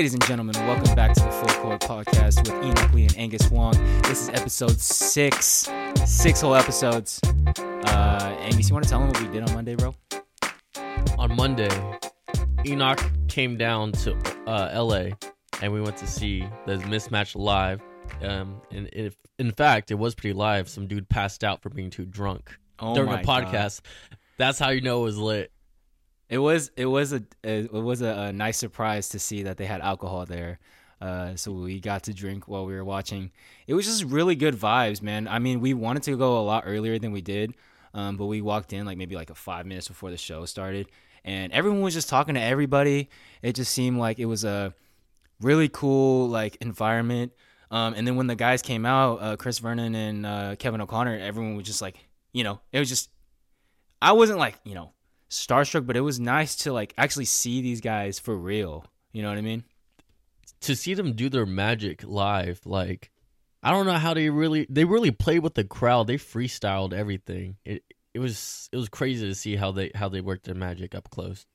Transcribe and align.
Ladies 0.00 0.14
and 0.14 0.24
gentlemen, 0.24 0.54
welcome 0.66 0.94
back 0.94 1.12
to 1.12 1.20
the 1.20 1.30
Full 1.30 1.62
Court 1.62 1.80
Podcast 1.82 2.38
with 2.38 2.64
Enoch 2.64 2.90
Lee 2.94 3.02
and 3.02 3.18
Angus 3.18 3.50
Wong. 3.50 3.74
This 4.04 4.22
is 4.22 4.28
episode 4.30 4.80
six, 4.80 5.68
six 6.06 6.40
whole 6.40 6.54
episodes. 6.54 7.20
Uh, 7.22 8.34
Angus, 8.40 8.70
you 8.70 8.74
want 8.74 8.84
to 8.84 8.88
tell 8.88 9.00
them 9.00 9.08
what 9.08 9.20
we 9.20 9.28
did 9.28 9.46
on 9.46 9.52
Monday, 9.52 9.74
bro? 9.74 9.94
on 11.18 11.36
Monday, 11.36 11.68
Enoch 12.64 12.98
came 13.28 13.58
down 13.58 13.92
to 13.92 14.16
uh, 14.46 14.70
LA 14.82 15.10
and 15.60 15.70
we 15.70 15.82
went 15.82 15.98
to 15.98 16.06
see 16.06 16.48
the 16.64 16.76
mismatch 16.76 17.36
live. 17.36 17.82
Um, 18.22 18.62
and 18.70 18.88
if, 18.94 19.14
in 19.38 19.52
fact, 19.52 19.90
it 19.90 19.96
was 19.96 20.14
pretty 20.14 20.32
live. 20.32 20.70
Some 20.70 20.86
dude 20.86 21.10
passed 21.10 21.44
out 21.44 21.60
for 21.60 21.68
being 21.68 21.90
too 21.90 22.06
drunk 22.06 22.58
Oh 22.78 22.94
during 22.94 23.10
the 23.10 23.18
podcast. 23.18 23.82
That's 24.38 24.58
how 24.58 24.70
you 24.70 24.80
know 24.80 25.02
it 25.02 25.04
was 25.04 25.18
lit. 25.18 25.52
It 26.30 26.38
was 26.38 26.70
it 26.76 26.86
was 26.86 27.12
a 27.12 27.22
it 27.42 27.72
was 27.72 28.02
a, 28.02 28.06
a 28.06 28.32
nice 28.32 28.56
surprise 28.56 29.08
to 29.10 29.18
see 29.18 29.42
that 29.42 29.56
they 29.56 29.66
had 29.66 29.80
alcohol 29.80 30.24
there. 30.24 30.60
Uh, 31.00 31.34
so 31.34 31.50
we 31.50 31.80
got 31.80 32.04
to 32.04 32.14
drink 32.14 32.46
while 32.46 32.64
we 32.66 32.74
were 32.74 32.84
watching. 32.84 33.32
It 33.66 33.74
was 33.74 33.84
just 33.84 34.04
really 34.04 34.36
good 34.36 34.54
vibes, 34.54 35.02
man. 35.02 35.26
I 35.26 35.40
mean, 35.40 35.60
we 35.60 35.74
wanted 35.74 36.04
to 36.04 36.16
go 36.16 36.38
a 36.38 36.44
lot 36.44 36.64
earlier 36.66 36.98
than 36.98 37.10
we 37.10 37.20
did, 37.20 37.54
um, 37.94 38.16
but 38.16 38.26
we 38.26 38.42
walked 38.42 38.72
in 38.72 38.86
like 38.86 38.96
maybe 38.96 39.16
like 39.16 39.30
a 39.30 39.34
five 39.34 39.66
minutes 39.66 39.88
before 39.88 40.10
the 40.10 40.16
show 40.16 40.44
started, 40.44 40.86
and 41.24 41.52
everyone 41.52 41.80
was 41.80 41.94
just 41.94 42.08
talking 42.08 42.36
to 42.36 42.40
everybody. 42.40 43.08
It 43.42 43.54
just 43.54 43.72
seemed 43.72 43.98
like 43.98 44.20
it 44.20 44.26
was 44.26 44.44
a 44.44 44.72
really 45.40 45.68
cool 45.68 46.28
like 46.28 46.56
environment. 46.60 47.32
Um, 47.72 47.94
and 47.94 48.06
then 48.06 48.14
when 48.14 48.28
the 48.28 48.36
guys 48.36 48.62
came 48.62 48.86
out, 48.86 49.22
uh, 49.22 49.36
Chris 49.36 49.58
Vernon 49.58 49.94
and 49.96 50.26
uh, 50.26 50.56
Kevin 50.56 50.80
O'Connor, 50.80 51.18
everyone 51.18 51.56
was 51.56 51.66
just 51.66 51.82
like, 51.82 51.96
you 52.32 52.44
know, 52.44 52.60
it 52.70 52.78
was 52.78 52.88
just. 52.88 53.10
I 54.02 54.12
wasn't 54.12 54.38
like 54.38 54.54
you 54.64 54.74
know 54.74 54.92
starstruck, 55.30 55.86
but 55.86 55.96
it 55.96 56.00
was 56.00 56.20
nice 56.20 56.56
to 56.56 56.72
like 56.72 56.92
actually 56.98 57.24
see 57.24 57.62
these 57.62 57.80
guys 57.80 58.18
for 58.18 58.36
real. 58.36 58.84
You 59.12 59.22
know 59.22 59.28
what 59.28 59.38
I 59.38 59.42
mean? 59.42 59.64
To 60.62 60.76
see 60.76 60.94
them 60.94 61.14
do 61.14 61.28
their 61.28 61.46
magic 61.46 62.04
live, 62.04 62.60
like 62.64 63.10
I 63.62 63.70
don't 63.70 63.86
know 63.86 63.94
how 63.94 64.14
they 64.14 64.28
really 64.30 64.66
they 64.68 64.84
really 64.84 65.10
played 65.10 65.40
with 65.40 65.54
the 65.54 65.64
crowd. 65.64 66.06
They 66.06 66.16
freestyled 66.16 66.92
everything. 66.92 67.56
It 67.64 67.84
it 68.12 68.18
was 68.18 68.68
it 68.72 68.76
was 68.76 68.88
crazy 68.88 69.26
to 69.28 69.34
see 69.34 69.56
how 69.56 69.70
they 69.72 69.90
how 69.94 70.08
they 70.08 70.20
worked 70.20 70.44
their 70.44 70.54
magic 70.54 70.94
up 70.94 71.08
close. 71.10 71.46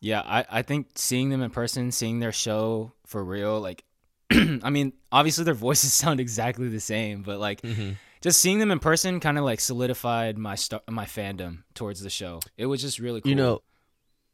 Yeah, 0.00 0.20
I, 0.20 0.44
I 0.50 0.62
think 0.62 0.88
seeing 0.96 1.30
them 1.30 1.42
in 1.42 1.50
person, 1.50 1.90
seeing 1.90 2.20
their 2.20 2.32
show 2.32 2.92
for 3.06 3.24
real, 3.24 3.58
like, 3.58 3.84
I 4.30 4.68
mean, 4.68 4.92
obviously 5.10 5.44
their 5.44 5.54
voices 5.54 5.92
sound 5.94 6.20
exactly 6.20 6.68
the 6.68 6.80
same, 6.80 7.22
but 7.22 7.38
like, 7.40 7.62
Mhm. 7.62 7.96
Just 8.24 8.40
seeing 8.40 8.58
them 8.58 8.70
in 8.70 8.78
person 8.78 9.20
kind 9.20 9.36
of 9.36 9.44
like 9.44 9.60
solidified 9.60 10.38
my 10.38 10.54
star- 10.54 10.80
my 10.88 11.04
fandom 11.04 11.58
towards 11.74 12.00
the 12.00 12.08
show. 12.08 12.40
It 12.56 12.64
was 12.64 12.80
just 12.80 12.98
really 12.98 13.20
cool. 13.20 13.28
You 13.28 13.36
know, 13.36 13.60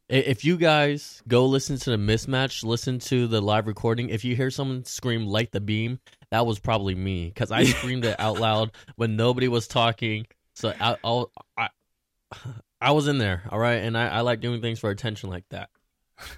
if 0.09 0.45
you 0.45 0.57
guys 0.57 1.21
go 1.27 1.47
listen 1.47 1.77
to 1.77 1.91
the 1.91 1.97
mismatch, 1.97 2.63
listen 2.63 3.01
to 3.01 3.27
the 3.27 3.43
live 3.43 3.67
recording. 3.67 4.11
If 4.11 4.25
you 4.25 4.37
hear 4.37 4.49
someone 4.49 4.85
scream 4.85 5.27
"Light 5.27 5.51
the 5.51 5.61
beam," 5.61 5.99
that 6.31 6.47
was 6.47 6.61
probably 6.61 6.95
me 6.95 7.27
because 7.35 7.51
I 7.51 7.65
screamed 7.65 8.05
it 8.05 8.15
out 8.21 8.39
loud 8.39 8.71
when 8.95 9.17
nobody 9.17 9.49
was 9.49 9.67
talking. 9.67 10.29
So 10.55 10.73
I, 10.81 10.97
I'll, 11.03 11.33
I, 11.57 11.69
I 12.81 12.93
was 12.93 13.09
in 13.09 13.19
there, 13.19 13.43
all 13.51 13.59
right, 13.59 13.83
and 13.83 13.99
I, 13.99 14.07
I 14.07 14.21
like 14.21 14.41
doing 14.41 14.61
things 14.61 14.79
for 14.79 14.91
attention 14.91 15.31
like 15.31 15.49
that. 15.49 15.69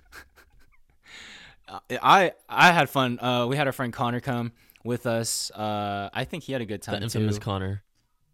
I 2.03 2.33
I 2.49 2.73
had 2.73 2.89
fun. 2.89 3.19
Uh, 3.21 3.47
we 3.47 3.59
had 3.59 3.67
our 3.67 3.75
friend 3.75 3.93
Connor 3.93 4.21
come 4.21 4.53
with 4.85 5.07
us. 5.07 5.51
Uh, 5.51 6.11
I 6.13 6.25
think 6.25 6.45
he 6.45 6.53
had 6.53 6.63
a 6.63 6.67
good 6.67 6.83
time. 6.83 7.01
The 7.01 7.05
infamous 7.05 7.37
too. 7.37 7.43
Connor. 7.43 7.83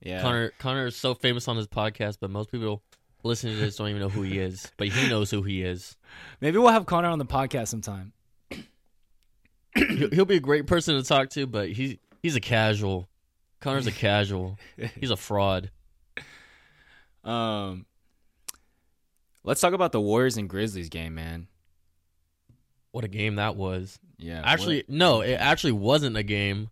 yeah, 0.00 0.22
Connor, 0.22 0.52
Connor 0.58 0.86
is 0.86 0.96
so 0.96 1.14
famous 1.14 1.48
on 1.48 1.56
his 1.56 1.66
podcast, 1.66 2.18
but 2.20 2.30
most 2.30 2.50
people 2.50 2.82
listening 3.22 3.54
to 3.54 3.60
this 3.60 3.76
don't 3.76 3.88
even 3.88 4.00
know 4.00 4.08
who 4.08 4.22
he 4.22 4.38
is. 4.38 4.70
But 4.76 4.88
he 4.88 5.08
knows 5.08 5.30
who 5.30 5.42
he 5.42 5.62
is. 5.62 5.96
maybe 6.40 6.58
we'll 6.58 6.72
have 6.72 6.86
Connor 6.86 7.08
on 7.08 7.18
the 7.18 7.26
podcast 7.26 7.68
sometime. 7.68 8.12
He'll, 9.74 10.10
he'll 10.10 10.24
be 10.24 10.36
a 10.36 10.40
great 10.40 10.66
person 10.66 10.96
to 10.96 11.02
talk 11.02 11.30
to, 11.30 11.46
but 11.46 11.70
he 11.70 12.00
he's 12.22 12.36
a 12.36 12.40
casual. 12.40 13.08
Connor's 13.60 13.86
a 13.86 13.92
casual. 13.92 14.58
He's 15.00 15.10
a 15.10 15.16
fraud. 15.16 15.70
Um, 17.24 17.84
let's 19.44 19.60
talk 19.60 19.74
about 19.74 19.92
the 19.92 20.00
Warriors 20.00 20.38
and 20.38 20.48
Grizzlies 20.48 20.88
game, 20.88 21.14
man. 21.14 21.48
What 22.92 23.04
a 23.04 23.08
game 23.08 23.36
that 23.36 23.56
was. 23.56 23.98
Yeah, 24.18 24.42
Actually, 24.44 24.84
no, 24.88 25.20
it 25.20 25.34
actually 25.34 25.72
wasn't 25.72 26.16
a 26.16 26.22
game. 26.22 26.70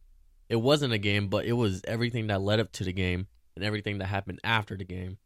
It 0.48 0.56
wasn't 0.56 0.92
a 0.92 0.98
game, 0.98 1.28
but 1.28 1.44
it 1.44 1.52
was 1.52 1.82
everything 1.86 2.28
that 2.28 2.40
led 2.40 2.58
up 2.60 2.72
to 2.72 2.84
the 2.84 2.92
game 2.92 3.26
and 3.54 3.64
everything 3.64 3.98
that 3.98 4.06
happened 4.06 4.40
after 4.44 4.76
the 4.76 4.84
game. 4.84 5.18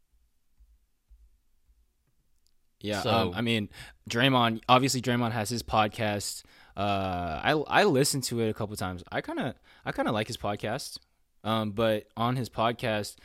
Yeah, 2.81 3.01
So- 3.01 3.11
um, 3.11 3.31
I 3.35 3.41
mean, 3.41 3.69
Draymond. 4.09 4.61
Obviously, 4.67 5.01
Draymond 5.01 5.31
has 5.31 5.49
his 5.49 5.61
podcast. 5.63 6.43
Uh, 6.75 7.39
I 7.43 7.51
I 7.67 7.83
listened 7.83 8.23
to 8.25 8.39
it 8.41 8.49
a 8.49 8.53
couple 8.53 8.75
times. 8.75 9.03
I 9.11 9.21
kind 9.21 9.39
of 9.39 9.55
I 9.85 9.91
kind 9.91 10.07
of 10.07 10.13
like 10.13 10.27
his 10.27 10.37
podcast. 10.37 10.97
Um, 11.43 11.71
but 11.71 12.07
on 12.15 12.35
his 12.35 12.49
podcast, 12.49 13.15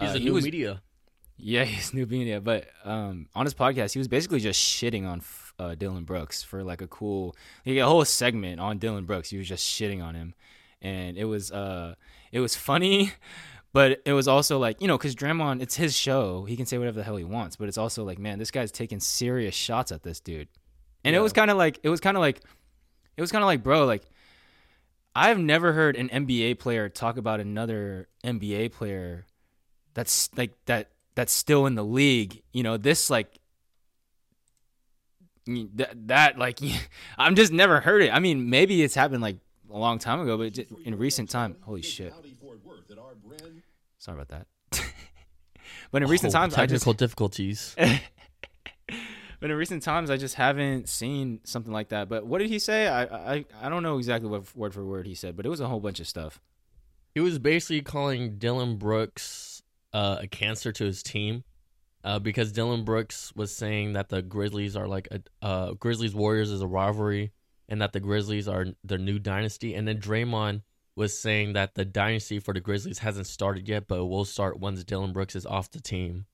He's 0.00 0.10
uh, 0.10 0.14
a 0.14 0.18
he 0.18 0.24
new 0.26 0.34
was, 0.34 0.44
media. 0.44 0.82
Yeah, 1.36 1.64
he's 1.72 1.92
new 1.94 2.06
media. 2.06 2.40
But 2.40 2.68
um, 2.84 3.28
on 3.34 3.46
his 3.46 3.54
podcast, 3.54 3.92
he 3.92 3.98
was 3.98 4.08
basically 4.08 4.40
just 4.40 4.60
shitting 4.60 5.06
on 5.06 5.20
uh, 5.62 5.74
Dillon 5.74 6.04
Brooks 6.04 6.42
for 6.42 6.62
like 6.64 6.82
a 6.82 6.86
cool, 6.86 7.36
like 7.64 7.76
a 7.76 7.86
whole 7.86 8.04
segment 8.04 8.60
on 8.60 8.78
Dillon 8.78 9.04
Brooks. 9.04 9.30
He 9.30 9.38
was 9.38 9.48
just 9.48 9.66
shitting 9.66 10.02
on 10.02 10.14
him, 10.14 10.34
and 10.80 11.16
it 11.16 11.24
was 11.24 11.52
uh, 11.52 11.94
it 12.32 12.40
was 12.40 12.56
funny, 12.56 13.12
but 13.72 14.02
it 14.04 14.12
was 14.12 14.26
also 14.26 14.58
like 14.58 14.80
you 14.80 14.88
know, 14.88 14.98
because 14.98 15.14
Draymond, 15.14 15.62
it's 15.62 15.76
his 15.76 15.96
show. 15.96 16.44
He 16.44 16.56
can 16.56 16.66
say 16.66 16.78
whatever 16.78 16.98
the 16.98 17.04
hell 17.04 17.16
he 17.16 17.24
wants, 17.24 17.56
but 17.56 17.68
it's 17.68 17.78
also 17.78 18.04
like, 18.04 18.18
man, 18.18 18.38
this 18.38 18.50
guy's 18.50 18.72
taking 18.72 19.00
serious 19.00 19.54
shots 19.54 19.92
at 19.92 20.02
this 20.02 20.20
dude, 20.20 20.48
and 21.04 21.14
it 21.14 21.20
was 21.20 21.32
kind 21.32 21.50
of 21.50 21.56
like, 21.56 21.78
it 21.82 21.88
was 21.88 22.00
kind 22.00 22.16
of 22.16 22.20
like, 22.20 22.40
it 23.16 23.20
was 23.20 23.32
kind 23.32 23.42
of 23.42 23.46
like, 23.46 23.62
bro, 23.62 23.86
like. 23.86 24.04
I've 25.14 25.38
never 25.38 25.74
heard 25.74 25.94
an 25.96 26.08
NBA 26.08 26.58
player 26.58 26.88
talk 26.88 27.18
about 27.18 27.38
another 27.38 28.08
NBA 28.24 28.72
player 28.72 29.26
that's 29.92 30.30
like 30.38 30.52
that 30.64 30.88
that's 31.14 31.34
still 31.34 31.66
in 31.66 31.74
the 31.74 31.84
league. 31.84 32.42
You 32.54 32.62
know, 32.62 32.78
this 32.78 33.10
like 33.10 33.38
that 35.46 36.08
that 36.08 36.38
like 36.38 36.60
I'm 37.18 37.34
just 37.34 37.52
never 37.52 37.80
heard 37.80 38.02
it. 38.02 38.12
I 38.12 38.18
mean, 38.18 38.50
maybe 38.50 38.82
it's 38.82 38.94
happened 38.94 39.22
like 39.22 39.36
a 39.70 39.78
long 39.78 39.98
time 39.98 40.20
ago, 40.20 40.36
but 40.36 40.52
just 40.52 40.70
in 40.84 40.98
recent 40.98 41.30
time, 41.30 41.56
holy 41.62 41.82
shit. 41.82 42.12
Sorry 43.98 44.20
about 44.20 44.28
that. 44.28 44.46
but 45.90 46.02
in 46.02 46.08
recent 46.08 46.34
Oh, 46.34 46.38
times, 46.38 46.54
I 46.54 46.66
just 46.66 46.84
technical 46.84 46.94
difficulties. 46.94 47.74
but 49.40 49.50
in 49.50 49.56
recent 49.56 49.82
times, 49.82 50.10
I 50.10 50.16
just 50.16 50.34
haven't 50.34 50.88
seen 50.88 51.40
something 51.44 51.72
like 51.72 51.90
that. 51.90 52.08
But 52.08 52.26
what 52.26 52.38
did 52.38 52.48
he 52.48 52.58
say? 52.58 52.88
I 52.88 53.04
I 53.34 53.44
I 53.62 53.68
don't 53.68 53.82
know 53.82 53.98
exactly 53.98 54.28
what 54.28 54.54
word 54.56 54.74
for 54.74 54.84
word 54.84 55.06
he 55.06 55.14
said, 55.14 55.36
but 55.36 55.46
it 55.46 55.48
was 55.48 55.60
a 55.60 55.68
whole 55.68 55.80
bunch 55.80 56.00
of 56.00 56.06
stuff. 56.08 56.40
He 57.14 57.20
was 57.20 57.38
basically 57.38 57.82
calling 57.82 58.38
Dillon 58.38 58.76
Brooks 58.76 59.62
uh, 59.92 60.16
a 60.20 60.26
cancer 60.26 60.72
to 60.72 60.84
his 60.84 61.02
team 61.02 61.44
uh, 62.04 62.18
because 62.18 62.52
Dillon 62.52 62.84
Brooks 62.84 63.32
was 63.34 63.54
saying 63.54 63.92
that 63.92 64.08
the 64.08 64.22
Grizzlies 64.22 64.76
are 64.76 64.88
like 64.88 65.08
a 65.10 65.20
uh, 65.44 65.72
Grizzlies 65.74 66.14
Warriors 66.14 66.50
is 66.50 66.60
a 66.60 66.66
rivalry 66.66 67.32
and 67.68 67.80
that 67.80 67.92
the 67.92 68.00
Grizzlies 68.00 68.48
are 68.48 68.66
the 68.84 68.98
new 68.98 69.18
dynasty. 69.18 69.74
And 69.74 69.86
then 69.86 69.98
Draymond 69.98 70.62
was 70.96 71.18
saying 71.18 71.54
that 71.54 71.74
the 71.74 71.84
dynasty 71.84 72.38
for 72.38 72.52
the 72.52 72.60
Grizzlies 72.60 72.98
hasn't 72.98 73.26
started 73.26 73.68
yet, 73.68 73.88
but 73.88 73.98
it 73.98 74.08
will 74.08 74.24
start 74.24 74.60
once 74.60 74.84
Dillon 74.84 75.12
Brooks 75.12 75.36
is 75.36 75.46
off 75.46 75.70
the 75.70 75.80
team. 75.80 76.26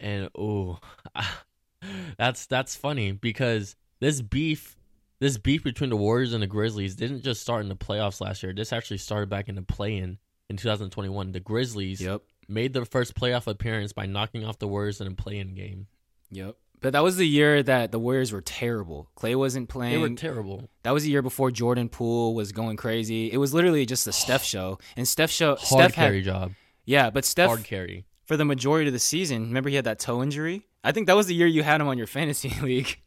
And 0.00 0.30
oh, 0.36 0.78
that's 2.18 2.46
that's 2.46 2.74
funny 2.74 3.12
because 3.12 3.76
this 4.00 4.20
beef 4.20 4.76
this 5.20 5.38
beef 5.38 5.62
between 5.62 5.90
the 5.90 5.96
Warriors 5.96 6.32
and 6.32 6.42
the 6.42 6.48
Grizzlies 6.48 6.96
didn't 6.96 7.22
just 7.22 7.40
start 7.40 7.62
in 7.62 7.68
the 7.68 7.76
playoffs 7.76 8.20
last 8.20 8.42
year. 8.42 8.52
This 8.52 8.72
actually 8.72 8.98
started 8.98 9.28
back 9.28 9.48
in 9.48 9.54
the 9.54 9.62
play-in 9.62 10.18
in 10.50 10.56
2021. 10.56 11.32
The 11.32 11.40
Grizzlies 11.40 12.00
Yep. 12.00 12.22
Made 12.48 12.72
their 12.72 12.84
first 12.84 13.14
playoff 13.14 13.46
appearance 13.46 13.92
by 13.92 14.06
knocking 14.06 14.44
off 14.44 14.58
the 14.58 14.68
Warriors 14.68 15.00
in 15.00 15.06
a 15.06 15.12
play-in 15.12 15.54
game. 15.54 15.86
Yep. 16.30 16.56
But 16.80 16.92
that 16.92 17.02
was 17.02 17.16
the 17.16 17.26
year 17.26 17.62
that 17.62 17.92
the 17.92 17.98
Warriors 17.98 18.30
were 18.32 18.42
terrible. 18.42 19.08
Clay 19.14 19.34
wasn't 19.34 19.68
playing. 19.70 19.92
They 19.92 19.98
were 20.08 20.14
terrible. 20.16 20.68
That 20.82 20.90
was 20.92 21.04
the 21.04 21.10
year 21.10 21.22
before 21.22 21.50
Jordan 21.50 21.88
Poole 21.88 22.34
was 22.34 22.52
going 22.52 22.76
crazy. 22.76 23.32
It 23.32 23.38
was 23.38 23.54
literally 23.54 23.86
just 23.86 24.04
the 24.04 24.12
Steph 24.24 24.44
show, 24.44 24.78
and 24.96 25.08
Steph 25.08 25.30
show. 25.30 25.56
Hard 25.56 25.60
Steph 25.60 25.94
had 25.94 26.06
carry 26.06 26.22
job. 26.22 26.52
yeah, 26.84 27.08
but 27.10 27.24
Steph 27.24 27.48
Hard 27.48 27.64
carry. 27.64 28.04
for 28.26 28.36
the 28.36 28.44
majority 28.44 28.88
of 28.88 28.92
the 28.92 28.98
season. 28.98 29.44
Remember 29.44 29.70
he 29.70 29.76
had 29.76 29.86
that 29.86 29.98
toe 29.98 30.22
injury. 30.22 30.66
I 30.82 30.92
think 30.92 31.06
that 31.06 31.16
was 31.16 31.26
the 31.26 31.34
year 31.34 31.46
you 31.46 31.62
had 31.62 31.80
him 31.80 31.88
on 31.88 31.96
your 31.96 32.06
fantasy 32.06 32.52
league. 32.62 32.98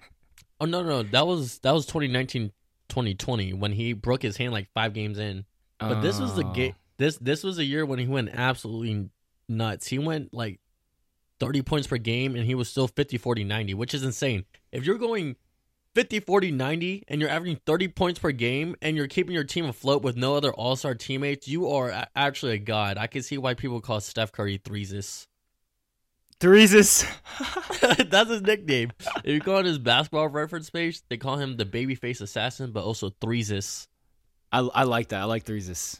Oh 0.60 0.66
no, 0.66 0.82
no, 0.82 1.04
that 1.04 1.28
was 1.28 1.60
that 1.60 1.72
was 1.74 1.86
2019 1.86 2.52
2020 2.90 3.54
when 3.54 3.74
he 3.74 3.94
broke 3.94 4.22
his 4.24 4.38
hand 4.38 4.54
like 4.54 4.70
5 4.74 4.94
games 4.94 5.20
in. 5.20 5.46
But 5.80 6.02
this 6.02 6.20
was 6.20 6.36
the 6.36 6.46
Oh. 6.46 6.54
game 6.54 6.74
this 6.98 7.18
this 7.20 7.44
was 7.44 7.60
a 7.60 7.64
year 7.64 7.86
when 7.86 8.00
he 8.00 8.08
went 8.08 8.30
absolutely 8.34 9.10
nuts. 9.50 9.88
He 9.88 10.00
went 10.00 10.34
like 10.34 10.60
30 11.40 11.62
points 11.62 11.88
per 11.88 11.98
game 11.98 12.36
and 12.36 12.46
he 12.46 12.56
was 12.56 12.70
still 12.70 12.88
50 12.88 13.18
40 13.18 13.44
90, 13.44 13.74
which 13.74 13.94
is 13.94 14.04
insane. 14.04 14.46
If 14.72 14.86
you're 14.86 14.98
going 14.98 15.36
50 15.96 16.20
40 16.22 16.52
90 16.52 17.04
and 17.08 17.22
you're 17.22 17.30
averaging 17.30 17.60
30 17.66 17.88
points 17.90 18.20
per 18.20 18.32
game 18.32 18.76
and 18.82 18.96
you're 18.96 19.08
keeping 19.08 19.34
your 19.34 19.44
team 19.44 19.66
afloat 19.66 20.04
with 20.04 20.16
no 20.16 20.36
other 20.36 20.54
all-star 20.54 20.96
teammates, 20.96 21.48
you 21.48 21.70
are 21.70 22.08
actually 22.16 22.54
a 22.54 22.60
god. 22.60 22.98
I 22.98 23.08
can 23.08 23.24
see 23.24 23.38
why 23.38 23.54
people 23.54 23.82
call 23.82 24.00
Steph 24.00 24.32
Curry 24.32 24.60
threesis. 24.60 25.28
Threesis. 26.40 27.06
That's 28.10 28.30
his 28.30 28.42
nickname. 28.42 28.92
If 29.24 29.34
you 29.34 29.40
go 29.40 29.58
on 29.58 29.66
his 29.66 29.80
basketball 29.80 30.30
reference 30.30 30.70
page, 30.70 31.02
they 31.10 31.18
call 31.18 31.38
him 31.38 31.58
the 31.58 31.66
babyface 31.66 32.22
assassin, 32.22 32.72
but 32.72 32.84
also 32.84 33.10
Threesis. 33.10 33.88
I 34.52 34.60
I 34.60 34.84
like 34.84 35.10
that. 35.10 35.22
I 35.22 35.26
like 35.26 35.46
Threesis. 35.46 36.00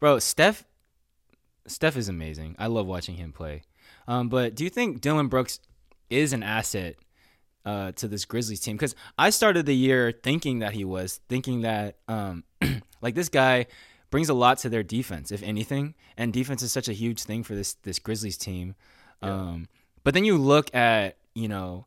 Bro, 0.00 0.18
Steph 0.18 0.64
Steph 1.66 1.96
is 1.96 2.08
amazing. 2.08 2.56
I 2.58 2.66
love 2.66 2.86
watching 2.86 3.16
him 3.16 3.32
play. 3.32 3.62
Um, 4.06 4.28
but 4.28 4.54
do 4.54 4.64
you 4.64 4.70
think 4.70 5.00
Dillon 5.00 5.28
Brooks 5.28 5.60
is 6.10 6.32
an 6.32 6.42
asset 6.42 6.96
uh, 7.64 7.92
to 7.92 8.08
this 8.08 8.24
Grizzlies 8.24 8.60
team? 8.60 8.76
Because 8.76 8.94
I 9.18 9.30
started 9.30 9.66
the 9.66 9.74
year 9.74 10.12
thinking 10.12 10.58
that 10.58 10.74
he 10.74 10.84
was, 10.84 11.20
thinking 11.28 11.62
that 11.62 11.96
um, 12.08 12.44
like 13.00 13.14
this 13.14 13.28
guy 13.28 13.66
brings 14.10 14.28
a 14.28 14.34
lot 14.34 14.58
to 14.58 14.68
their 14.68 14.82
defense, 14.82 15.32
if 15.32 15.42
anything. 15.42 15.94
And 16.16 16.32
defense 16.32 16.62
is 16.62 16.72
such 16.72 16.88
a 16.88 16.92
huge 16.92 17.22
thing 17.22 17.42
for 17.42 17.54
this 17.54 17.74
this 17.82 17.98
Grizzlies 17.98 18.36
team. 18.36 18.74
Yeah. 19.22 19.32
Um, 19.32 19.68
but 20.02 20.14
then 20.14 20.24
you 20.24 20.36
look 20.36 20.74
at 20.74 21.16
you 21.34 21.48
know, 21.48 21.86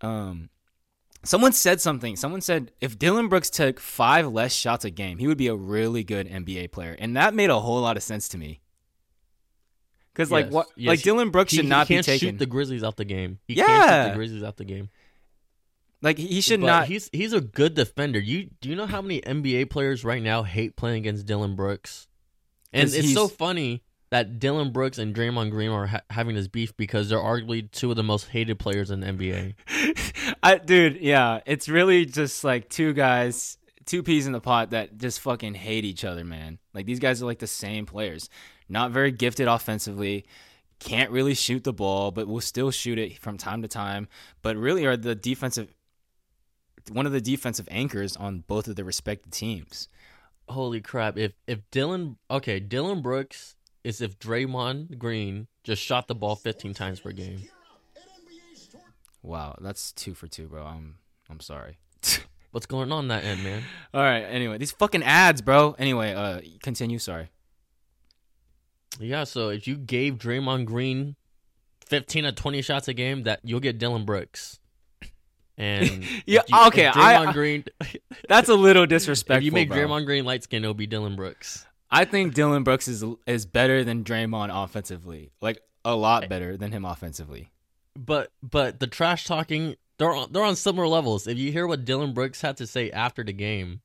um, 0.00 0.50
someone 1.22 1.52
said 1.52 1.80
something. 1.80 2.16
Someone 2.16 2.40
said 2.40 2.72
if 2.80 2.98
Dillon 2.98 3.28
Brooks 3.28 3.50
took 3.50 3.80
five 3.80 4.26
less 4.26 4.52
shots 4.52 4.84
a 4.84 4.90
game, 4.90 5.18
he 5.18 5.26
would 5.26 5.38
be 5.38 5.48
a 5.48 5.54
really 5.54 6.04
good 6.04 6.28
NBA 6.28 6.72
player, 6.72 6.96
and 6.98 7.16
that 7.16 7.34
made 7.34 7.50
a 7.50 7.60
whole 7.60 7.80
lot 7.80 7.96
of 7.96 8.02
sense 8.02 8.28
to 8.28 8.38
me. 8.38 8.60
Because 10.12 10.30
like 10.30 10.46
Yes, 10.46 10.52
what, 10.54 10.66
yes. 10.76 10.88
like 10.88 11.02
Dillon 11.02 11.30
Brooks 11.30 11.52
He, 11.52 11.58
should 11.58 11.66
not 11.66 11.88
be 11.88 11.94
can't 11.94 12.06
taken. 12.06 12.28
shoot 12.30 12.38
the 12.38 12.46
Grizzlies 12.46 12.82
out 12.82 12.96
the 12.96 13.04
game. 13.04 13.38
He 13.46 13.54
can't 13.54 13.66
shoot 13.68 13.72
Yeah. 13.72 14.08
the 14.08 14.14
Grizzlies 14.14 14.42
out 14.42 14.56
the 14.56 14.64
game. 14.64 14.88
like 16.02 16.18
he 16.18 16.40
should 16.40 16.60
But 16.60 16.66
not. 16.66 16.86
He's 16.88 17.08
he's 17.12 17.32
a 17.32 17.40
good 17.40 17.74
defender. 17.74 18.18
You 18.18 18.50
do 18.60 18.68
you 18.68 18.76
know 18.76 18.86
how 18.86 19.02
many 19.02 19.20
NBA 19.20 19.70
players 19.70 20.04
right 20.04 20.22
now 20.22 20.42
hate 20.42 20.76
playing 20.76 20.98
against 20.98 21.26
Dillon 21.26 21.54
Brooks? 21.56 22.08
And 22.72 22.88
it's 22.92 23.12
so 23.14 23.28
funny 23.28 23.82
that 24.10 24.38
Dillon 24.40 24.72
Brooks 24.72 24.98
and 24.98 25.14
Draymond 25.14 25.50
Green 25.50 25.70
are 25.70 25.86
ha- 25.86 26.00
having 26.10 26.34
this 26.34 26.48
beef 26.48 26.76
because 26.76 27.08
they're 27.08 27.18
arguably 27.18 27.70
two 27.70 27.90
of 27.90 27.96
the 27.96 28.02
most 28.02 28.28
hated 28.28 28.58
players 28.58 28.90
in 28.90 29.00
the 29.00 29.06
NBA. 29.08 29.54
I 30.42 30.58
dude, 30.58 31.00
yeah, 31.00 31.40
it's 31.46 31.68
really 31.68 32.06
just 32.06 32.42
like 32.44 32.68
two 32.68 32.92
guys, 32.92 33.58
two 33.86 34.02
peas 34.02 34.26
in 34.26 34.32
the 34.32 34.40
pot 34.40 34.70
that 34.70 34.98
just 34.98 35.20
fucking 35.20 35.54
hate 35.54 35.84
each 35.84 36.04
other, 36.04 36.24
man. 36.24 36.58
Like 36.74 36.86
these 36.86 36.98
guys 36.98 37.22
are 37.22 37.26
like 37.26 37.38
the 37.40 37.46
same 37.46 37.86
players, 37.86 38.28
not 38.70 38.90
very 38.90 39.10
gifted 39.10 39.48
offensively, 39.48 40.24
can't 40.78 41.10
really 41.10 41.34
shoot 41.34 41.64
the 41.64 41.72
ball, 41.72 42.10
but 42.10 42.26
will 42.26 42.40
still 42.40 42.70
shoot 42.70 42.98
it 42.98 43.18
from 43.18 43.36
time 43.36 43.62
to 43.62 43.68
time. 43.68 44.08
But 44.42 44.56
really 44.56 44.86
are 44.86 44.96
the 44.96 45.14
defensive, 45.14 45.74
one 46.90 47.06
of 47.06 47.12
the 47.12 47.20
defensive 47.20 47.68
anchors 47.70 48.16
on 48.16 48.44
both 48.46 48.66
of 48.68 48.76
the 48.76 48.84
respective 48.84 49.32
teams. 49.32 49.88
Holy 50.48 50.80
crap! 50.80 51.16
If 51.16 51.32
if 51.46 51.60
Dillon 51.70 52.16
okay, 52.30 52.58
Dillon 52.58 53.02
Brooks 53.02 53.56
is 53.84 54.00
if 54.00 54.18
Draymond 54.18 54.98
Green 54.98 55.46
just 55.62 55.82
shot 55.82 56.08
the 56.08 56.14
ball 56.14 56.36
15 56.36 56.74
times 56.74 57.00
per 57.00 57.12
game. 57.12 57.42
Wow, 59.22 59.56
that's 59.60 59.92
two 59.92 60.14
for 60.14 60.26
two, 60.26 60.48
bro. 60.48 60.64
I'm 60.64 60.96
I'm 61.28 61.40
sorry. 61.40 61.78
What's 62.50 62.66
going 62.66 62.90
on 62.90 63.08
that 63.08 63.24
end, 63.24 63.44
man? 63.44 63.62
All 63.94 64.02
right. 64.02 64.22
Anyway, 64.22 64.58
these 64.58 64.72
fucking 64.72 65.04
ads, 65.04 65.40
bro. 65.40 65.76
Anyway, 65.78 66.12
uh, 66.12 66.40
continue. 66.62 66.98
Sorry. 66.98 67.30
Yeah, 68.98 69.24
so 69.24 69.48
if 69.50 69.66
you 69.68 69.76
gave 69.76 70.14
Draymond 70.14 70.66
Green 70.66 71.16
15 71.86 72.24
to 72.24 72.32
20 72.32 72.62
shots 72.62 72.88
a 72.88 72.94
game, 72.94 73.22
that 73.24 73.40
you'll 73.44 73.60
get 73.60 73.78
Dillon 73.78 74.04
Brooks. 74.04 74.58
And 75.56 76.04
Yeah, 76.26 76.40
you- 76.48 76.66
okay, 76.68 76.86
Draymond 76.86 77.26
I- 77.28 77.32
Green. 77.32 77.64
That's 78.28 78.48
a 78.48 78.54
little 78.54 78.86
disrespectful. 78.86 79.38
if 79.38 79.44
you 79.44 79.52
make 79.52 79.68
bro. 79.68 79.78
Draymond 79.78 80.06
Green 80.06 80.24
light 80.24 80.42
skin, 80.42 80.64
it'll 80.64 80.74
be 80.74 80.86
Dillon 80.86 81.16
Brooks. 81.16 81.66
I 81.90 82.04
think 82.04 82.34
Dillon 82.34 82.62
Brooks 82.62 82.86
is 82.88 83.04
is 83.26 83.46
better 83.46 83.82
than 83.82 84.04
Draymond 84.04 84.50
offensively, 84.52 85.32
like 85.40 85.60
a 85.84 85.94
lot 85.96 86.28
better 86.28 86.56
than 86.56 86.70
him 86.72 86.84
offensively. 86.84 87.50
But 87.98 88.30
but 88.42 88.78
the 88.78 88.86
trash 88.86 89.24
talking, 89.24 89.74
they're 89.98 90.12
on, 90.14 90.28
they're 90.30 90.44
on 90.44 90.54
similar 90.54 90.86
levels. 90.86 91.26
If 91.26 91.36
you 91.36 91.50
hear 91.50 91.66
what 91.66 91.84
Dillon 91.84 92.14
Brooks 92.14 92.42
had 92.42 92.56
to 92.58 92.66
say 92.68 92.92
after 92.92 93.24
the 93.24 93.32
game, 93.32 93.80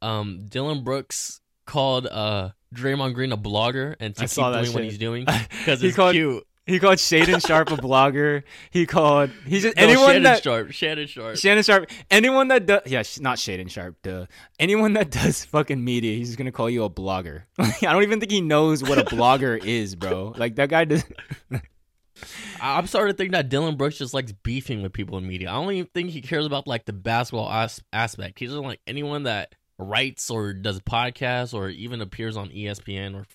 um, 0.00 0.46
Dillon 0.48 0.82
Brooks 0.82 1.42
called 1.68 2.06
uh 2.08 2.50
Draymond 2.74 3.14
Green 3.14 3.30
a 3.32 3.36
blogger 3.36 3.94
and 4.00 4.14
to 4.16 4.22
I 4.22 4.24
keep 4.24 4.30
saw 4.30 4.50
that 4.50 4.62
doing 4.64 4.74
what 4.74 4.82
he's 4.84 4.98
doing 4.98 5.24
because 5.58 5.80
He 5.80 5.88
it's 5.88 5.96
called- 5.96 6.14
cute. 6.14 6.44
He 6.66 6.78
called 6.78 6.98
Shaden 6.98 7.46
Sharp 7.46 7.70
a 7.70 7.76
blogger. 7.88 8.42
He 8.70 8.84
called 8.84 9.30
he 9.46 9.58
just 9.58 9.74
No, 9.78 9.82
anyone 9.84 10.06
Shannon 10.08 10.22
that 10.24 10.42
Sharp, 10.42 10.70
Shannon 10.72 11.06
Sharpe. 11.06 11.36
Shannon 11.38 11.62
Sharpe, 11.62 11.90
anyone 12.10 12.48
that 12.48 12.66
does 12.66 12.82
yeah, 12.84 13.02
not 13.20 13.38
Shaden 13.38 13.70
Sharp, 13.70 13.96
duh. 14.02 14.26
Anyone 14.60 14.92
that 14.92 15.10
does 15.22 15.46
fucking 15.46 15.82
media, 15.82 16.14
he's 16.14 16.28
just 16.28 16.36
gonna 16.38 16.52
call 16.52 16.68
you 16.68 16.84
a 16.84 16.90
blogger. 16.90 17.44
Like, 17.56 17.82
I 17.84 17.92
don't 17.94 18.02
even 18.02 18.20
think 18.20 18.30
he 18.32 18.42
knows 18.42 18.82
what 18.82 18.98
a 18.98 19.04
blogger 19.04 19.56
is, 19.64 19.94
bro. 19.94 20.34
Like 20.36 20.56
that 20.56 20.68
guy 20.68 20.84
does. 20.84 21.04
I'm 22.60 22.86
starting 22.88 23.14
to 23.14 23.16
think 23.16 23.32
that 23.32 23.48
Dillon 23.48 23.76
Brooks 23.76 23.96
just 23.96 24.12
likes 24.12 24.32
beefing 24.32 24.82
with 24.82 24.92
people 24.92 25.16
in 25.18 25.26
media. 25.26 25.50
I 25.50 25.54
don't 25.54 25.72
even 25.72 25.88
think 25.94 26.10
he 26.10 26.20
cares 26.20 26.44
about 26.44 26.66
like 26.66 26.84
the 26.84 26.92
basketball 26.92 27.48
as- 27.50 27.80
aspect. 27.92 28.38
He's 28.40 28.50
just 28.50 28.60
like 28.62 28.80
anyone 28.86 29.22
that 29.22 29.54
writes 29.78 30.30
or 30.30 30.52
does 30.52 30.80
podcasts 30.80 31.54
or 31.54 31.68
even 31.68 32.00
appears 32.00 32.36
on 32.36 32.48
ESPN 32.50 33.14
or 33.14 33.26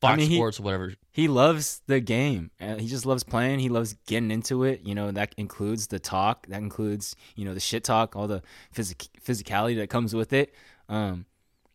Fox 0.00 0.12
I 0.12 0.16
mean, 0.16 0.28
he- 0.30 0.36
Sports 0.36 0.60
or 0.60 0.64
whatever. 0.64 0.92
he 1.10 1.26
loves 1.26 1.80
the 1.86 2.00
game. 2.00 2.50
And 2.60 2.80
he 2.80 2.86
just 2.86 3.06
loves 3.06 3.24
playing. 3.24 3.60
He 3.60 3.70
loves 3.70 3.94
getting 4.06 4.30
into 4.30 4.64
it. 4.64 4.82
You 4.84 4.94
know 4.94 5.10
that 5.10 5.34
includes 5.38 5.86
the 5.86 5.98
talk. 5.98 6.46
That 6.48 6.60
includes 6.60 7.16
you 7.34 7.44
know 7.46 7.54
the 7.54 7.60
shit 7.60 7.82
talk 7.84 8.14
all 8.16 8.26
the 8.28 8.42
physic- 8.72 9.08
physicality 9.24 9.76
that 9.76 9.88
comes 9.88 10.14
with 10.14 10.32
it. 10.34 10.54
Um 10.88 11.24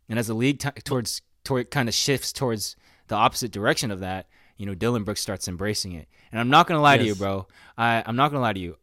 and 0.10 0.20
as 0.20 0.28
the 0.28 0.34
league 0.36 0.60
t- 0.60 0.70
towards 0.84 1.22
toward 1.44 1.72
kind 1.72 1.90
of 1.90 1.96
shifts 1.96 2.32
towards 2.32 2.76
the 3.08 3.16
opposite 3.16 3.52
direction 3.52 3.90
of 3.92 4.00
that 4.02 4.28
you 4.58 4.66
know 4.68 4.76
Dillon 4.76 5.04
Brooks 5.04 5.22
starts 5.22 5.48
embracing 5.48 5.94
it. 5.94 6.08
And 6.32 6.40
I'm 6.40 6.50
not 6.50 6.68
gonna 6.68 6.82
lie 6.82 6.98
to 6.98 7.04
you 7.04 7.16
bro. 7.16 7.48
I 7.78 8.04
I'm 8.06 8.16
not 8.16 8.30
gonna 8.30 8.42
lie 8.42 8.54
to 8.54 8.60
you 8.60 8.78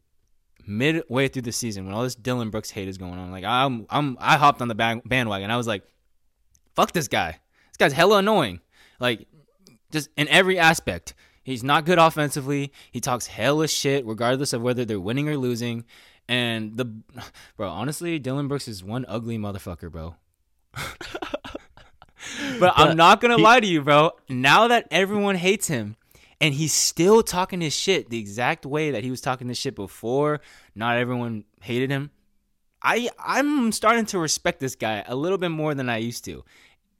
midway 0.68 1.28
through 1.28 1.42
the 1.42 1.52
season 1.52 1.86
when 1.86 1.94
all 1.94 2.02
this 2.02 2.14
Dillon 2.14 2.50
Brooks 2.50 2.70
hate 2.70 2.88
is 2.88 2.98
going 2.98 3.14
on 3.18 3.30
like 3.30 3.44
I'm 3.44 3.86
I'm 3.90 4.16
I 4.20 4.36
hopped 4.36 4.60
on 4.60 4.68
the 4.68 4.74
band- 4.74 5.02
bandwagon 5.04 5.50
I 5.50 5.56
was 5.56 5.66
like 5.66 5.82
fuck 6.76 6.92
this 6.92 7.08
guy 7.08 7.38
this 7.70 7.76
guy's 7.78 7.92
hella 7.92 8.18
annoying 8.18 8.60
like 9.00 9.26
just 9.90 10.10
in 10.16 10.28
every 10.28 10.58
aspect. 10.58 11.14
He's 11.42 11.64
not 11.64 11.86
good 11.86 11.98
offensively. 11.98 12.72
He 12.90 13.00
talks 13.00 13.26
hella 13.26 13.68
shit, 13.68 14.04
regardless 14.04 14.52
of 14.52 14.60
whether 14.62 14.84
they're 14.84 15.00
winning 15.00 15.28
or 15.28 15.36
losing. 15.36 15.84
And 16.28 16.76
the 16.76 16.84
bro, 17.56 17.68
honestly, 17.68 18.18
Dillon 18.18 18.48
Brooks 18.48 18.68
is 18.68 18.84
one 18.84 19.06
ugly 19.08 19.38
motherfucker, 19.38 19.90
bro. 19.90 20.16
but, 22.60 22.74
I'm 22.76 22.96
not 22.96 23.20
gonna 23.20 23.36
he- 23.36 23.42
lie 23.42 23.60
to 23.60 23.66
you, 23.66 23.82
bro. 23.82 24.10
Now 24.28 24.68
that 24.68 24.88
everyone 24.90 25.36
hates 25.36 25.68
him, 25.68 25.96
and 26.40 26.54
he's 26.54 26.72
still 26.72 27.22
talking 27.22 27.60
his 27.60 27.74
shit 27.74 28.10
the 28.10 28.18
exact 28.18 28.64
way 28.64 28.92
that 28.92 29.04
he 29.04 29.10
was 29.10 29.20
talking 29.20 29.48
this 29.48 29.58
shit 29.58 29.74
before, 29.74 30.40
not 30.74 30.96
everyone 30.96 31.44
hated 31.62 31.90
him. 31.90 32.10
I 32.82 33.10
I'm 33.18 33.72
starting 33.72 34.06
to 34.06 34.18
respect 34.18 34.60
this 34.60 34.76
guy 34.76 35.04
a 35.06 35.16
little 35.16 35.38
bit 35.38 35.50
more 35.50 35.74
than 35.74 35.88
I 35.88 35.96
used 35.98 36.24
to. 36.26 36.44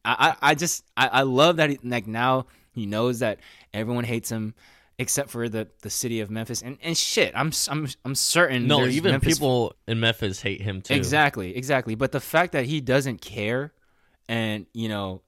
I 0.05 0.35
I, 0.43 0.51
I 0.51 0.55
just 0.55 0.85
I, 0.97 1.09
I 1.09 1.23
love 1.23 1.57
that 1.57 1.71
he, 1.71 1.79
like 1.85 2.07
now 2.07 2.47
he 2.73 2.87
knows 2.87 3.21
that 3.21 3.41
everyone 3.73 4.05
hates 4.05 4.31
him 4.31 4.55
except 4.99 5.31
for 5.31 5.49
the 5.49 5.69
the 5.83 5.91
city 5.91 6.21
of 6.21 6.31
Memphis 6.31 6.63
and 6.63 6.79
and 6.83 6.97
shit. 6.97 7.33
I'm 7.37 7.53
I'm 7.71 7.87
I'm 8.05 8.15
certain 8.17 8.67
No, 8.67 8.87
even 8.87 9.13
Memphis- 9.13 9.39
people 9.39 9.75
in 9.87 10.01
Memphis 10.01 10.43
hate 10.43 10.61
him 10.61 10.83
too. 10.83 10.95
Exactly, 10.95 11.57
exactly. 11.57 11.95
But 11.95 12.11
the 12.11 12.21
fact 12.21 12.53
that 12.53 12.65
he 12.65 12.81
doesn't 12.81 13.21
care 13.21 13.73
and, 14.29 14.67
you 14.75 14.89
know, 14.89 15.23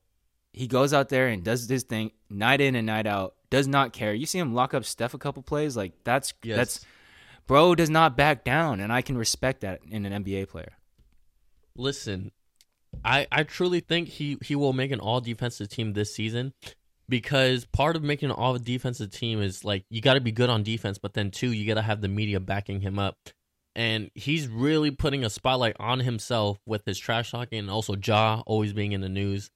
he 0.53 0.67
goes 0.67 0.93
out 0.93 1.09
there 1.09 1.29
and 1.29 1.45
does 1.45 1.69
this 1.69 1.85
thing 1.85 2.11
night 2.29 2.61
in 2.61 2.75
and 2.75 2.87
night 2.87 3.07
out, 3.07 3.35
does 3.51 3.67
not 3.67 3.93
care. 3.93 4.15
You 4.15 4.27
see 4.27 4.39
him 4.39 4.55
lock 4.55 4.75
up 4.75 4.85
Steph 4.85 5.15
a 5.15 5.19
couple 5.19 5.43
plays, 5.43 5.77
like 5.77 5.93
that's 6.05 6.33
Yes. 6.43 6.57
that's 6.57 6.87
bro 7.47 7.75
does 7.75 7.91
not 7.91 8.17
back 8.17 8.45
down 8.45 8.81
and 8.81 8.93
I 8.93 9.03
can 9.03 9.19
respect 9.19 9.61
that 9.63 9.81
in 9.91 10.07
an 10.07 10.25
NBA 10.25 10.49
player. 10.49 10.73
Listen, 11.77 12.33
I 13.05 13.27
I 13.31 13.43
truly 13.45 13.81
think 13.81 14.09
he 14.09 14.39
he 14.43 14.55
will 14.55 14.73
make 14.73 14.91
an 14.91 15.01
all 15.01 15.21
defensive 15.21 15.69
team 15.69 15.93
this 15.93 16.15
season 16.15 16.53
because 17.09 17.65
part 17.67 17.97
of 17.97 18.03
making 18.03 18.31
an 18.31 18.37
all 18.37 18.57
defensive 18.59 19.11
team 19.11 19.41
is 19.43 19.65
like 19.65 19.85
you 19.91 20.01
got 20.01 20.15
to 20.15 20.21
be 20.21 20.33
good 20.33 20.51
on 20.51 20.63
defense, 20.63 20.99
but 20.99 21.15
then 21.15 21.31
two 21.31 21.53
you 21.53 21.67
got 21.67 21.75
to 21.75 21.83
have 21.83 22.01
the 22.01 22.09
media 22.09 22.41
backing 22.41 22.81
him 22.81 22.99
up. 22.99 23.17
And 23.77 24.11
he's 24.15 24.49
really 24.49 24.91
putting 24.91 25.25
a 25.25 25.31
spotlight 25.31 25.77
on 25.79 26.01
himself 26.01 26.59
with 26.67 26.85
his 26.85 26.99
trash 26.99 27.31
talking 27.31 27.61
and 27.61 27.71
also 27.71 27.95
Ja 27.97 28.43
always 28.47 28.73
being 28.73 28.93
in 28.93 29.01
the 29.01 29.09
news. 29.09 29.51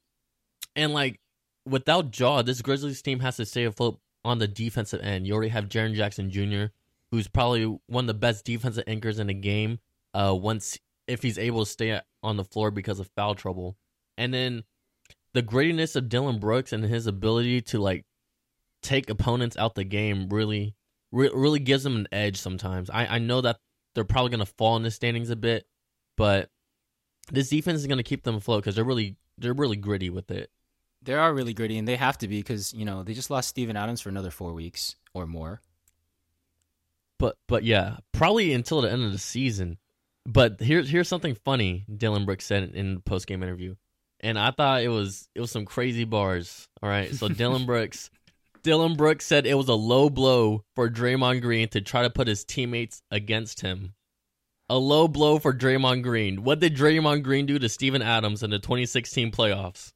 And 0.77 0.93
like 0.93 1.21
without 1.67 2.19
Ja, 2.19 2.43
this 2.43 2.63
Grizzlies 2.63 3.03
team 3.03 3.21
has 3.21 3.37
to 3.37 3.47
stay 3.47 3.65
afloat 3.65 3.99
on 4.25 4.39
the 4.39 4.49
defensive 4.49 5.01
end. 5.03 5.27
You 5.27 5.35
already 5.35 5.51
have 5.51 5.69
Jaren 5.69 5.95
Jackson 5.95 6.31
Jr., 6.31 6.67
who's 7.11 7.29
probably 7.29 7.65
one 7.87 8.05
of 8.05 8.09
the 8.09 8.15
best 8.15 8.45
defensive 8.45 8.85
anchors 8.87 9.19
in 9.19 9.29
the 9.29 9.35
game. 9.35 9.79
Uh, 10.13 10.37
once 10.39 10.79
if 11.07 11.23
he's 11.23 11.39
able 11.39 11.65
to 11.65 11.71
stay 11.71 12.01
on 12.23 12.37
the 12.37 12.45
floor 12.45 12.71
because 12.71 13.01
of 13.01 13.11
foul 13.17 13.35
trouble, 13.35 13.77
and 14.17 14.33
then 14.33 14.65
the 15.33 15.43
grittiness 15.43 15.97
of 15.97 16.09
Dillon 16.09 16.39
Brooks 16.39 16.73
and 16.73 16.85
his 16.85 17.07
ability 17.07 17.61
to 17.63 17.79
like 17.79 18.05
take 18.83 19.11
opponents 19.11 19.57
out 19.57 19.75
the 19.75 19.85
game 19.85 20.29
really, 20.31 20.77
re- 21.11 21.31
really 21.35 21.59
gives 21.59 21.83
them 21.83 21.97
an 21.97 22.09
edge. 22.13 22.37
Sometimes 22.37 22.91
I 22.91 23.07
I 23.07 23.19
know 23.19 23.41
that 23.41 23.59
they're 23.95 24.05
probably 24.05 24.31
gonna 24.31 24.47
fall 24.47 24.77
in 24.77 24.83
the 24.83 24.91
standings 24.91 25.31
a 25.31 25.37
bit, 25.37 25.67
but 26.17 26.49
this 27.33 27.49
defense 27.49 27.81
is 27.81 27.87
gonna 27.87 28.03
keep 28.03 28.23
them 28.23 28.37
afloat 28.37 28.63
because 28.63 28.77
they're 28.77 28.85
really 28.85 29.17
they're 29.37 29.53
really 29.53 29.77
gritty 29.77 30.11
with 30.11 30.31
it. 30.31 30.51
They 31.05 31.15
are 31.15 31.35
really 31.35 31.55
gritty, 31.55 31.79
and 31.79 31.87
they 31.87 31.97
have 31.97 32.19
to 32.19 32.29
be 32.29 32.39
because 32.39 32.73
you 32.73 32.85
know 32.85 33.03
they 33.03 33.15
just 33.15 33.31
lost 33.31 33.49
Steven 33.49 33.77
Adams 33.77 34.01
for 34.01 34.09
another 34.09 34.31
four 34.31 34.53
weeks 34.53 34.97
or 35.13 35.27
more. 35.27 35.61
But 37.19 37.37
but 37.47 37.65
yeah, 37.65 37.99
probably 38.13 38.53
until 38.53 38.81
the 38.81 38.91
end 38.91 39.05
of 39.05 39.13
the 39.13 39.19
season. 39.19 39.79
But 40.27 40.61
here's 40.61 40.89
here's 40.89 41.09
something 41.09 41.37
funny 41.45 41.85
Dillon 41.95 42.25
Brooks 42.25 42.47
said 42.47 42.75
in 42.75 42.95
the 42.97 43.01
post 43.01 43.27
game 43.27 43.43
interview, 43.43 43.77
and 44.21 44.39
I 44.39 44.51
thought 44.51 44.83
it 44.83 44.89
was 44.89 45.29
it 45.35 45.41
was 45.41 45.51
some 45.51 45.65
crazy 45.65 46.05
bars. 46.05 46.69
All 46.83 46.89
right, 46.89 47.15
so 47.15 47.29
Dillon 47.29 47.67
Brooks, 47.67 48.11
Dillon 48.63 48.95
Brooks 48.95 49.27
said 49.27 49.47
it 49.47 49.55
was 49.55 49.69
a 49.69 49.75
low 49.75 50.11
blow 50.11 50.65
for 50.75 50.91
Draymond 50.91 51.43
Green 51.43 51.69
to 51.69 51.81
try 51.81 52.03
to 52.03 52.11
put 52.11 52.29
his 52.29 52.45
teammates 52.45 53.03
against 53.11 53.61
him. 53.61 53.95
A 54.71 54.79
low 54.79 55.09
blow 55.09 55.39
for 55.39 55.53
Draymond 55.53 56.03
Green. 56.03 56.43
What 56.43 56.61
did 56.61 56.75
Draymond 56.75 57.23
Green 57.23 57.45
do 57.45 57.59
to 57.59 57.69
Steven 57.69 58.01
Adams 58.03 58.43
in 58.43 58.51
the 58.51 58.59
2016 58.59 59.31
playoffs? 59.31 59.94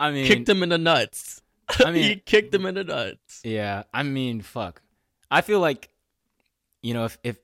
I 0.00 0.10
mean, 0.10 0.26
kicked 0.26 0.48
him 0.48 0.62
in 0.62 0.70
the 0.70 0.78
nuts. 0.78 1.42
I 1.84 1.90
mean, 1.92 2.02
he 2.02 2.16
kicked 2.16 2.52
him 2.54 2.66
in 2.66 2.74
the 2.74 2.84
nuts. 2.84 3.40
Yeah, 3.44 3.84
I 3.94 4.02
mean, 4.02 4.40
fuck. 4.40 4.82
I 5.30 5.40
feel 5.42 5.60
like, 5.60 5.90
you 6.82 6.94
know, 6.94 7.04
if 7.04 7.18
if 7.22 7.38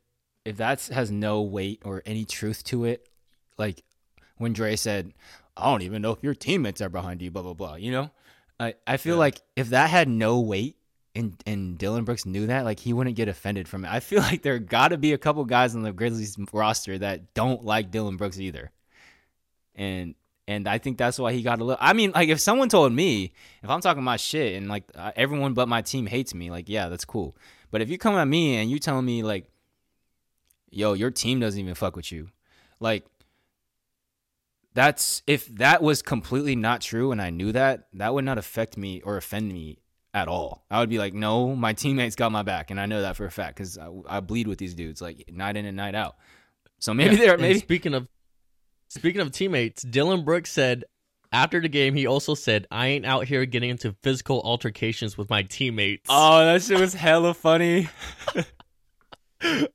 if 0.44 0.56
that 0.56 0.84
has 0.86 1.10
no 1.10 1.42
weight 1.42 1.82
or 1.84 2.02
any 2.06 2.24
truth 2.24 2.64
to 2.64 2.84
it, 2.84 3.08
like 3.58 3.82
when 4.38 4.52
Dre 4.52 4.74
said, 4.76 5.12
"I 5.56 5.66
don't 5.70 5.82
even 5.82 6.02
know 6.02 6.12
if 6.12 6.22
your 6.22 6.34
teammates 6.34 6.80
are 6.80 6.88
behind 6.88 7.22
you," 7.22 7.30
blah 7.30 7.42
blah 7.42 7.54
blah. 7.54 7.74
You 7.76 7.92
know, 7.92 8.10
I 8.58 8.74
I 8.86 8.96
feel 8.96 9.14
Yeah. 9.16 9.20
like 9.20 9.40
if 9.54 9.68
that 9.70 9.90
had 9.90 10.08
no 10.08 10.40
weight 10.40 10.76
and 11.14 11.40
and 11.46 11.78
Dillon 11.78 12.04
Brooks 12.04 12.26
knew 12.26 12.46
that, 12.48 12.64
like 12.64 12.80
he 12.80 12.92
wouldn't 12.92 13.16
get 13.16 13.28
offended 13.28 13.68
from 13.68 13.84
it. 13.84 13.90
I 13.92 14.00
feel 14.00 14.20
like 14.30 14.42
there 14.42 14.58
got 14.58 14.88
to 14.88 14.96
be 14.98 15.12
a 15.12 15.18
couple 15.18 15.44
guys 15.44 15.74
on 15.76 15.82
the 15.82 15.92
Grizzlies 15.92 16.36
roster 16.52 16.98
that 16.98 17.34
don't 17.34 17.64
like 17.64 17.90
Dillon 17.90 18.16
Brooks 18.16 18.38
either, 18.40 18.70
and 19.74 20.14
and 20.48 20.68
I 20.68 20.78
think 20.78 20.98
that's 20.98 21.18
why 21.18 21.32
he 21.32 21.42
got 21.42 21.60
a 21.60 21.64
little. 21.64 21.78
I 21.80 21.92
mean, 21.92 22.12
like 22.12 22.28
if 22.28 22.40
someone 22.40 22.68
told 22.68 22.92
me 22.92 23.32
if 23.62 23.70
I'm 23.70 23.80
talking 23.80 24.02
my 24.02 24.16
shit 24.16 24.54
and 24.54 24.68
like 24.68 24.84
everyone 25.16 25.54
but 25.54 25.68
my 25.68 25.82
team 25.82 26.06
hates 26.06 26.34
me, 26.34 26.50
like 26.50 26.68
yeah, 26.68 26.88
that's 26.88 27.04
cool. 27.04 27.36
But 27.70 27.82
if 27.82 27.90
you 27.90 27.98
come 27.98 28.14
at 28.14 28.28
me 28.28 28.56
and 28.56 28.70
you 28.70 28.78
telling 28.78 29.04
me 29.04 29.22
like, 29.22 29.50
yo, 30.70 30.92
your 30.92 31.10
team 31.10 31.40
doesn't 31.40 31.58
even 31.58 31.74
fuck 31.74 31.96
with 31.96 32.12
you, 32.12 32.28
like 32.80 33.04
that's 34.74 35.22
if 35.26 35.46
that 35.56 35.82
was 35.82 36.02
completely 36.02 36.54
not 36.54 36.80
true 36.80 37.10
and 37.10 37.20
I 37.20 37.30
knew 37.30 37.52
that, 37.52 37.88
that 37.94 38.14
would 38.14 38.24
not 38.24 38.38
affect 38.38 38.76
me 38.76 39.00
or 39.00 39.16
offend 39.16 39.52
me 39.52 39.78
at 40.14 40.28
all. 40.28 40.64
I 40.70 40.80
would 40.80 40.88
be 40.88 40.98
like, 40.98 41.12
no, 41.12 41.54
my 41.54 41.72
teammates 41.72 42.16
got 42.16 42.32
my 42.32 42.42
back, 42.42 42.70
and 42.70 42.80
I 42.80 42.86
know 42.86 43.02
that 43.02 43.16
for 43.16 43.26
a 43.26 43.30
fact 43.30 43.56
because 43.56 43.76
I, 43.78 43.90
I 44.08 44.20
bleed 44.20 44.48
with 44.48 44.58
these 44.58 44.74
dudes 44.74 45.02
like 45.02 45.30
night 45.30 45.56
in 45.56 45.66
and 45.66 45.76
night 45.76 45.94
out. 45.94 46.16
So 46.78 46.94
maybe 46.94 47.16
Yeah, 47.16 47.26
they're 47.26 47.38
and 47.38 47.42
maybe 47.42 47.58
speaking 47.58 47.94
of 47.94 48.08
speaking 48.88 49.20
of 49.20 49.30
teammates, 49.32 49.82
Dillon 49.82 50.24
Brooks 50.24 50.50
said 50.50 50.84
after 51.32 51.60
the 51.60 51.68
game 51.68 51.94
he 51.94 52.06
also 52.06 52.34
said, 52.34 52.66
"I 52.70 52.86
ain't 52.88 53.04
out 53.06 53.26
here 53.26 53.44
getting 53.46 53.70
into 53.70 53.94
physical 54.02 54.40
altercations 54.42 55.16
with 55.18 55.28
my 55.30 55.42
teammates." 55.42 56.06
oh 56.08 56.44
that 56.44 56.62
shit 56.62 56.78
was 56.80 56.94
hella 56.94 57.34
funny. 57.34 57.88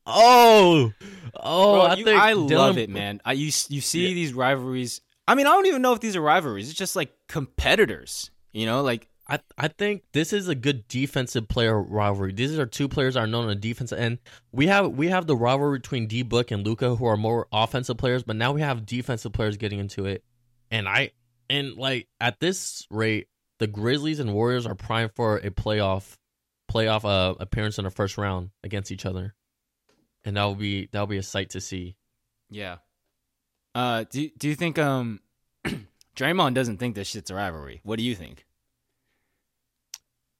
oh, 0.05 0.91
oh! 1.35 1.73
Bro, 1.73 1.81
I 1.81 1.93
you- 1.95 2.05
think 2.05 2.19
I 2.21 2.33
Dillon, 2.33 2.47
love 2.49 2.77
it, 2.77 2.89
man. 2.89 3.21
I 3.25 3.33
you 3.33 3.45
you 3.69 3.81
see 3.81 4.07
Yeah. 4.07 4.13
these 4.13 4.33
rivalries. 4.33 5.01
I 5.27 5.35
mean, 5.35 5.45
I 5.47 5.51
don't 5.51 5.67
even 5.67 5.81
know 5.81 5.93
if 5.93 5.99
these 5.99 6.15
are 6.15 6.21
rivalries. 6.21 6.69
It's 6.69 6.77
just 6.77 6.95
like 6.95 7.11
competitors. 7.27 8.31
You 8.51 8.65
know, 8.65 8.81
like 8.81 9.07
I 9.31 9.39
I 9.57 9.69
think 9.69 10.03
this 10.11 10.33
is 10.33 10.49
a 10.49 10.55
good 10.55 10.89
defensive 10.89 11.47
player 11.47 11.81
rivalry. 11.81 12.33
These 12.33 12.59
are 12.59 12.65
two 12.65 12.89
players 12.89 13.15
are 13.15 13.25
known 13.25 13.43
on 13.43 13.49
the 13.49 13.55
defensive 13.55 13.97
end. 13.97 14.19
We 14.51 14.67
have 14.67 14.91
we 14.91 15.07
have 15.07 15.25
the 15.25 15.37
rivalry 15.37 15.79
between 15.79 16.07
D 16.07 16.21
Book 16.21 16.51
and 16.51 16.65
Luka, 16.65 16.97
who 16.97 17.05
are 17.05 17.15
more 17.15 17.47
offensive 17.53 17.97
players, 17.97 18.23
but 18.23 18.35
now 18.35 18.51
we 18.51 18.59
have 18.59 18.85
defensive 18.85 19.31
players 19.31 19.55
getting 19.55 19.79
into 19.79 20.05
it. 20.05 20.25
And 20.69 20.87
I 20.87 21.11
and 21.49 21.77
like 21.77 22.09
at 22.19 22.41
this 22.41 22.85
rate, 22.91 23.29
the 23.59 23.67
Grizzlies 23.67 24.19
and 24.19 24.33
Warriors 24.33 24.65
are 24.65 24.75
primed 24.75 25.11
for 25.15 25.37
a 25.37 25.49
playoff 25.49 26.17
playoff 26.69 27.05
uh, 27.05 27.35
appearance 27.39 27.77
in 27.77 27.85
the 27.85 27.89
first 27.89 28.17
round 28.17 28.49
against 28.65 28.91
each 28.91 29.05
other, 29.05 29.33
and 30.25 30.35
that 30.35 30.43
will 30.43 30.55
be 30.55 30.89
that 30.91 30.99
will 30.99 31.07
be 31.07 31.17
a 31.17 31.23
sight 31.23 31.51
to 31.51 31.61
see. 31.61 31.95
yeah. 32.49 32.77
Uh, 33.73 34.03
do 34.09 34.29
do 34.37 34.49
you 34.49 34.55
think 34.55 34.77
um, 34.77 35.21
Draymond 36.17 36.53
doesn't 36.53 36.79
think 36.79 36.95
this 36.95 37.07
shit's 37.07 37.31
a 37.31 37.35
rivalry? 37.35 37.79
What 37.85 37.97
do 37.97 38.03
you 38.03 38.13
think? 38.13 38.45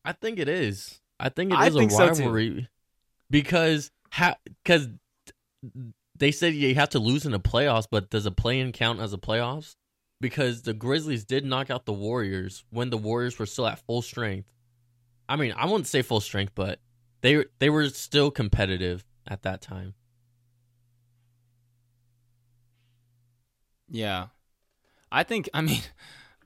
I 0.03 0.13
think 0.13 0.39
it 0.39 0.50
is. 0.50 1.00
I 1.20 1.29
think 1.29 1.51
it 1.51 1.58
I 1.58 1.67
is 1.67 1.75
think 1.75 1.91
a 1.91 1.96
so, 1.96 2.08
rivalry 2.08 2.67
because 3.29 3.91
ha- 4.12 4.38
cause 4.65 4.89
they 6.17 6.31
said 6.31 6.53
you 6.53 6.75
have 6.75 6.89
to 6.89 7.00
lose 7.00 7.25
in 7.25 7.31
the 7.31 7.39
playoffs, 7.39 7.88
but 7.89 8.10
does 8.10 8.25
a 8.25 8.31
play-in 8.31 8.72
count 8.72 9.00
as 9.00 9.13
a 9.13 9.17
playoffs? 9.17 9.75
Because 10.20 10.63
the 10.63 10.74
Grizzlies 10.74 11.24
did 11.24 11.46
knock 11.46 11.70
out 11.70 11.86
the 11.86 11.93
Warriors 11.93 12.63
when 12.70 12.89
the 12.89 12.98
Warriors 12.98 13.39
were 13.39 13.46
still 13.46 13.67
at 13.67 13.79
full 13.79 14.01
strength. 14.01 14.51
I 15.27 15.36
mean, 15.36 15.53
I 15.55 15.65
wouldn't 15.65 15.88
say 15.88 16.01
full 16.01 16.20
strength, 16.20 16.53
but 16.55 16.79
they 17.22 17.46
they 17.60 17.70
were 17.70 17.89
still 17.89 18.29
competitive 18.31 19.03
at 19.27 19.43
that 19.43 19.62
time. 19.62 19.93
Yeah, 23.88 24.27
I 25.12 25.24
think. 25.24 25.50
I 25.53 25.62
mean, 25.62 25.81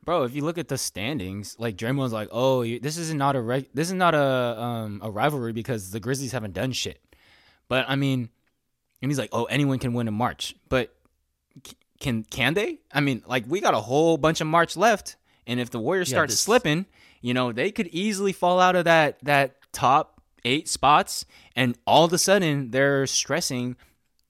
bro, 0.06 0.24
if 0.24 0.36
you 0.36 0.44
look 0.44 0.58
at 0.58 0.68
the 0.68 0.78
standings, 0.78 1.56
like 1.60 1.76
Draymond's 1.76 2.14
like, 2.14 2.30
oh, 2.32 2.62
you, 2.62 2.80
this 2.80 2.98
is 2.98 3.14
not 3.14 3.36
a 3.36 3.42
reg- 3.42 3.70
this 3.74 3.88
is 3.88 3.94
not 3.96 4.14
a 4.16 4.62
um 4.62 5.02
a 5.04 5.10
rivalry 5.12 5.52
because 5.52 5.92
the 5.92 6.00
Grizzlies 6.00 6.32
haven't 6.32 6.54
done 6.54 6.72
shit. 6.72 7.02
But 7.68 7.86
I 7.90 7.96
mean, 7.96 8.30
and 9.02 9.12
he's 9.12 9.18
like, 9.20 9.30
oh, 9.34 9.46
anyone 9.46 9.80
can 9.80 9.94
win 9.94 10.08
in 10.08 10.14
March, 10.14 10.56
but 10.70 10.96
c- 11.66 11.76
can 12.00 12.24
can 12.24 12.54
they? 12.54 12.80
I 12.94 13.02
mean, 13.02 13.24
like 13.26 13.44
we 13.48 13.60
got 13.60 13.74
a 13.74 13.82
whole 13.82 14.18
bunch 14.18 14.40
of 14.42 14.48
March 14.48 14.78
left, 14.78 15.16
and 15.48 15.60
if 15.60 15.72
the 15.72 15.80
Warriors 15.80 16.10
Yeah, 16.10 16.16
start 16.18 16.30
this- 16.30 16.40
slipping, 16.40 16.86
you 17.22 17.34
know, 17.34 17.52
they 17.52 17.72
could 17.72 17.88
easily 17.88 18.32
fall 18.32 18.60
out 18.60 18.76
of 18.76 18.86
that 18.86 19.20
that 19.24 19.56
top 19.74 20.22
eight 20.46 20.68
spots, 20.70 21.26
and 21.56 21.76
all 21.88 22.06
of 22.06 22.14
a 22.14 22.18
sudden 22.20 22.70
they're 22.70 23.08
stressing, 23.08 23.76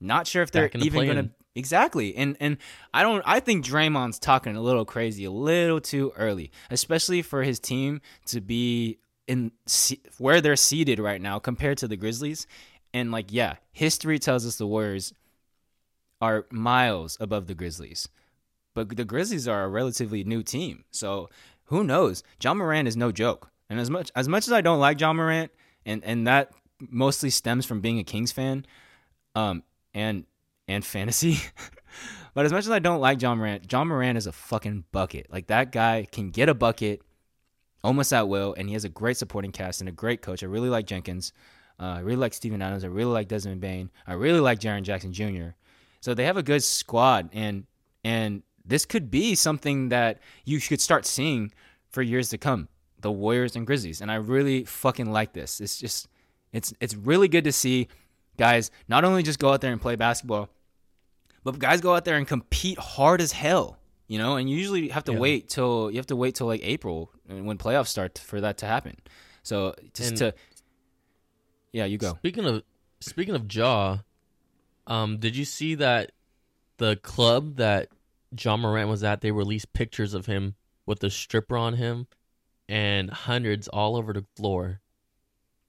not 0.00 0.26
sure 0.26 0.42
if 0.42 0.50
they're 0.50 0.68
the 0.70 0.78
even 0.78 0.98
play-in. 1.06 1.34
Exactly. 1.56 2.14
And 2.14 2.36
and 2.38 2.58
I 2.92 3.02
don't. 3.02 3.22
I 3.26 3.40
think 3.40 3.64
Draymond's 3.64 4.18
talking 4.18 4.54
a 4.54 4.60
little 4.60 4.84
crazy, 4.84 5.24
a 5.24 5.30
little 5.30 5.80
too 5.80 6.12
early, 6.16 6.52
especially 6.70 7.22
for 7.22 7.42
his 7.42 7.58
team 7.58 8.02
to 8.26 8.42
be 8.42 8.98
in 9.26 9.50
where 10.18 10.42
they're 10.42 10.54
seated 10.54 10.98
right 10.98 11.20
now 11.20 11.38
compared 11.38 11.78
to 11.78 11.88
the 11.88 11.96
Grizzlies. 11.96 12.46
And 12.92 13.10
like, 13.10 13.32
yeah, 13.32 13.54
history 13.72 14.18
tells 14.18 14.46
us 14.46 14.56
the 14.56 14.66
Warriors 14.66 15.14
are 16.20 16.46
miles 16.50 17.16
above 17.20 17.46
the 17.46 17.54
Grizzlies. 17.54 18.06
But 18.74 18.94
the 18.94 19.04
Grizzlies 19.06 19.48
are 19.48 19.64
a 19.64 19.68
relatively 19.68 20.24
new 20.24 20.42
team. 20.42 20.84
So 20.90 21.30
who 21.64 21.84
knows? 21.84 22.22
Ja 22.42 22.52
Morant 22.52 22.86
is 22.86 22.98
no 22.98 23.10
joke. 23.10 23.50
And 23.70 23.80
as 23.80 23.88
much 23.88 24.12
as 24.14 24.28
much 24.28 24.46
as 24.46 24.52
I 24.52 24.60
don't 24.60 24.78
like 24.78 25.00
Ja 25.00 25.14
Morant, 25.14 25.50
and, 25.86 26.04
and 26.04 26.26
that 26.26 26.52
mostly 26.78 27.30
stems 27.30 27.64
from 27.64 27.80
being 27.80 27.98
a 27.98 28.04
Kings 28.04 28.30
fan, 28.30 28.66
um, 29.34 29.62
and 29.94 30.26
and 30.68 30.84
fantasy. 30.84 31.38
but 32.34 32.46
as 32.46 32.52
much 32.52 32.64
as 32.64 32.70
I 32.70 32.78
don't 32.78 33.00
like 33.00 33.20
Ja 33.20 33.34
Morant, 33.34 33.70
Ja 33.70 33.84
Morant 33.84 34.18
is 34.18 34.26
a 34.26 34.32
fucking 34.32 34.84
bucket. 34.92 35.26
Like 35.30 35.48
that 35.48 35.72
guy 35.72 36.06
can 36.10 36.30
get 36.30 36.48
a 36.48 36.54
bucket 36.54 37.02
almost 37.82 38.12
at 38.12 38.28
will, 38.28 38.54
and 38.58 38.68
he 38.68 38.74
has 38.74 38.84
a 38.84 38.88
great 38.88 39.16
supporting 39.16 39.52
cast 39.52 39.80
and 39.80 39.88
a 39.88 39.92
great 39.92 40.22
coach. 40.22 40.42
I 40.42 40.46
really 40.46 40.68
like 40.68 40.86
Jenkins. 40.86 41.32
Uh, 41.78 41.84
I 41.84 42.00
really 42.00 42.16
like 42.16 42.34
Steven 42.34 42.62
Adams. 42.62 42.84
I 42.84 42.88
really 42.88 43.12
like 43.12 43.28
Desmond 43.28 43.60
Bane. 43.60 43.90
I 44.06 44.14
really 44.14 44.40
like 44.40 44.58
Jaren 44.58 44.82
Jackson 44.82 45.12
Jr. 45.12 45.50
So 46.00 46.14
they 46.14 46.24
have 46.24 46.36
a 46.36 46.42
good 46.42 46.62
squad, 46.62 47.30
and 47.32 47.66
and 48.04 48.42
this 48.64 48.84
could 48.84 49.10
be 49.10 49.34
something 49.34 49.90
that 49.90 50.20
you 50.44 50.60
could 50.60 50.80
start 50.80 51.06
seeing 51.06 51.52
for 51.90 52.02
years 52.02 52.30
to 52.30 52.38
come. 52.38 52.68
The 53.00 53.12
Warriors 53.12 53.56
and 53.56 53.66
Grizzlies, 53.66 54.00
and 54.00 54.10
I 54.10 54.16
really 54.16 54.64
fucking 54.64 55.12
like 55.12 55.32
this. 55.32 55.60
It's 55.60 55.78
just, 55.78 56.08
it's 56.52 56.72
it's 56.80 56.94
really 56.94 57.28
good 57.28 57.44
to 57.44 57.52
see 57.52 57.88
guys 58.36 58.70
not 58.88 59.04
only 59.04 59.22
just 59.22 59.38
go 59.38 59.50
out 59.50 59.60
there 59.60 59.72
and 59.72 59.80
play 59.80 59.96
basketball, 59.96 60.48
but 61.46 61.58
guys 61.58 61.80
go 61.80 61.94
out 61.94 62.04
there 62.04 62.16
and 62.16 62.26
compete 62.26 62.78
hard 62.78 63.20
as 63.20 63.32
hell. 63.32 63.78
You 64.08 64.18
know, 64.18 64.36
and 64.36 64.48
you 64.50 64.56
usually 64.56 64.88
have 64.90 65.04
to 65.04 65.12
Yeah. 65.12 65.18
wait 65.18 65.48
till 65.48 65.90
you 65.90 65.96
have 65.96 66.06
to 66.08 66.16
wait 66.16 66.34
till 66.34 66.46
like 66.46 66.60
April 66.62 67.10
when 67.26 67.56
playoffs 67.58 67.88
start 67.88 68.18
for 68.18 68.40
that 68.40 68.58
to 68.58 68.66
happen. 68.66 68.96
So 69.42 69.74
just 69.94 70.10
And- 70.10 70.18
to, 70.18 70.34
yeah, 71.72 71.84
you 71.86 71.98
go. 71.98 72.14
Speaking 72.16 72.44
of 72.44 72.62
speaking 73.00 73.34
of 73.34 73.52
Ja, 73.52 73.98
um, 74.86 75.18
did 75.18 75.34
you 75.36 75.44
see 75.44 75.74
that 75.76 76.12
the 76.78 76.96
club 76.96 77.56
that 77.56 77.88
Ja 78.38 78.56
Morant 78.56 78.88
was 78.88 79.02
at, 79.02 79.20
they 79.22 79.30
released 79.32 79.72
pictures 79.72 80.14
of 80.14 80.26
him 80.26 80.54
with 80.84 81.02
a 81.02 81.10
stripper 81.10 81.56
on 81.56 81.74
him 81.74 82.06
and 82.68 83.10
hundreds 83.10 83.66
all 83.68 83.96
over 83.96 84.12
the 84.12 84.24
floor. 84.36 84.80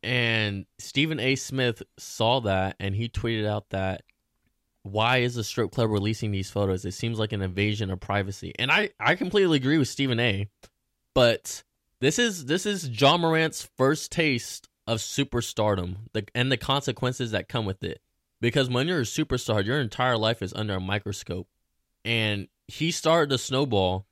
And 0.04 0.66
Stephen 0.78 1.20
A. 1.20 1.36
Smith 1.36 1.82
saw 1.98 2.40
that 2.42 2.76
and 2.80 2.96
he 2.96 3.10
tweeted 3.10 3.46
out 3.48 3.70
that 3.70 4.04
why 4.84 5.18
is 5.18 5.36
the 5.36 5.44
strip 5.44 5.72
club 5.72 5.90
releasing 5.90 6.32
these 6.32 6.50
photos? 6.50 6.86
It 6.86 6.94
seems 6.94 7.20
like 7.20 7.34
an 7.34 7.42
invasion 7.42 7.92
of 7.92 8.00
privacy. 8.00 8.54
And 8.58 8.72
I, 8.72 8.92
I 9.00 9.16
completely 9.16 9.58
agree 9.58 9.78
with 9.78 9.88
Stephen 9.88 10.20
A. 10.20 10.48
But 11.14 11.64
this 12.00 12.20
is 12.20 12.46
this 12.46 12.66
is 12.66 12.88
Ja 12.90 13.18
Morant's 13.18 13.70
first 13.78 14.12
taste 14.12 14.70
of 14.86 15.00
superstardom 15.00 15.98
the, 16.14 16.26
and 16.34 16.52
the 16.52 16.58
consequences 16.58 17.32
that 17.32 17.50
come 17.50 17.66
with 17.66 17.84
it. 17.84 18.02
Because 18.40 18.70
when 18.70 18.88
you're 18.88 19.00
a 19.00 19.04
superstar, 19.04 19.66
your 19.66 19.82
entire 19.82 20.18
life 20.18 20.42
is 20.42 20.54
under 20.54 20.76
a 20.76 20.80
microscope. 20.80 21.48
And 22.06 22.48
he 22.68 22.92
started 22.92 23.30
the 23.30 23.38
snowball 23.38 24.06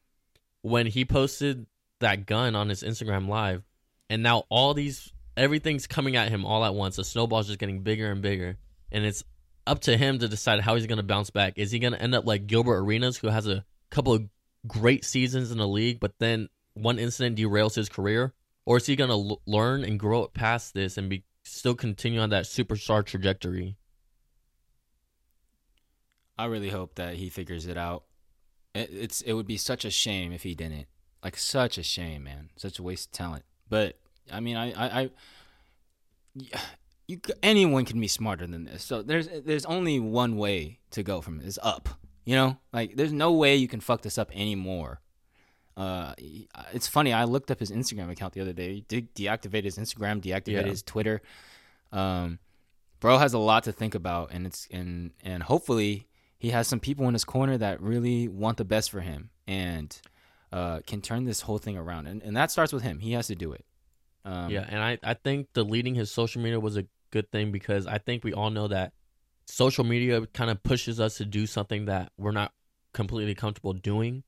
when 0.61 0.87
he 0.87 1.05
posted 1.05 1.67
that 1.99 2.25
gun 2.25 2.55
on 2.55 2.69
his 2.69 2.83
Instagram 2.83 3.27
live, 3.27 3.63
and 4.09 4.23
now 4.23 4.43
all 4.49 4.73
these 4.73 5.13
everything's 5.37 5.87
coming 5.87 6.15
at 6.15 6.29
him 6.29 6.45
all 6.45 6.65
at 6.65 6.73
once. 6.73 6.95
The 6.95 7.03
snowball's 7.03 7.47
just 7.47 7.59
getting 7.59 7.81
bigger 7.81 8.11
and 8.11 8.21
bigger, 8.21 8.57
and 8.91 9.05
it's 9.05 9.23
up 9.67 9.81
to 9.81 9.97
him 9.97 10.19
to 10.19 10.27
decide 10.27 10.61
how 10.61 10.75
he's 10.75 10.87
going 10.87 10.97
to 10.97 11.03
bounce 11.03 11.29
back. 11.29 11.53
Is 11.57 11.71
he 11.71 11.79
going 11.79 11.93
to 11.93 12.01
end 12.01 12.15
up 12.15 12.25
like 12.25 12.47
Gilbert 12.47 12.77
Arenas, 12.77 13.17
who 13.17 13.27
has 13.27 13.47
a 13.47 13.65
couple 13.89 14.13
of 14.13 14.23
great 14.67 15.05
seasons 15.05 15.51
in 15.51 15.57
the 15.57 15.67
league, 15.67 15.99
but 15.99 16.13
then 16.19 16.49
one 16.73 16.99
incident 16.99 17.37
derails 17.37 17.75
his 17.75 17.89
career, 17.89 18.33
or 18.65 18.77
is 18.77 18.85
he 18.85 18.95
going 18.95 19.09
to 19.09 19.15
l- 19.15 19.41
learn 19.45 19.83
and 19.83 19.99
grow 19.99 20.27
past 20.27 20.73
this 20.73 20.97
and 20.97 21.09
be 21.09 21.23
still 21.43 21.75
continue 21.75 22.19
on 22.19 22.29
that 22.31 22.45
superstar 22.45 23.05
trajectory? 23.05 23.77
I 26.37 26.45
really 26.45 26.69
hope 26.69 26.95
that 26.95 27.15
he 27.15 27.29
figures 27.29 27.65
it 27.65 27.77
out. 27.77 28.03
It, 28.73 28.89
it's 28.91 29.21
it 29.21 29.33
would 29.33 29.47
be 29.47 29.57
such 29.57 29.85
a 29.85 29.89
shame 29.89 30.33
if 30.33 30.43
he 30.43 30.53
didn't. 30.53 30.87
Like 31.23 31.37
such 31.37 31.77
a 31.77 31.83
shame, 31.83 32.25
man. 32.25 32.49
Such 32.57 32.77
a 32.77 32.83
waste 32.83 33.07
of 33.07 33.11
talent. 33.13 33.45
But 33.69 33.97
I 34.31 34.41
mean, 34.41 34.57
I, 34.57 34.71
I, 34.71 35.01
I 35.01 35.09
you 37.07 37.19
anyone 37.43 37.85
can 37.85 37.99
be 37.99 38.07
smarter 38.07 38.47
than 38.47 38.65
this. 38.65 38.83
So 38.83 39.01
there's 39.01 39.27
there's 39.27 39.65
only 39.65 39.99
one 39.99 40.37
way 40.37 40.79
to 40.91 41.03
go 41.03 41.21
from 41.21 41.39
this 41.39 41.59
up. 41.61 41.89
You 42.25 42.35
know, 42.35 42.57
like 42.73 42.95
there's 42.95 43.13
no 43.13 43.31
way 43.33 43.55
you 43.55 43.67
can 43.67 43.79
fuck 43.79 44.01
this 44.01 44.17
up 44.17 44.31
anymore. 44.33 45.01
Uh, 45.77 46.13
it's 46.73 46.87
funny. 46.87 47.13
I 47.13 47.25
looked 47.25 47.51
up 47.51 47.59
his 47.59 47.69
Instagram 47.69 48.09
account 48.09 48.33
the 48.33 48.41
other 48.41 48.53
day. 48.53 48.75
He 48.75 48.81
did 48.81 49.13
deactivate 49.13 49.65
his 49.65 49.77
Instagram, 49.77 50.21
deactivate 50.21 50.63
yeah. 50.63 50.63
his 50.63 50.81
Twitter. 50.81 51.21
Um, 51.91 52.39
bro 52.99 53.17
has 53.17 53.33
a 53.33 53.39
lot 53.39 53.63
to 53.65 53.71
think 53.71 53.93
about, 53.93 54.31
and 54.31 54.47
it's 54.47 54.67
and 54.71 55.11
and 55.23 55.43
hopefully 55.43 56.07
he 56.37 56.49
has 56.51 56.67
some 56.67 56.79
people 56.79 57.07
in 57.07 57.13
his 57.13 57.25
corner 57.25 57.57
that 57.57 57.81
really 57.81 58.27
want 58.27 58.57
the 58.57 58.65
best 58.65 58.89
for 58.89 59.01
him 59.01 59.29
and 59.47 59.99
uh, 60.51 60.79
can 60.87 61.01
turn 61.01 61.25
this 61.25 61.41
whole 61.41 61.57
thing 61.57 61.77
around. 61.77 62.07
And 62.07 62.23
and 62.23 62.35
that 62.35 62.51
starts 62.51 62.73
with 62.73 62.83
him. 62.83 62.99
He 62.99 63.11
has 63.11 63.27
to 63.27 63.35
do 63.35 63.51
it. 63.51 63.65
Um, 64.23 64.49
yeah, 64.49 64.65
and 64.67 64.81
I, 64.81 64.97
I 65.03 65.13
think 65.13 65.53
deleting 65.53 65.93
his 65.93 66.09
social 66.09 66.41
media 66.41 66.59
was 66.59 66.77
a 66.77 66.85
good 67.11 67.31
thing 67.31 67.51
because 67.51 67.87
I 67.87 67.97
think 67.97 68.23
we 68.23 68.33
all 68.33 68.49
know 68.49 68.67
that 68.67 68.93
social 69.45 69.83
media 69.83 70.25
kind 70.27 70.49
of 70.49 70.61
pushes 70.63 70.99
us 70.99 71.17
to 71.17 71.25
do 71.25 71.45
something 71.45 71.85
that 71.85 72.11
we're 72.17 72.31
not 72.31 72.51
completely 72.93 73.35
comfortable 73.35 73.73
doing, 73.73 74.23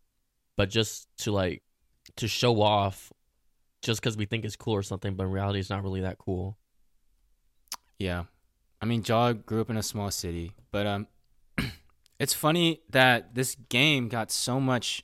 but 0.55 0.69
just 0.69 1.07
to 1.19 1.31
like 1.31 1.63
to 2.15 2.27
show 2.27 2.61
off 2.61 3.11
just 3.81 4.01
because 4.01 4.17
we 4.17 4.25
think 4.25 4.43
it's 4.43 4.55
cool 4.55 4.73
or 4.73 4.83
something, 4.83 5.15
but 5.15 5.25
in 5.25 5.31
reality, 5.31 5.59
it's 5.59 5.69
not 5.69 5.83
really 5.83 6.01
that 6.01 6.17
cool. 6.17 6.57
Yeah, 7.99 8.23
I 8.81 8.85
mean, 8.85 9.03
Ja 9.05 9.33
grew 9.33 9.61
up 9.61 9.69
in 9.69 9.77
a 9.77 9.83
small 9.83 10.11
city, 10.11 10.53
but 10.71 10.85
um, 10.85 11.07
it's 12.19 12.33
funny 12.33 12.81
that 12.89 13.33
this 13.33 13.55
game 13.69 14.07
got 14.07 14.31
so 14.31 14.59
much 14.59 15.03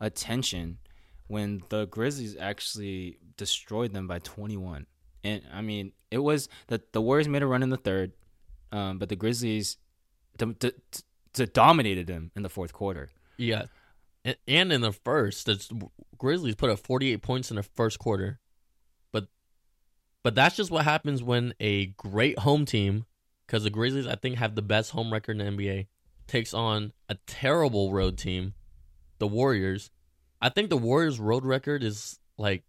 attention 0.00 0.78
when 1.26 1.62
the 1.68 1.86
Grizzlies 1.86 2.36
actually 2.38 3.18
destroyed 3.36 3.92
them 3.92 4.06
by 4.06 4.18
21. 4.18 4.86
And 5.22 5.42
I 5.52 5.60
mean, 5.60 5.92
it 6.10 6.18
was 6.18 6.48
that 6.68 6.92
the 6.92 7.00
Warriors 7.00 7.28
made 7.28 7.42
a 7.42 7.46
run 7.46 7.62
in 7.62 7.70
the 7.70 7.76
third, 7.76 8.12
um, 8.72 8.98
but 8.98 9.08
the 9.08 9.16
Grizzlies 9.16 9.76
d- 10.38 10.54
d- 10.58 10.72
d- 11.34 11.46
dominated 11.46 12.06
them 12.06 12.30
in 12.34 12.42
the 12.42 12.48
fourth 12.48 12.72
quarter. 12.72 13.10
Yeah, 13.36 13.64
and, 14.24 14.36
in 14.72 14.80
the 14.80 14.92
first, 14.92 15.46
the 15.46 15.88
Grizzlies 16.18 16.54
put 16.54 16.70
up 16.70 16.78
48 16.78 17.22
points 17.22 17.50
in 17.50 17.56
the 17.56 17.62
first 17.62 17.98
quarter. 17.98 18.38
But 19.12 19.28
but 20.22 20.34
that's 20.34 20.56
just 20.56 20.70
what 20.70 20.84
happens 20.84 21.22
when 21.22 21.54
a 21.60 21.86
great 21.86 22.40
home 22.40 22.64
team, 22.64 23.06
because 23.46 23.64
the 23.64 23.70
Grizzlies 23.70 24.06
I 24.06 24.16
think 24.16 24.36
have 24.36 24.54
the 24.54 24.62
best 24.62 24.90
home 24.90 25.12
record 25.12 25.40
in 25.40 25.56
the 25.56 25.64
NBA, 25.64 25.86
takes 26.26 26.52
on 26.52 26.92
a 27.08 27.16
terrible 27.26 27.92
road 27.92 28.18
team, 28.18 28.54
the 29.18 29.26
Warriors. 29.26 29.90
I 30.42 30.48
think 30.48 30.70
the 30.70 30.76
Warriors' 30.76 31.18
road 31.18 31.44
record 31.44 31.82
is 31.82 32.18
like 32.38 32.64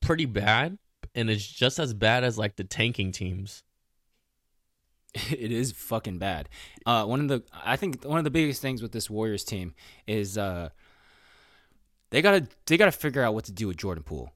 pretty 0.00 0.26
bad, 0.26 0.78
and 1.14 1.30
it's 1.30 1.46
just 1.46 1.78
as 1.78 1.94
bad 1.94 2.24
as 2.24 2.38
like 2.38 2.56
the 2.56 2.64
tanking 2.64 3.12
teams. 3.12 3.62
It 5.32 5.50
is 5.50 5.72
fucking 5.72 6.18
bad. 6.18 6.48
Uh, 6.86 7.04
one 7.04 7.20
of 7.20 7.26
the 7.26 7.42
I 7.52 7.74
think 7.74 8.04
one 8.04 8.18
of 8.18 8.24
the 8.24 8.30
biggest 8.30 8.62
things 8.62 8.80
with 8.80 8.92
this 8.92 9.10
Warriors 9.10 9.42
team 9.42 9.74
is 10.06 10.38
uh, 10.38 10.68
they 12.10 12.22
gotta 12.22 12.46
they 12.66 12.76
gotta 12.76 12.92
figure 12.92 13.22
out 13.22 13.34
what 13.34 13.46
to 13.46 13.52
do 13.52 13.66
with 13.66 13.76
Jordan 13.76 14.04
Poole. 14.04 14.32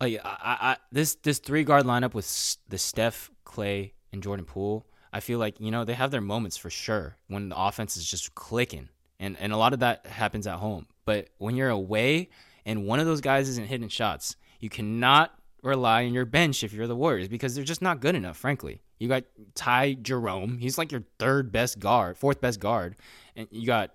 Like 0.00 0.20
I, 0.24 0.56
I 0.60 0.76
this 0.90 1.14
this 1.16 1.38
three 1.38 1.62
guard 1.62 1.84
lineup 1.84 2.14
with 2.14 2.26
the 2.68 2.78
Steph, 2.78 3.30
Clay, 3.44 3.94
and 4.12 4.24
Jordan 4.24 4.44
Poole. 4.44 4.86
I 5.12 5.20
feel 5.20 5.38
like 5.38 5.60
you 5.60 5.70
know 5.70 5.84
they 5.84 5.94
have 5.94 6.10
their 6.10 6.20
moments 6.20 6.56
for 6.56 6.68
sure 6.68 7.16
when 7.28 7.50
the 7.50 7.56
offense 7.56 7.96
is 7.96 8.10
just 8.10 8.34
clicking, 8.34 8.88
and 9.20 9.36
and 9.38 9.52
a 9.52 9.56
lot 9.56 9.72
of 9.72 9.78
that 9.80 10.06
happens 10.06 10.48
at 10.48 10.56
home. 10.56 10.86
But 11.04 11.28
when 11.38 11.54
you're 11.54 11.70
away 11.70 12.30
and 12.64 12.86
one 12.86 12.98
of 12.98 13.06
those 13.06 13.20
guys 13.20 13.48
isn't 13.48 13.68
hitting 13.68 13.88
shots, 13.88 14.34
you 14.58 14.68
cannot 14.68 15.32
rely 15.66 16.04
on 16.04 16.14
your 16.14 16.24
bench 16.24 16.64
if 16.64 16.72
you're 16.72 16.86
the 16.86 16.96
Warriors 16.96 17.28
because 17.28 17.54
they're 17.54 17.64
just 17.64 17.82
not 17.82 18.00
good 18.00 18.14
enough, 18.14 18.36
frankly. 18.36 18.80
You 18.98 19.08
got 19.08 19.24
Ty 19.54 19.94
Jerome. 19.94 20.58
He's 20.58 20.78
like 20.78 20.90
your 20.90 21.04
third 21.18 21.52
best 21.52 21.78
guard, 21.78 22.16
fourth 22.16 22.40
best 22.40 22.60
guard. 22.60 22.96
And 23.34 23.48
you 23.50 23.66
got 23.66 23.90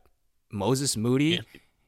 Moses 0.51 0.95
Moody. 0.95 1.41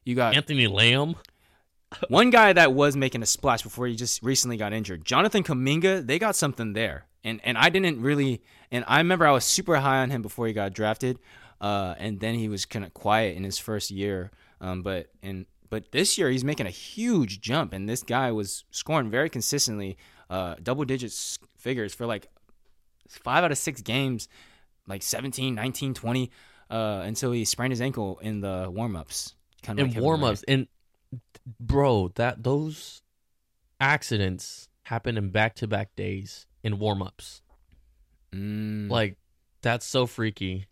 You 0.04 0.14
got 0.14 0.34
Anthony 0.34 0.66
Lamb. 0.66 1.16
one 2.08 2.30
guy 2.30 2.52
that 2.52 2.72
was 2.72 2.96
making 2.96 3.22
a 3.22 3.26
splash 3.26 3.62
before 3.62 3.86
he 3.86 3.94
just 3.94 4.22
recently 4.22 4.56
got 4.56 4.72
injured. 4.72 5.04
Jonathan 5.04 5.42
Kuminga, 5.42 6.06
they 6.06 6.18
got 6.18 6.36
something 6.36 6.72
there. 6.72 7.06
And 7.22 7.40
and 7.44 7.56
I 7.56 7.70
didn't 7.70 8.02
really 8.02 8.42
and 8.70 8.84
I 8.88 8.98
remember 8.98 9.26
I 9.26 9.30
was 9.30 9.44
super 9.44 9.76
high 9.76 10.02
on 10.02 10.10
him 10.10 10.22
before 10.22 10.46
he 10.46 10.52
got 10.52 10.72
drafted. 10.72 11.18
Uh, 11.60 11.94
and 11.98 12.20
then 12.20 12.34
he 12.34 12.48
was 12.48 12.66
kind 12.66 12.84
of 12.84 12.92
quiet 12.92 13.36
in 13.36 13.44
his 13.44 13.58
first 13.58 13.90
year. 13.90 14.30
Um, 14.60 14.82
but 14.82 15.08
in 15.22 15.46
but 15.70 15.92
this 15.92 16.18
year 16.18 16.30
he's 16.30 16.44
making 16.44 16.66
a 16.66 16.70
huge 16.70 17.40
jump, 17.40 17.72
and 17.72 17.88
this 17.88 18.02
guy 18.02 18.32
was 18.32 18.64
scoring 18.70 19.10
very 19.10 19.30
consistently, 19.30 19.96
uh, 20.30 20.56
double 20.62 20.84
digits 20.84 21.38
figures 21.56 21.94
for 21.94 22.06
like 22.06 22.28
five 23.08 23.44
out 23.44 23.52
of 23.52 23.58
six 23.58 23.82
games, 23.82 24.28
like 24.86 25.02
17, 25.02 25.54
19, 25.54 25.94
20. 25.94 26.30
Uh, 26.70 27.02
until 27.04 27.30
he 27.30 27.44
sprained 27.44 27.72
his 27.72 27.80
ankle 27.82 28.18
in 28.22 28.40
the 28.40 28.68
warm 28.72 28.96
ups. 28.96 29.34
Kind 29.62 29.78
of 29.78 29.88
in 29.88 29.94
like 29.94 30.02
warm 30.02 30.24
ups, 30.24 30.42
and 30.48 30.66
bro, 31.60 32.10
that 32.14 32.42
those 32.42 33.02
accidents 33.78 34.68
happen 34.82 35.18
in 35.18 35.30
back 35.30 35.54
to 35.56 35.66
back 35.66 35.94
days 35.94 36.46
in 36.62 36.78
warm 36.78 37.02
ups. 37.02 37.42
Mm. 38.32 38.90
Like 38.90 39.16
that's 39.62 39.86
so 39.86 40.06
freaky. 40.06 40.66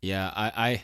Yeah, 0.00 0.32
I, 0.34 0.52
I 0.56 0.82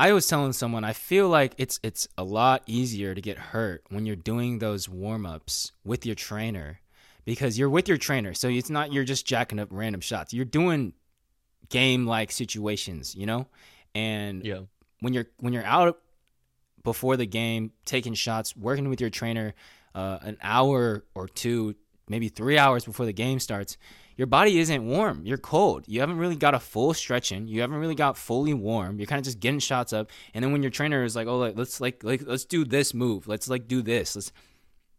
I 0.00 0.14
was 0.14 0.26
telling 0.26 0.54
someone 0.54 0.82
I 0.82 0.94
feel 0.94 1.28
like 1.28 1.52
it's 1.58 1.78
it's 1.82 2.08
a 2.16 2.24
lot 2.24 2.62
easier 2.64 3.14
to 3.14 3.20
get 3.20 3.36
hurt 3.36 3.84
when 3.90 4.06
you're 4.06 4.16
doing 4.16 4.58
those 4.58 4.88
warm-ups 4.88 5.72
with 5.84 6.06
your 6.06 6.14
trainer 6.14 6.80
because 7.26 7.58
you're 7.58 7.68
with 7.68 7.86
your 7.86 7.98
trainer. 7.98 8.32
So 8.32 8.48
it's 8.48 8.70
not 8.70 8.94
you're 8.94 9.04
just 9.04 9.26
jacking 9.26 9.58
up 9.58 9.68
random 9.70 10.00
shots. 10.00 10.32
You're 10.32 10.46
doing 10.46 10.94
game 11.68 12.06
like 12.06 12.32
situations, 12.32 13.14
you 13.14 13.26
know? 13.26 13.46
And 13.94 14.42
yeah. 14.42 14.60
when 15.00 15.12
you're 15.12 15.26
when 15.36 15.52
you're 15.52 15.66
out 15.66 15.98
before 16.82 17.18
the 17.18 17.26
game, 17.26 17.72
taking 17.84 18.14
shots, 18.14 18.56
working 18.56 18.88
with 18.88 19.02
your 19.02 19.10
trainer 19.10 19.52
uh, 19.94 20.18
an 20.22 20.38
hour 20.40 21.04
or 21.14 21.28
two, 21.28 21.74
maybe 22.08 22.30
three 22.30 22.56
hours 22.56 22.86
before 22.86 23.04
the 23.04 23.12
game 23.12 23.38
starts, 23.38 23.76
your 24.16 24.26
body 24.26 24.58
isn't 24.58 24.86
warm. 24.86 25.22
You're 25.24 25.38
cold. 25.38 25.84
You 25.86 26.00
haven't 26.00 26.18
really 26.18 26.36
got 26.36 26.54
a 26.54 26.58
full 26.58 26.92
stretch 26.94 27.32
in. 27.32 27.48
You 27.48 27.60
haven't 27.60 27.78
really 27.78 27.94
got 27.94 28.16
fully 28.16 28.54
warm. 28.54 28.98
You're 28.98 29.06
kind 29.06 29.18
of 29.18 29.24
just 29.24 29.40
getting 29.40 29.60
shots 29.60 29.92
up. 29.92 30.10
And 30.34 30.44
then 30.44 30.52
when 30.52 30.62
your 30.62 30.70
trainer 30.70 31.04
is 31.04 31.16
like, 31.16 31.26
"Oh, 31.26 31.38
like, 31.38 31.56
let's 31.56 31.80
like 31.80 32.04
like 32.04 32.22
let's 32.26 32.44
do 32.44 32.64
this 32.64 32.92
move. 32.92 33.26
Let's 33.26 33.48
like 33.48 33.68
do 33.68 33.82
this. 33.82 34.16
Let's 34.16 34.32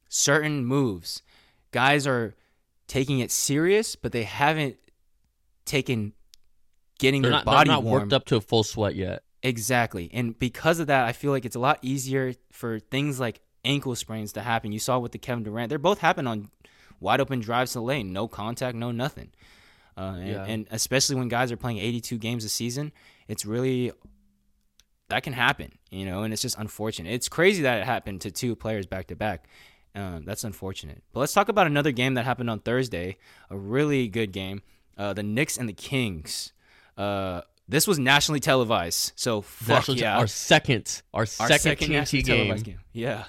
certain 0.10 0.66
moves." 0.66 1.22
Guys 1.72 2.06
are 2.08 2.36
taking 2.88 3.20
it 3.20 3.32
serious, 3.32 3.96
but 3.96 4.12
they 4.12 4.24
haven't 4.24 4.78
taken 5.66 6.14
getting 7.00 7.22
they're 7.22 7.32
their 7.32 7.40
not, 7.40 7.46
body 7.46 7.70
not 7.70 7.84
warm. 7.84 8.02
worked 8.02 8.14
up 8.14 8.26
to 8.26 8.36
a 8.36 8.42
full 8.42 8.64
sweat 8.64 8.96
yet. 8.96 9.24
Exactly. 9.44 10.10
And 10.14 10.38
because 10.38 10.80
of 10.80 10.88
that, 10.88 11.06
I 11.06 11.14
feel 11.14 11.32
like 11.32 11.46
it's 11.46 11.56
a 11.56 11.60
lot 11.60 11.80
easier 11.82 12.34
for 12.52 12.80
things 12.80 13.20
like 13.20 13.42
ankle 13.66 13.96
sprains 13.96 14.34
to 14.34 14.42
happen. 14.42 14.72
You 14.72 14.80
saw 14.80 15.00
with 15.00 15.12
the 15.12 15.18
Kevin 15.18 15.44
Durant. 15.44 15.70
They're 15.70 15.80
both 15.80 16.00
happen 16.00 16.28
on 16.28 16.50
wide 17.02 17.20
open 17.20 17.42
drives 17.42 17.74
to 17.74 17.80
the 17.80 17.84
lane, 17.84 18.14
no 18.14 18.28
contact, 18.28 18.76
no 18.78 18.92
nothing. 18.92 19.32
Uh, 19.98 20.16
and, 20.18 20.28
yeah. 20.28 20.46
and, 20.46 20.68
especially 20.72 21.18
when 21.18 21.28
guys 21.28 21.52
are 21.52 21.58
playing 21.58 21.78
82 21.78 22.18
games 22.18 22.46
a 22.46 22.50
season, 22.50 22.94
it's 23.28 23.46
really 23.46 23.92
that 25.10 25.24
can 25.24 25.34
happen, 25.34 25.74
you 25.90 26.06
know, 26.06 26.24
and 26.24 26.32
it's 26.32 26.42
just 26.42 26.58
unfortunate. 26.58 27.14
It's 27.14 27.28
crazy 27.28 27.64
that 27.64 27.82
it 27.82 27.86
happened 27.86 28.22
to 28.22 28.32
two 28.32 28.56
players 28.56 28.86
back 28.86 29.08
to 29.08 29.16
back. 29.16 29.48
Um, 29.94 30.24
that's 30.26 30.46
unfortunate. 30.46 31.04
But 31.12 31.20
let's 31.20 31.34
talk 31.34 31.50
about 31.50 31.68
another 31.68 31.92
game 31.92 32.14
that 32.14 32.24
happened 32.24 32.50
on 32.50 32.60
Thursday, 32.60 33.18
a 33.50 33.58
really 33.58 34.08
good 34.08 34.32
game. 34.32 34.62
Uh, 34.98 35.14
the 35.14 35.24
Knicks 35.24 35.58
and 35.58 35.68
the 35.68 35.74
Kings. 35.74 36.54
Uh, 36.98 37.42
this 37.68 37.88
was 37.88 38.00
nationally 38.00 38.40
televised, 38.40 39.14
so 39.16 39.42
fuck 39.42 39.68
nationally 39.70 40.02
yeah. 40.02 40.18
Our 40.18 40.28
second, 40.28 41.02
our, 41.14 41.22
our 41.22 41.26
second, 41.26 41.60
second 41.60 41.92
nationally 41.92 42.24
game. 42.24 42.38
televised 42.38 42.66
game. 42.66 42.80
Yeah. 42.94 43.26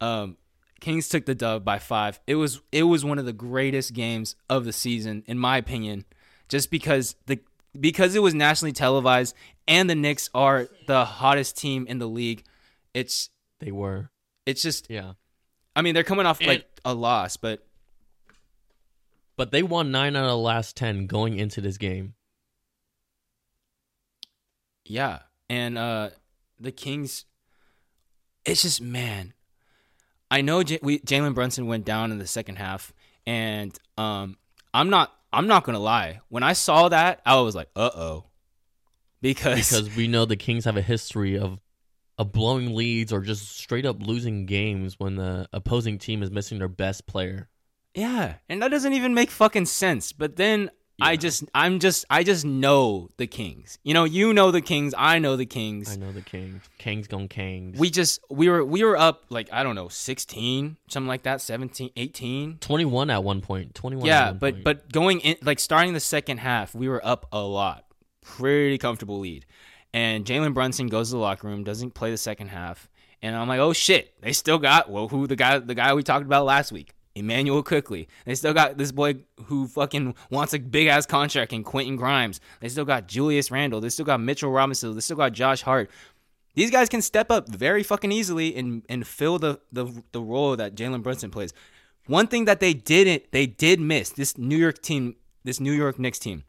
Um, 0.00 0.36
Kings 0.80 1.08
took 1.08 1.24
the 1.26 1.34
dub 1.34 1.64
by 1.64 1.78
five. 1.78 2.20
It 2.26 2.34
was 2.36 2.60
it 2.72 2.84
was 2.84 3.04
one 3.04 3.18
of 3.18 3.24
the 3.24 3.32
greatest 3.32 3.92
games 3.94 4.36
of 4.50 4.64
the 4.64 4.72
season, 4.72 5.22
in 5.26 5.38
my 5.38 5.56
opinion, 5.56 6.04
just 6.48 6.70
because 6.70 7.16
the 7.26 7.40
because 7.78 8.14
it 8.14 8.22
was 8.22 8.34
nationally 8.34 8.72
televised 8.72 9.34
and 9.68 9.88
the 9.90 9.94
Knicks 9.94 10.30
are 10.34 10.68
the 10.86 11.04
hottest 11.04 11.56
team 11.56 11.86
in 11.88 11.98
the 11.98 12.08
league. 12.08 12.44
It's 12.94 13.30
They 13.60 13.70
were. 13.72 14.10
it's 14.46 14.62
just 14.62 14.88
Yeah. 14.90 15.12
I 15.74 15.82
mean 15.82 15.94
they're 15.94 16.04
coming 16.04 16.26
off 16.26 16.40
And- 16.40 16.48
like 16.48 16.80
a 16.84 16.94
loss, 16.94 17.36
but 17.36 17.66
But 19.36 19.50
they 19.50 19.62
won 19.62 19.90
nine 19.90 20.16
out 20.16 20.24
of 20.24 20.30
the 20.30 20.36
last 20.38 20.76
ten 20.76 21.06
going 21.06 21.38
into 21.38 21.60
this 21.60 21.76
game. 21.78 22.14
yeah. 24.84 25.20
And 25.48 25.76
uh 25.78 26.10
the 26.60 26.72
Kings 26.72 27.24
it's 28.44 28.62
just 28.62 28.80
man. 28.80 29.32
I 30.30 30.40
know 30.40 30.62
J- 30.62 30.80
we 30.82 30.98
Jalen 31.00 31.34
Brunson 31.34 31.66
went 31.66 31.84
down 31.84 32.10
in 32.10 32.18
the 32.18 32.26
second 32.26 32.56
half 32.56 32.92
and 33.26 33.76
um 33.96 34.36
I'm 34.74 34.90
not 34.90 35.12
I'm 35.32 35.46
not 35.46 35.64
going 35.64 35.74
to 35.74 35.80
lie. 35.80 36.20
When 36.28 36.42
I 36.42 36.54
saw 36.54 36.88
that, 36.88 37.20
I 37.26 37.38
was 37.40 37.54
like, 37.54 37.68
"Uh-oh." 37.76 38.24
Because, 39.20 39.70
Because 39.70 39.96
we 39.96 40.08
know 40.08 40.24
the 40.24 40.36
Kings 40.36 40.64
have 40.64 40.76
a 40.76 40.82
history 40.82 41.38
of 41.38 41.60
of 42.18 42.32
blowing 42.32 42.74
leads 42.74 43.12
or 43.12 43.20
just 43.20 43.58
straight 43.58 43.84
up 43.84 44.00
losing 44.00 44.46
games 44.46 44.98
when 44.98 45.16
the 45.16 45.48
opposing 45.52 45.98
team 45.98 46.22
is 46.22 46.30
missing 46.30 46.58
their 46.58 46.68
best 46.68 47.06
player. 47.06 47.48
Yeah, 47.94 48.34
and 48.48 48.62
that 48.62 48.70
doesn't 48.70 48.92
even 48.92 49.14
make 49.14 49.30
fucking 49.30 49.66
sense. 49.66 50.12
But 50.12 50.36
then 50.36 50.70
I 51.00 51.16
just, 51.16 51.44
I'm 51.54 51.78
just, 51.78 52.04
I 52.08 52.22
just 52.22 52.44
know 52.44 53.10
the 53.18 53.26
Kings. 53.26 53.78
You 53.82 53.92
know, 53.94 54.04
you 54.04 54.32
know 54.32 54.50
the 54.50 54.62
Kings. 54.62 54.94
I 54.96 55.18
know 55.18 55.36
the 55.36 55.44
Kings. 55.44 55.92
I 55.92 55.96
know 55.96 56.10
the 56.10 56.22
Kings. 56.22 56.62
Kings 56.78 57.06
gone 57.06 57.28
Kings. 57.28 57.78
We 57.78 57.90
just, 57.90 58.20
we 58.30 58.48
were, 58.48 58.64
we 58.64 58.82
were 58.82 58.96
up 58.96 59.24
like 59.28 59.48
I 59.52 59.62
don't 59.62 59.74
know, 59.74 59.88
16, 59.88 60.76
something 60.88 61.06
like 61.08 61.24
that, 61.24 61.40
17, 61.42 61.90
18. 61.96 62.58
21 62.60 63.10
at 63.10 63.22
one 63.22 63.40
point. 63.42 63.74
21 63.74 64.02
at 64.02 64.06
Yeah, 64.06 64.26
one 64.30 64.38
but 64.38 64.54
point. 64.54 64.64
but 64.64 64.92
going 64.92 65.20
in, 65.20 65.36
like 65.42 65.58
starting 65.60 65.92
the 65.92 66.00
second 66.00 66.38
half, 66.38 66.74
we 66.74 66.88
were 66.88 67.04
up 67.06 67.26
a 67.30 67.40
lot, 67.40 67.84
pretty 68.22 68.78
comfortable 68.78 69.18
lead. 69.18 69.44
And 69.92 70.24
Jalen 70.24 70.54
Brunson 70.54 70.88
goes 70.88 71.08
to 71.10 71.16
the 71.16 71.20
locker 71.20 71.46
room, 71.46 71.62
doesn't 71.64 71.92
play 71.92 72.10
the 72.10 72.16
second 72.18 72.48
half, 72.48 72.88
and 73.22 73.34
I'm 73.36 73.48
like, 73.48 73.60
oh 73.60 73.72
shit, 73.72 74.14
they 74.20 74.32
still 74.32 74.58
got 74.58 74.90
well, 74.90 75.08
who 75.08 75.26
the 75.26 75.36
guy, 75.36 75.58
the 75.58 75.74
guy 75.74 75.94
we 75.94 76.02
talked 76.02 76.24
about 76.26 76.44
last 76.44 76.72
week, 76.72 76.92
Immanuel 77.16 77.62
Quickley. 77.62 78.08
They 78.24 78.34
still 78.36 78.54
got 78.54 78.76
this 78.78 78.92
boy 78.92 79.16
who 79.46 79.66
fucking 79.66 80.14
wants 80.30 80.54
a 80.54 80.58
big 80.58 80.86
ass 80.86 81.06
contract 81.06 81.52
and 81.52 81.64
Quentin 81.64 81.96
Grimes. 81.96 82.40
They 82.60 82.68
still 82.68 82.84
got 82.84 83.08
Julius 83.08 83.50
Randle. 83.50 83.80
They 83.80 83.88
still 83.88 84.04
got 84.04 84.20
Mitchell 84.20 84.50
Robinson. 84.52 84.94
They 84.94 85.00
still 85.00 85.16
got 85.16 85.32
Josh 85.32 85.62
Hart. 85.62 85.90
These 86.54 86.70
guys 86.70 86.88
can 86.88 87.02
step 87.02 87.30
up 87.30 87.48
very 87.48 87.82
fucking 87.82 88.12
easily 88.12 88.54
and 88.56 88.82
and 88.88 89.06
fill 89.06 89.38
the 89.38 89.60
the, 89.72 89.86
the 90.12 90.20
role 90.20 90.56
that 90.56 90.74
Jalen 90.74 91.02
Brunson 91.02 91.30
plays. 91.30 91.52
One 92.06 92.28
thing 92.28 92.44
that 92.44 92.60
they 92.60 92.72
didn't, 92.72 93.32
they 93.32 93.46
did 93.46 93.80
miss 93.80 94.10
this 94.10 94.38
New 94.38 94.56
York 94.56 94.80
team, 94.80 95.16
this 95.42 95.58
New 95.58 95.72
York 95.72 95.98
Knicks 95.98 96.18
team. 96.20 96.44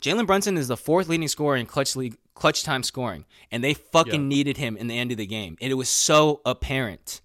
Jalen 0.00 0.26
Brunson 0.26 0.56
is 0.58 0.68
the 0.68 0.76
fourth 0.76 1.08
leading 1.08 1.28
scorer 1.28 1.56
in 1.56 1.66
clutch 1.66 1.96
league, 1.96 2.16
clutch 2.34 2.62
time 2.62 2.82
scoring, 2.82 3.24
and 3.50 3.62
they 3.64 3.74
fucking 3.74 4.22
Yeah. 4.22 4.26
needed 4.36 4.56
him 4.58 4.76
in 4.76 4.86
the 4.86 4.98
end 4.98 5.12
of 5.12 5.16
the 5.18 5.26
game, 5.26 5.56
and 5.60 5.70
it 5.70 5.74
was 5.76 5.88
so 5.88 6.40
apparent. 6.44 7.20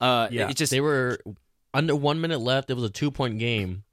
Uh, 0.00 0.28
yeah, 0.30 0.48
it 0.48 0.56
just 0.56 0.70
they 0.72 0.80
were 0.80 1.18
under 1.74 1.94
one 1.94 2.20
minute 2.20 2.40
left. 2.40 2.70
It 2.70 2.74
was 2.74 2.84
a 2.84 2.90
two 2.90 3.10
point 3.10 3.38
game, 3.38 3.84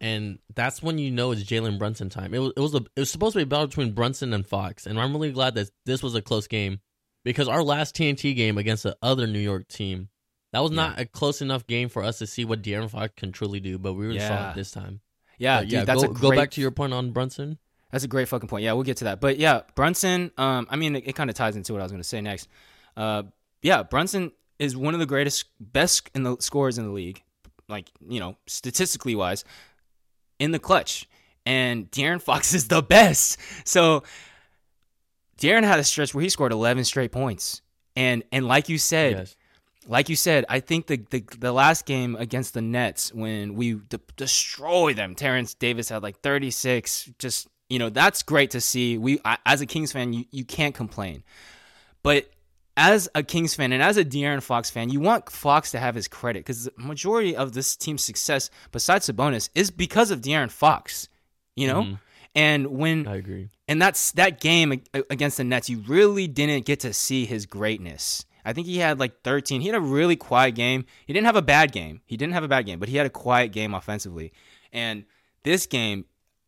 and 0.00 0.38
that's 0.54 0.82
when 0.82 0.98
you 0.98 1.10
know 1.10 1.32
it's 1.32 1.42
Jalen 1.42 1.78
Brunson 1.78 2.08
time. 2.08 2.34
It 2.34 2.38
was 2.38 2.52
it 2.56 2.60
was 2.60 2.74
a, 2.74 2.84
it 2.96 3.00
was 3.00 3.10
supposed 3.10 3.34
to 3.34 3.38
be 3.38 3.44
a 3.44 3.46
battle 3.46 3.66
between 3.66 3.92
Brunson 3.92 4.32
and 4.32 4.46
Fox, 4.46 4.86
and 4.86 4.98
I'm 5.00 5.12
really 5.12 5.32
glad 5.32 5.54
that 5.54 5.70
this 5.84 6.02
was 6.02 6.14
a 6.14 6.22
close 6.22 6.46
game 6.46 6.80
because 7.24 7.48
our 7.48 7.62
last 7.62 7.94
TNT 7.96 8.34
game 8.34 8.58
against 8.58 8.82
the 8.82 8.96
other 9.02 9.26
New 9.26 9.38
York 9.38 9.68
team. 9.68 10.08
That 10.52 10.60
was 10.60 10.70
not 10.70 11.00
a 11.00 11.06
close 11.06 11.40
enough 11.40 11.66
game 11.66 11.88
for 11.88 12.02
us 12.02 12.18
to 12.18 12.26
see 12.26 12.44
what 12.44 12.60
De'Aaron 12.60 12.90
Fox 12.90 13.14
can 13.16 13.32
truly 13.32 13.58
do, 13.58 13.78
but 13.78 13.94
we 13.94 14.06
really 14.06 14.20
saw 14.20 14.50
it 14.50 14.54
this 14.54 14.70
time. 14.70 15.00
yeah, 15.38 15.60
But 15.60 15.68
dude, 15.70 15.86
that's 15.86 16.04
go, 16.04 16.10
a 16.10 16.12
great, 16.12 16.20
go 16.20 16.36
back 16.36 16.50
to 16.50 16.60
your 16.60 16.70
point 16.70 16.92
on 16.92 17.12
Brunson. 17.12 17.56
That's 17.90 18.04
a 18.04 18.08
great 18.08 18.28
fucking 18.28 18.50
point. 18.50 18.62
Yeah, 18.62 18.74
we'll 18.74 18.82
get 18.82 18.98
to 18.98 19.04
that. 19.04 19.18
But 19.18 19.38
yeah, 19.38 19.62
Brunson. 19.74 20.30
Um, 20.36 20.66
I 20.68 20.76
mean, 20.76 20.96
it, 20.96 21.04
it 21.08 21.12
kind 21.14 21.30
of 21.30 21.36
ties 21.36 21.56
into 21.56 21.72
what 21.72 21.80
I 21.80 21.84
was 21.84 21.92
going 21.92 22.02
to 22.02 22.08
say 22.08 22.20
next. 22.20 22.48
Uh, 22.98 23.22
yeah, 23.62 23.82
Brunson 23.82 24.32
is 24.58 24.76
one 24.76 24.94
of 24.94 25.00
the 25.00 25.06
greatest, 25.06 25.46
best 25.60 26.10
in 26.14 26.22
the 26.22 26.36
scores 26.40 26.78
in 26.78 26.84
the 26.84 26.92
league. 26.92 27.22
Like 27.68 27.88
you 28.06 28.20
know, 28.20 28.36
statistically 28.46 29.14
wise, 29.14 29.44
in 30.38 30.50
the 30.50 30.58
clutch, 30.58 31.08
and 31.46 31.90
De'Aaron 31.90 32.20
Fox 32.28 32.54
is 32.54 32.68
the 32.68 32.82
best. 32.82 33.38
So 33.64 34.02
De'Aaron 35.38 35.64
had 35.64 35.78
a 35.78 35.84
stretch 35.84 36.14
where 36.14 36.22
he 36.22 36.28
scored 36.28 36.52
11 36.52 36.84
straight 36.84 37.12
points, 37.12 37.62
and 37.96 38.22
and 38.32 38.46
like 38.46 38.68
you 38.68 38.78
said, 38.78 39.12
Yes. 39.12 39.36
like 39.86 40.08
you 40.08 40.16
said, 40.16 40.44
I 40.48 40.60
think 40.60 40.86
the 40.86 40.98
the, 41.10 41.24
the 41.38 41.52
last 41.52 41.86
game 41.86 42.16
against 42.16 42.54
the 42.54 42.62
Nets 42.62 43.12
when 43.14 43.54
we 43.54 43.74
de- 43.74 44.00
destroyed 44.16 44.96
them, 44.96 45.14
Terrence 45.14 45.54
Davis 45.54 45.88
had 45.88 46.02
like 46.02 46.20
36. 46.20 47.10
Just 47.18 47.48
you 47.68 47.78
know, 47.78 47.88
that's 47.88 48.22
great 48.22 48.50
to 48.50 48.60
see. 48.60 48.98
We 48.98 49.18
I, 49.24 49.38
as 49.46 49.60
a 49.62 49.66
Kings 49.66 49.92
fan, 49.92 50.12
you 50.12 50.24
you 50.30 50.44
can't 50.44 50.74
complain, 50.74 51.22
but 52.02 52.28
as 52.76 53.08
a 53.14 53.22
Kings 53.22 53.54
fan 53.54 53.72
and 53.72 53.82
as 53.82 53.96
a 53.96 54.04
De'Aaron 54.04 54.42
Fox 54.42 54.70
fan, 54.70 54.88
you 54.88 55.00
want 55.00 55.30
Fox 55.30 55.70
to 55.72 55.78
have 55.78 55.94
his 55.94 56.08
credit 56.08 56.40
because 56.40 56.64
the 56.64 56.72
majority 56.76 57.36
of 57.36 57.52
this 57.52 57.76
team's 57.76 58.02
success, 58.04 58.48
besides 58.70 59.08
Sabonis, 59.10 59.50
is 59.54 59.70
because 59.70 60.10
of 60.10 60.20
De'Aaron 60.22 60.50
Fox. 60.50 61.08
You 61.54 61.66
know, 61.66 61.82
Mhm. 61.82 61.98
and 62.34 62.66
when 62.68 63.06
I 63.06 63.16
agree. 63.16 63.50
and 63.68 63.80
that's 63.80 64.12
that 64.12 64.40
game 64.40 64.82
against 65.10 65.36
the 65.36 65.44
Nets. 65.44 65.68
You 65.68 65.80
really 65.86 66.26
didn't 66.26 66.64
get 66.64 66.80
to 66.80 66.94
see 66.94 67.26
his 67.26 67.44
greatness. 67.44 68.24
I 68.44 68.54
think 68.54 68.66
he 68.66 68.78
had 68.78 68.98
like 68.98 69.22
13. 69.22 69.60
He 69.60 69.68
had 69.68 69.76
a 69.76 69.80
really 69.80 70.16
quiet 70.16 70.54
game. 70.54 70.86
He 71.06 71.12
didn't 71.12 71.26
have 71.26 71.36
a 71.36 71.42
bad 71.42 71.72
game. 71.72 72.00
He 72.06 72.16
didn't 72.16 72.32
have 72.32 72.42
a 72.42 72.48
bad 72.48 72.64
game, 72.66 72.78
but 72.80 72.88
he 72.88 72.96
had 72.96 73.04
a 73.06 73.10
quiet 73.10 73.52
game 73.52 73.74
offensively. 73.74 74.32
And 74.72 75.04
this 75.44 75.66
game, 75.66 76.06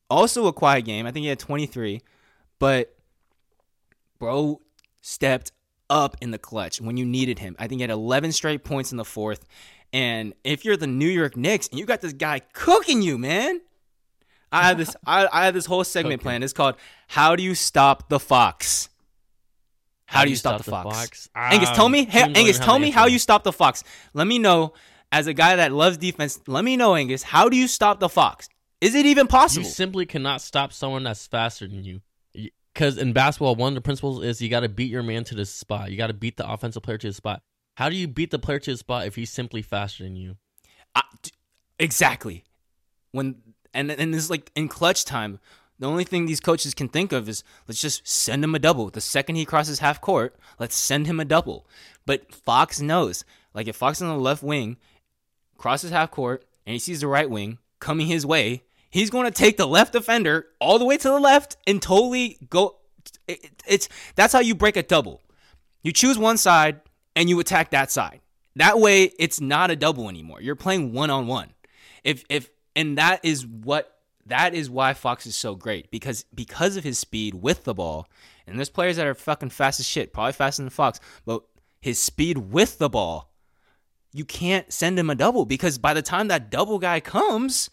also 0.09 0.47
a 0.47 0.53
quiet 0.55 0.87
game. 0.87 1.07
I 1.07 1.13
think 1.13 1.23
he 1.25 1.29
had 1.29 1.39
23, 1.39 2.01
but 2.59 2.97
bro 4.19 4.61
stepped 5.03 5.53
up 5.91 6.17
in 6.21 6.31
the 6.31 6.39
clutch 6.39 6.81
when 6.81 6.97
you 6.97 7.05
needed 7.05 7.39
him. 7.39 7.57
I 7.59 7.67
think 7.69 7.79
he 7.79 7.83
had 7.83 7.91
11 7.91 8.33
straight 8.33 8.65
points 8.65 8.91
in 8.91 8.97
the 8.97 9.05
fourth. 9.05 9.45
And 9.93 10.35
if 10.43 10.65
you're 10.65 10.77
the 10.77 10.87
New 10.87 11.09
York 11.09 11.37
Knicks 11.37 11.69
and 11.69 11.79
you 11.79 11.87
got 11.87 12.01
this 12.01 12.13
guy 12.13 12.41
cooking 12.53 13.03
you, 13.03 13.17
man, 13.17 13.61
I 14.51 14.65
have 14.69 14.79
this. 14.79 14.95
I, 15.07 15.29
I 15.33 15.45
have 15.47 15.55
this 15.55 15.67
whole 15.67 15.85
segment 15.85 16.15
Okay. 16.15 16.23
planned. 16.23 16.45
It's 16.45 16.53
called 16.53 16.77
"How 17.09 17.35
do 17.35 17.43
you 17.43 17.55
stop 17.55 18.09
the 18.09 18.21
fox?" 18.21 18.89
How, 20.07 20.25
do 20.25 20.31
you 20.31 20.37
stop, 20.37 20.63
the 20.63 20.71
fox? 20.71 21.29
Angus, 21.35 21.71
tell 21.71 21.89
me. 21.89 22.07
Ah, 22.07 22.11
hey, 22.11 22.33
Angus, 22.35 22.59
tell 22.59 22.79
me 22.79 22.89
answer. 22.89 22.99
how 22.99 23.07
you 23.07 23.19
stop 23.19 23.43
the 23.43 23.53
fox. 23.53 23.83
Let 24.13 24.27
me 24.27 24.39
know. 24.39 24.75
As 25.11 25.27
a 25.27 25.33
guy 25.35 25.57
that 25.57 25.73
loves 25.73 25.97
defense, 25.97 26.41
let 26.47 26.65
me 26.65 26.77
know, 26.77 26.95
Angus. 26.95 27.23
How 27.23 27.49
do 27.49 27.57
you 27.57 27.67
stop 27.67 28.01
the 28.01 28.09
fox? 28.09 28.49
Is 28.81 28.95
it 28.95 29.07
even 29.07 29.27
possible? 29.27 29.65
You 29.65 29.71
simply 29.71 30.07
cannot 30.07 30.41
stop 30.41 30.73
someone 30.73 31.05
that's 31.05 31.27
faster 31.27 31.67
than 31.67 31.85
you. 31.85 32.01
Because 32.75 32.99
in 32.99 33.13
basketball, 33.13 33.55
one 33.55 33.73
of 33.73 33.75
the 33.77 33.81
principles 33.81 34.25
is 34.25 34.43
you 34.43 34.49
got 34.49 34.61
to 34.61 34.69
beat 34.69 34.91
your 34.91 35.05
man 35.05 35.23
to 35.25 35.35
the 35.35 35.47
spot. 35.47 35.91
You 35.91 35.97
got 35.97 36.09
to 36.09 36.15
beat 36.15 36.37
the 36.37 36.51
offensive 36.51 36.83
player 36.83 36.99
to 36.99 37.07
the 37.07 37.15
spot. 37.15 37.43
How 37.77 37.89
do 37.89 37.95
you 37.95 38.09
beat 38.09 38.31
the 38.31 38.39
player 38.39 38.59
to 38.59 38.73
the 38.73 38.77
spot 38.77 39.07
if 39.07 39.15
he's 39.15 39.31
simply 39.31 39.63
faster 39.63 40.03
than 40.05 40.17
you? 40.17 40.37
I- 40.95 41.03
exactly. 41.79 42.45
When 43.13 43.37
and 43.73 43.91
and 43.91 44.13
this 44.13 44.25
is 44.25 44.31
like 44.31 44.51
in 44.57 44.69
clutch 44.69 45.05
time, 45.05 45.39
the 45.79 45.89
only 45.89 46.05
thing 46.05 46.27
these 46.27 46.41
coaches 46.41 46.75
can 46.75 46.89
think 46.89 47.13
of 47.13 47.29
is 47.29 47.45
let's 47.69 47.81
just 47.81 48.07
send 48.07 48.43
him 48.43 48.55
a 48.55 48.59
double. 48.59 48.91
The 48.91 49.01
second 49.01 49.37
he 49.37 49.45
crosses 49.45 49.79
half 49.79 50.01
court, 50.01 50.37
let's 50.59 50.75
send 50.75 51.07
him 51.07 51.21
a 51.21 51.25
double. 51.25 51.67
But 52.07 52.35
Fox 52.35 52.81
knows, 52.81 53.25
like 53.55 53.69
if 53.69 53.77
Fox 53.77 54.03
on 54.03 54.09
the 54.09 54.15
left 54.17 54.43
wing, 54.43 54.77
crosses 55.59 55.91
half 55.91 56.11
court, 56.11 56.45
and 56.67 56.73
he 56.73 56.79
sees 56.79 57.01
the 57.01 57.09
right 57.09 57.31
wing 57.31 57.59
coming 57.81 58.07
his 58.07 58.27
way, 58.27 58.63
he's 58.95 59.11
going 59.11 59.25
to 59.25 59.33
take 59.33 59.57
the 59.57 59.67
left 59.67 59.93
defender 59.93 60.47
all 60.61 60.79
the 60.79 60.85
way 60.85 60.97
to 60.97 61.09
the 61.09 61.19
left 61.19 61.57
and 61.67 61.83
totally 61.83 62.39
go. 62.49 62.77
it- 63.27 63.51
it's 63.67 63.89
that's 64.15 64.33
how 64.33 64.39
you 64.39 64.55
break 64.55 64.77
a 64.77 64.83
double. 64.85 65.21
You 65.83 65.91
choose 65.93 66.17
one 66.17 66.39
side 66.39 66.81
and 67.17 67.29
you 67.29 67.41
attack 67.41 67.71
that 67.71 67.91
side. 67.91 68.21
That 68.57 68.79
way, 68.79 69.11
it's 69.19 69.41
not 69.41 69.73
a 69.73 69.77
double 69.77 70.09
anymore. 70.09 70.41
You're 70.41 70.55
playing 70.55 70.93
one 70.93 71.11
on 71.11 71.27
one. 71.27 71.51
If 72.05 72.25
if 72.29 72.51
and 72.77 72.97
that 72.99 73.25
is 73.25 73.45
what 73.45 73.99
that 74.27 74.55
is 74.55 74.71
why 74.71 74.95
Fox 74.95 75.27
is 75.27 75.35
so 75.35 75.57
great 75.57 75.91
because 75.91 76.25
because 76.33 76.77
of 76.77 76.85
his 76.85 76.99
speed 76.99 77.35
with 77.35 77.65
the 77.65 77.75
ball. 77.75 78.07
And 78.47 78.59
there's 78.59 78.71
players 78.71 78.97
that 78.97 79.07
are 79.07 79.15
fucking 79.15 79.51
fast 79.51 79.81
as 79.81 79.87
shit, 79.89 80.13
probably 80.13 80.33
faster 80.35 80.63
than 80.63 80.71
Fox, 80.71 81.01
but 81.25 81.43
his 81.81 81.99
speed 81.99 82.39
with 82.39 82.79
the 82.79 82.91
ball, 82.91 83.33
you 84.13 84.25
can't 84.25 84.71
send 84.73 84.99
him 84.99 85.09
a 85.11 85.15
double 85.15 85.47
because 85.47 85.79
by 85.79 85.95
the 85.95 86.03
time 86.03 86.29
that 86.29 86.51
double 86.51 86.79
guy 86.79 87.01
comes, 87.01 87.71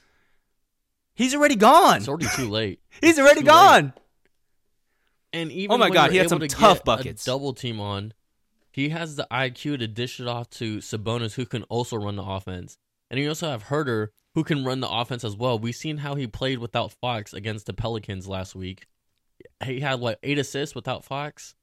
he's 1.22 1.36
already 1.36 1.56
gone. 1.56 1.98
It's 1.98 2.08
already 2.08 2.28
too 2.36 2.50
late. 2.50 2.80
He's 3.02 3.20
already 3.20 3.42
too 3.42 3.46
late. 3.46 3.52
gone. 3.52 3.94
And 5.34 5.52
even 5.52 5.76
Oh 5.76 5.78
my 5.78 5.90
God, 5.90 6.12
he 6.12 6.18
had 6.18 6.30
some 6.30 6.40
to 6.40 6.48
tough 6.48 6.84
buckets. 6.84 7.24
A 7.24 7.26
double 7.26 7.54
team 7.54 7.80
on. 7.80 8.14
He 8.72 8.90
has 8.90 9.16
the 9.16 9.28
IQ 9.32 9.80
to 9.80 9.88
dish 9.88 10.20
it 10.20 10.28
off 10.28 10.50
to 10.52 10.78
Sabonis, 10.78 11.34
who 11.34 11.46
can 11.46 11.64
also 11.64 11.98
run 11.98 12.16
the 12.16 12.24
offense, 12.24 12.78
and 13.10 13.20
you 13.20 13.28
also 13.28 13.50
have 13.50 13.66
Huerter, 13.66 14.10
who 14.34 14.44
can 14.44 14.64
run 14.64 14.80
the 14.80 14.90
offense 14.90 15.24
as 15.24 15.36
well. 15.36 15.60
We've 15.60 15.76
seen 15.76 15.98
how 15.98 16.16
he 16.16 16.26
played 16.28 16.60
without 16.60 16.94
Fox 16.94 17.34
against 17.34 17.66
the 17.66 17.74
Pelicans 17.74 18.28
last 18.28 18.56
week. 18.56 18.88
He 19.64 19.82
had 19.82 20.00
what 20.00 20.20
eight 20.24 20.40
assists 20.40 20.74
without 20.74 21.04
Fox, 21.04 21.56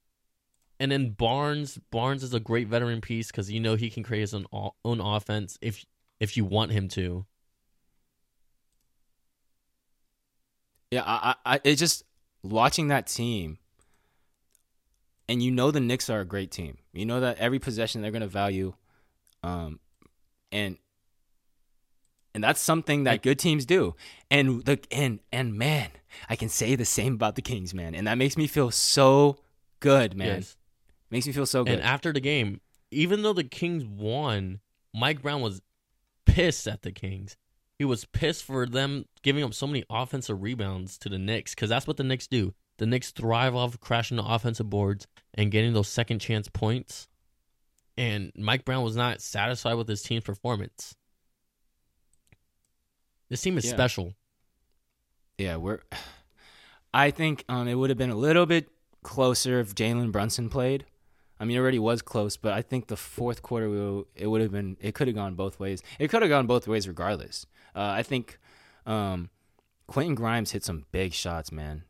and 0.79 0.91
then 0.91 1.11
Barnes. 1.11 1.79
Barnes 1.91 2.23
is 2.23 2.33
a 2.33 2.39
great 2.39 2.67
veteran 2.67 3.01
piece 3.01 3.27
because 3.27 3.51
you 3.51 3.59
know 3.59 3.75
he 3.75 3.89
can 3.89 4.03
create 4.03 4.21
his 4.21 4.33
own, 4.33 4.45
own 4.85 5.01
offense 5.01 5.57
if 5.61 5.85
if 6.19 6.37
you 6.37 6.45
want 6.45 6.71
him 6.71 6.87
to. 6.89 7.25
Yeah, 10.91 11.03
I, 11.05 11.35
I, 11.45 11.55
I 11.55 11.61
it's 11.63 11.79
just 11.79 12.03
watching 12.43 12.87
that 12.87 13.07
team. 13.07 13.57
and 15.27 15.43
you 15.43 15.51
know 15.51 15.69
the 15.71 15.79
Knicks 15.79 16.09
are 16.09 16.21
a 16.21 16.25
great 16.25 16.49
team. 16.51 16.77
You 16.93 17.05
know 17.05 17.19
that 17.19 17.37
every 17.37 17.59
possession 17.59 18.01
they're 18.01 18.11
going 18.11 18.21
to 18.21 18.27
value, 18.27 18.73
um, 19.43 19.79
and 20.51 20.77
and 22.33 22.43
that's 22.43 22.59
something 22.61 23.03
that 23.03 23.21
good 23.21 23.37
teams 23.39 23.65
do. 23.65 23.95
And 24.31 24.65
the 24.65 24.79
and 24.91 25.19
and 25.31 25.55
man, 25.55 25.89
I 26.29 26.35
can 26.35 26.49
say 26.49 26.75
the 26.75 26.85
same 26.85 27.13
about 27.13 27.35
the 27.35 27.41
Kings, 27.43 27.73
man, 27.73 27.93
and 27.93 28.07
that 28.07 28.17
makes 28.17 28.37
me 28.37 28.47
feel 28.47 28.71
so 28.71 29.37
good, 29.79 30.15
man. 30.15 30.37
Yes. 30.37 30.57
Makes 31.11 31.27
me 31.27 31.33
feel 31.33 31.45
so 31.45 31.63
good. 31.63 31.73
And 31.73 31.81
after 31.81 32.11
the 32.13 32.19
game, 32.19 32.61
even 32.91 33.21
though 33.23 33.33
the 33.33 33.43
Kings 33.43 33.83
won, 33.85 34.59
Mike 34.93 35.21
Brown 35.21 35.41
was 35.41 35.61
pissed 36.25 36.67
at 36.67 36.81
the 36.83 36.91
Kings. 36.91 37.35
He 37.79 37.85
was 37.85 38.03
pissed 38.05 38.43
for 38.43 38.65
them 38.65 39.05
giving 39.23 39.41
up 39.43 39.53
so 39.53 39.65
many 39.65 39.85
offensive 39.89 40.41
rebounds 40.43 40.97
to 40.99 41.09
the 41.09 41.17
Knicks 41.17 41.55
because 41.55 41.69
that's 41.69 41.87
what 41.87 41.95
the 41.95 42.03
Knicks 42.03 42.27
do. 42.27 42.53
The 42.77 42.85
Knicks 42.85 43.11
thrive 43.11 43.55
off 43.55 43.79
crashing 43.79 44.17
the 44.17 44.23
offensive 44.23 44.69
boards 44.69 45.07
and 45.33 45.49
getting 45.49 45.71
those 45.73 45.87
second 45.87 46.19
chance 46.19 46.49
points. 46.49 47.07
And 47.97 48.31
Mike 48.35 48.65
Brown 48.65 48.83
was 48.83 48.97
not 48.97 49.21
satisfied 49.21 49.75
with 49.75 49.87
his 49.87 50.03
team's 50.03 50.25
performance. 50.25 50.93
This 53.29 53.41
team 53.41 53.57
is 53.57 53.65
Yeah. 53.65 53.71
special. 53.71 54.13
yeah, 55.37 55.55
we're. 55.55 55.79
I 56.93 57.11
think 57.11 57.45
um, 57.47 57.67
it 57.67 57.75
would 57.75 57.91
have 57.91 57.97
been 57.99 58.09
a 58.09 58.15
little 58.15 58.45
bit 58.45 58.67
closer 59.03 59.59
if 59.59 59.75
Jalen 59.75 60.11
Brunson 60.11 60.49
played. 60.49 60.85
I 61.39 61.45
mean, 61.45 61.55
it 61.57 61.59
already 61.59 61.79
was 61.79 62.01
close, 62.01 62.35
but 62.37 62.51
I 62.53 62.61
think 62.61 62.87
the 62.87 62.97
fourth 62.97 63.41
quarter 63.41 63.69
will- 63.69 64.07
it 64.15 64.27
would 64.27 64.41
have 64.41 64.51
been. 64.51 64.75
It 64.81 64.93
could 64.93 65.07
have 65.07 65.15
gone 65.15 65.35
both 65.35 65.59
ways. 65.59 65.81
It 65.97 66.09
could 66.09 66.21
have 66.21 66.29
gone 66.29 66.47
both 66.47 66.67
ways 66.67 66.87
regardless. 66.87 67.45
Uh, 67.75 67.79
I 67.99 68.03
think 68.03 68.37
um, 68.85 69.29
Quentin 69.87 70.15
Grimes 70.15 70.51
hit 70.51 70.63
some 70.65 70.85
big 70.91 71.13
shots, 71.13 71.51
man. 71.51 71.83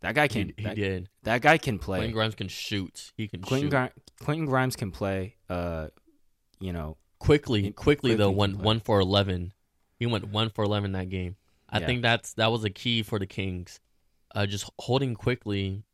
That 0.00 0.14
guy 0.14 0.28
can. 0.28 0.52
he 0.56 0.64
that, 0.64 0.76
did. 0.76 1.08
that 1.24 1.40
guy 1.42 1.58
can 1.58 1.78
play. 1.78 1.98
Quentin 1.98 2.14
Grimes 2.14 2.34
can 2.34 2.48
shoot. 2.48 3.12
He 3.16 3.28
can 3.28 3.42
Quentin, 3.42 3.70
shoot. 3.70 3.76
Gri- 3.76 4.24
Quentin 4.24 4.46
Grimes 4.46 4.76
can 4.76 4.90
play. 4.92 5.36
Uh, 5.48 5.88
you 6.60 6.72
know, 6.72 6.96
quickly, 7.18 7.62
He- 7.62 7.70
Quickley 7.72 8.14
though, 8.14 8.26
Quickley 8.32 8.38
went 8.38 8.52
can 8.54 8.58
play. 8.58 8.64
one 8.66 8.80
for 8.80 9.00
eleven. 9.00 9.52
He 9.98 10.06
went 10.06 10.28
one 10.28 10.50
for 10.50 10.64
eleven 10.64 10.92
that 10.92 11.08
game. 11.08 11.36
I 11.68 11.80
Yeah. 11.80 11.86
think 11.86 12.02
that's 12.02 12.32
that 12.34 12.50
was 12.52 12.64
a 12.64 12.70
key 12.70 13.02
for 13.02 13.18
the 13.18 13.26
Kings, 13.26 13.80
uh, 14.34 14.46
just 14.46 14.70
holding 14.78 15.14
Quickley, 15.14 15.84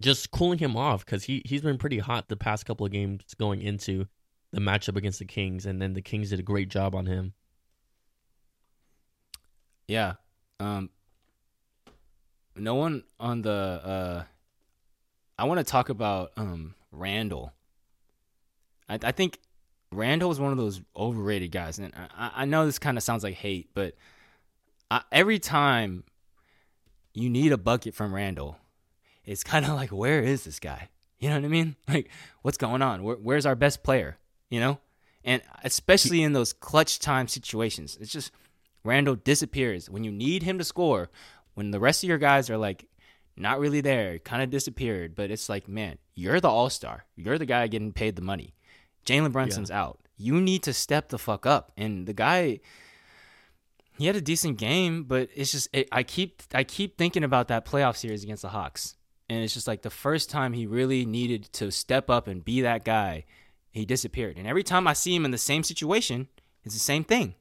just 0.00 0.30
cooling 0.30 0.58
him 0.58 0.76
off 0.76 1.04
because 1.04 1.24
he 1.24 1.42
he's 1.44 1.62
been 1.62 1.78
pretty 1.78 1.98
hot 1.98 2.28
the 2.28 2.36
past 2.36 2.66
couple 2.66 2.86
of 2.86 2.92
games 2.92 3.22
going 3.38 3.62
into 3.62 4.06
the 4.52 4.60
matchup 4.60 4.96
against 4.96 5.18
the 5.18 5.24
Kings, 5.24 5.66
and 5.66 5.80
then 5.80 5.94
the 5.94 6.02
Kings 6.02 6.30
did 6.30 6.40
a 6.40 6.42
great 6.42 6.68
job 6.68 6.94
on 6.94 7.06
him. 7.06 7.34
Yeah. 9.86 10.14
Um 10.58 10.90
no 12.56 12.74
one 12.74 13.04
on 13.20 13.42
the 13.42 13.50
uh 13.50 14.24
I 15.38 15.44
want 15.44 15.58
to 15.58 15.64
talk 15.64 15.88
about 15.88 16.32
um 16.36 16.74
Randle. 16.90 17.52
I 18.88 18.98
I 19.02 19.12
think 19.12 19.38
Randle 19.92 20.32
is 20.32 20.40
one 20.40 20.50
of 20.50 20.58
those 20.58 20.80
overrated 20.96 21.52
guys 21.52 21.78
and 21.78 21.92
I 21.94 22.32
I 22.34 22.44
know 22.44 22.66
this 22.66 22.78
kind 22.78 22.96
of 22.96 23.04
sounds 23.04 23.22
like 23.22 23.34
hate, 23.34 23.70
but 23.74 23.94
I, 24.90 25.02
every 25.12 25.38
time 25.38 26.04
you 27.12 27.30
need 27.30 27.52
a 27.52 27.58
bucket 27.58 27.94
from 27.94 28.14
Randle, 28.14 28.56
it's 29.26 29.44
kind 29.44 29.64
of 29.64 29.72
like 29.74 29.90
where 29.90 30.22
is 30.22 30.44
this 30.44 30.58
guy? 30.58 30.88
You 31.18 31.28
know 31.30 31.36
what 31.36 31.44
I 31.44 31.48
mean? 31.48 31.76
Like 31.88 32.10
what's 32.42 32.58
going 32.58 32.82
on? 32.82 33.02
Where, 33.02 33.16
where's 33.16 33.46
our 33.46 33.54
best 33.54 33.82
player, 33.82 34.16
you 34.50 34.60
know? 34.60 34.78
And 35.24 35.42
especially 35.64 36.22
in 36.22 36.32
those 36.32 36.52
clutch 36.52 37.00
time 37.00 37.26
situations. 37.26 37.98
It's 38.00 38.12
just 38.12 38.30
Randle 38.84 39.16
disappears 39.16 39.90
when 39.90 40.04
you 40.04 40.12
need 40.12 40.44
him 40.44 40.58
to 40.58 40.64
score. 40.64 41.10
When 41.54 41.72
the 41.72 41.80
rest 41.80 42.04
of 42.04 42.08
your 42.08 42.18
guys 42.18 42.48
are 42.48 42.56
like 42.56 42.86
not 43.36 43.58
really 43.58 43.80
there, 43.80 44.18
kind 44.18 44.42
of 44.42 44.50
disappeared. 44.50 45.14
But 45.14 45.30
it's 45.30 45.48
like, 45.48 45.68
man, 45.68 45.98
you're 46.14 46.40
the 46.40 46.48
all 46.48 46.70
star. 46.70 47.04
You're 47.16 47.38
the 47.38 47.46
guy 47.46 47.66
getting 47.66 47.92
paid 47.92 48.16
the 48.16 48.22
money. 48.22 48.54
Jalen 49.04 49.32
Brunson's 49.32 49.70
out. 49.70 50.00
You 50.16 50.40
need 50.40 50.62
to 50.64 50.72
step 50.72 51.08
the 51.08 51.18
fuck 51.18 51.46
up. 51.46 51.72
And 51.76 52.06
the 52.06 52.12
guy, 52.12 52.60
he 53.98 54.06
had 54.06 54.16
a 54.16 54.20
decent 54.20 54.58
game, 54.58 55.04
but 55.04 55.28
it's 55.34 55.52
just 55.52 55.68
it, 55.72 55.88
I 55.92 56.02
keep 56.02 56.42
I 56.54 56.64
keep 56.64 56.96
thinking 56.96 57.24
about 57.24 57.48
that 57.48 57.64
playoff 57.66 57.96
series 57.96 58.22
against 58.22 58.42
the 58.42 58.48
Hawks, 58.48 58.96
and 59.28 59.42
it's 59.42 59.54
just 59.54 59.66
like 59.66 59.82
the 59.82 59.90
first 59.90 60.30
time 60.30 60.52
he 60.52 60.66
really 60.66 61.04
needed 61.04 61.52
to 61.54 61.70
step 61.70 62.08
up 62.10 62.26
and 62.26 62.44
be 62.44 62.60
that 62.62 62.84
guy, 62.84 63.24
he 63.70 63.84
disappeared. 63.84 64.38
And 64.38 64.46
every 64.46 64.62
time 64.62 64.86
I 64.86 64.92
see 64.92 65.14
him 65.14 65.24
in 65.24 65.30
the 65.30 65.38
same 65.38 65.62
situation, 65.62 66.28
it's 66.64 66.74
the 66.74 66.80
same 66.80 67.04
thing. 67.04 67.34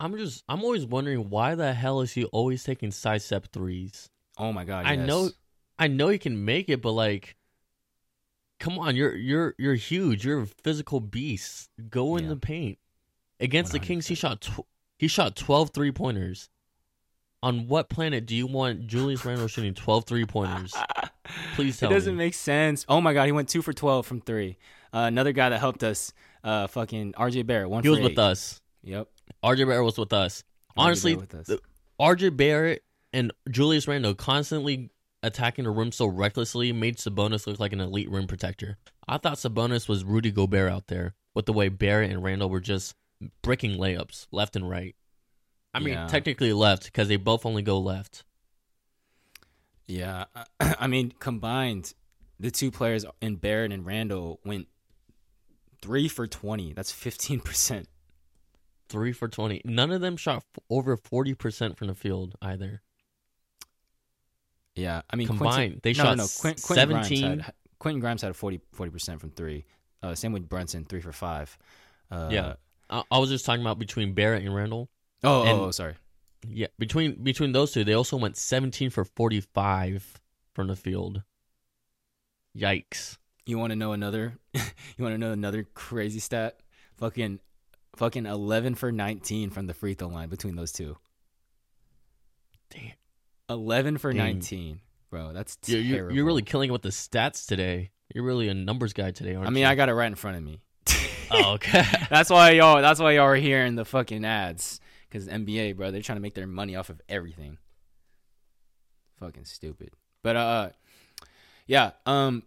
I'm 0.00 0.16
just 0.16 0.44
I'm 0.48 0.62
always 0.62 0.86
wondering 0.86 1.28
why 1.30 1.54
the 1.54 1.72
hell 1.72 2.00
is 2.00 2.12
he 2.12 2.24
always 2.26 2.62
taking 2.62 2.90
side 2.90 3.22
step 3.22 3.48
threes? 3.52 4.08
Oh 4.36 4.52
my 4.52 4.64
god! 4.64 4.86
I 4.86 4.92
yes. 4.92 5.06
know 5.06 5.30
I 5.78 5.88
know 5.88 6.08
he 6.08 6.18
can 6.18 6.44
make 6.44 6.68
it, 6.68 6.80
but 6.80 6.92
like 6.92 7.36
come 8.60 8.78
on, 8.78 8.94
you're 8.94 9.16
you're 9.16 9.54
you're 9.58 9.74
huge. 9.74 10.24
You're 10.24 10.42
a 10.42 10.46
physical 10.46 11.00
beast. 11.00 11.70
Go 11.90 12.16
in 12.16 12.24
Yeah. 12.24 12.30
the 12.30 12.36
paint. 12.36 12.78
Against 13.40 13.72
the 13.72 13.78
Kings, 13.78 14.06
he 14.08 14.14
shot 14.14 14.40
tw- 14.40 14.66
he 14.98 15.06
shot 15.06 15.36
12 15.36 15.70
three-pointers. 15.70 16.48
On 17.42 17.68
what 17.68 17.88
planet 17.88 18.26
do 18.26 18.34
you 18.34 18.46
want 18.46 18.86
Julius 18.88 19.24
Randle 19.24 19.46
shooting 19.46 19.74
12 19.74 20.04
three-pointers? 20.06 20.74
Please 21.54 21.78
tell 21.78 21.88
me. 21.90 21.94
it 21.94 21.98
doesn't 21.98 22.16
me. 22.16 22.24
make 22.24 22.34
sense. 22.34 22.84
Oh 22.88 23.00
my 23.00 23.12
god, 23.12 23.26
he 23.26 23.32
went 23.32 23.48
two 23.48 23.62
for 23.62 23.72
twelve 23.72 24.06
from 24.06 24.20
three. 24.20 24.56
Uh, 24.92 25.00
another 25.00 25.32
guy 25.32 25.50
that 25.50 25.60
helped 25.60 25.84
us, 25.84 26.12
uh, 26.42 26.66
fucking 26.66 27.12
RJ 27.12 27.46
Barrett, 27.46 27.68
one 27.70 27.82
He 27.82 27.90
was 27.90 28.00
with 28.00 28.12
eight. 28.12 28.18
us. 28.18 28.60
Yep. 28.82 29.08
RJ 29.44 29.66
Barrett 29.68 29.84
was 29.84 29.98
with 29.98 30.12
us. 30.12 30.42
RJ 30.76 30.82
Honestly, 30.82 31.14
Barrett 31.16 31.32
with 31.32 31.40
us. 31.40 31.46
the- 31.48 31.60
RJ 32.00 32.36
Barrett 32.36 32.82
and 33.12 33.32
Julius 33.50 33.86
Randle 33.86 34.14
constantly 34.14 34.90
attacking 35.22 35.64
the 35.64 35.70
rim 35.70 35.92
so 35.92 36.06
recklessly 36.06 36.72
made 36.72 36.96
Sabonis 36.96 37.46
look 37.46 37.60
like 37.60 37.72
an 37.72 37.80
elite 37.80 38.10
rim 38.10 38.26
protector. 38.26 38.78
I 39.06 39.18
thought 39.18 39.34
Sabonis 39.34 39.88
was 39.88 40.04
Rudy 40.04 40.30
Gobert 40.30 40.70
out 40.72 40.86
there 40.86 41.14
with 41.34 41.46
the 41.46 41.52
way 41.52 41.68
Barrett 41.68 42.10
and 42.10 42.22
Randle 42.22 42.48
were 42.48 42.60
just 42.60 42.94
bricking 43.42 43.78
layups 43.78 44.26
left 44.32 44.56
and 44.56 44.68
right. 44.68 44.94
I 45.78 45.84
mean, 45.84 45.94
Yeah. 45.94 46.06
technically 46.08 46.52
left 46.52 46.84
because 46.84 47.08
they 47.08 47.16
both 47.16 47.46
only 47.46 47.62
go 47.62 47.78
left. 47.78 48.24
Yeah, 49.86 50.24
I 50.60 50.86
mean 50.86 51.12
combined, 51.18 51.94
the 52.38 52.50
two 52.50 52.70
players 52.70 53.04
in 53.20 53.36
Barrett 53.36 53.72
and 53.72 53.86
Randle 53.86 54.40
went 54.44 54.66
three 55.80 56.08
for 56.08 56.26
twenty. 56.26 56.72
That's 56.72 56.90
fifteen 56.92 57.40
percent. 57.40 57.88
Three 58.88 59.12
for 59.12 59.28
20. 59.28 59.60
None 59.66 59.90
of 59.90 60.00
them 60.00 60.16
shot 60.16 60.44
over 60.70 60.96
40% 60.96 61.76
from 61.76 61.88
the 61.88 61.94
field 61.94 62.34
either. 62.40 62.80
Yeah, 64.74 65.02
I 65.10 65.16
mean 65.16 65.26
Combined, 65.26 65.54
Quentin, 65.54 65.80
they 65.82 65.92
no, 65.92 66.04
shot 66.04 66.16
no, 66.16 66.22
no. 66.22 66.28
Quint, 66.40 66.62
Quentin 66.62 66.88
Grimes 66.88 67.08
17. 67.08 67.38
had 67.40 67.54
Quentin 67.78 68.00
Grimes 68.00 68.22
had 68.22 68.30
a 68.30 68.34
40 68.34 68.60
percent 68.90 69.20
from 69.20 69.30
three. 69.32 69.66
Uh, 70.02 70.14
same 70.14 70.32
with 70.32 70.48
Brunson, 70.48 70.86
three 70.86 71.02
for 71.02 71.12
five. 71.12 71.58
Uh, 72.10 72.28
yeah. 72.32 72.54
I, 72.88 73.02
I 73.10 73.18
was 73.18 73.28
just 73.28 73.44
talking 73.44 73.60
about 73.60 73.78
between 73.78 74.14
Barrett 74.14 74.42
and 74.42 74.54
Randle. 74.54 74.88
Oh, 75.24 75.40
oh, 75.40 75.42
And- 75.42 75.58
oh, 75.60 75.64
oh, 75.66 75.70
sorry. 75.70 75.94
Yeah, 76.46 76.68
between 76.78 77.22
between 77.22 77.50
those 77.52 77.72
two, 77.72 77.82
they 77.82 77.94
also 77.94 78.16
went 78.16 78.36
17 78.36 78.90
for 78.90 79.04
45 79.04 80.20
from 80.54 80.68
the 80.68 80.76
field. 80.76 81.22
Yikes. 82.56 83.18
You 83.44 83.58
want 83.58 83.70
to 83.72 83.76
know 83.76 83.92
another? 83.92 84.34
you 84.54 84.60
want 84.98 85.14
to 85.14 85.18
know 85.18 85.32
another 85.32 85.66
crazy 85.74 86.20
stat? 86.20 86.60
Fucking, 86.98 87.40
fucking 87.96 88.26
eleven 88.26 88.74
for 88.74 88.92
nineteen 88.92 89.50
from 89.50 89.66
the 89.66 89.74
free 89.74 89.94
throw 89.94 90.08
line 90.08 90.28
between 90.28 90.54
those 90.54 90.72
two. 90.72 90.96
Damn. 92.70 92.92
Eleven 93.48 93.98
for 93.98 94.12
Dang. 94.12 94.18
nineteen, 94.18 94.80
bro. 95.10 95.32
That's 95.32 95.56
You're, 95.66 95.80
you're, 95.80 96.10
you're 96.10 96.24
really 96.24 96.42
killing 96.42 96.68
it 96.68 96.72
with 96.72 96.82
the 96.82 96.90
stats 96.90 97.46
today. 97.46 97.90
You're 98.14 98.24
really 98.24 98.48
a 98.48 98.54
numbers 98.54 98.92
guy 98.92 99.10
today, 99.10 99.34
aren't 99.34 99.46
I 99.48 99.50
mean, 99.50 99.62
you? 99.62 99.68
I 99.68 99.74
got 99.74 99.88
it 99.88 99.94
right 99.94 100.06
in 100.06 100.14
front 100.14 100.36
of 100.36 100.42
me. 100.42 100.60
Oh, 101.30 101.54
okay. 101.54 101.84
that's 102.10 102.30
why 102.30 102.50
y'all. 102.50 102.80
That's 102.82 103.00
why 103.00 103.12
y'all 103.12 103.24
are 103.24 103.34
hearing 103.34 103.74
the 103.74 103.84
fucking 103.84 104.24
ads. 104.24 104.80
Because 105.08 105.28
NBA, 105.28 105.76
bro, 105.76 105.90
they're 105.90 106.02
trying 106.02 106.16
to 106.16 106.22
make 106.22 106.34
their 106.34 106.46
money 106.46 106.76
off 106.76 106.90
of 106.90 107.00
everything. 107.08 107.58
Fucking 109.18 109.44
stupid. 109.44 109.90
But 110.22 110.36
uh, 110.36 110.68
yeah. 111.66 111.92
Um, 112.06 112.42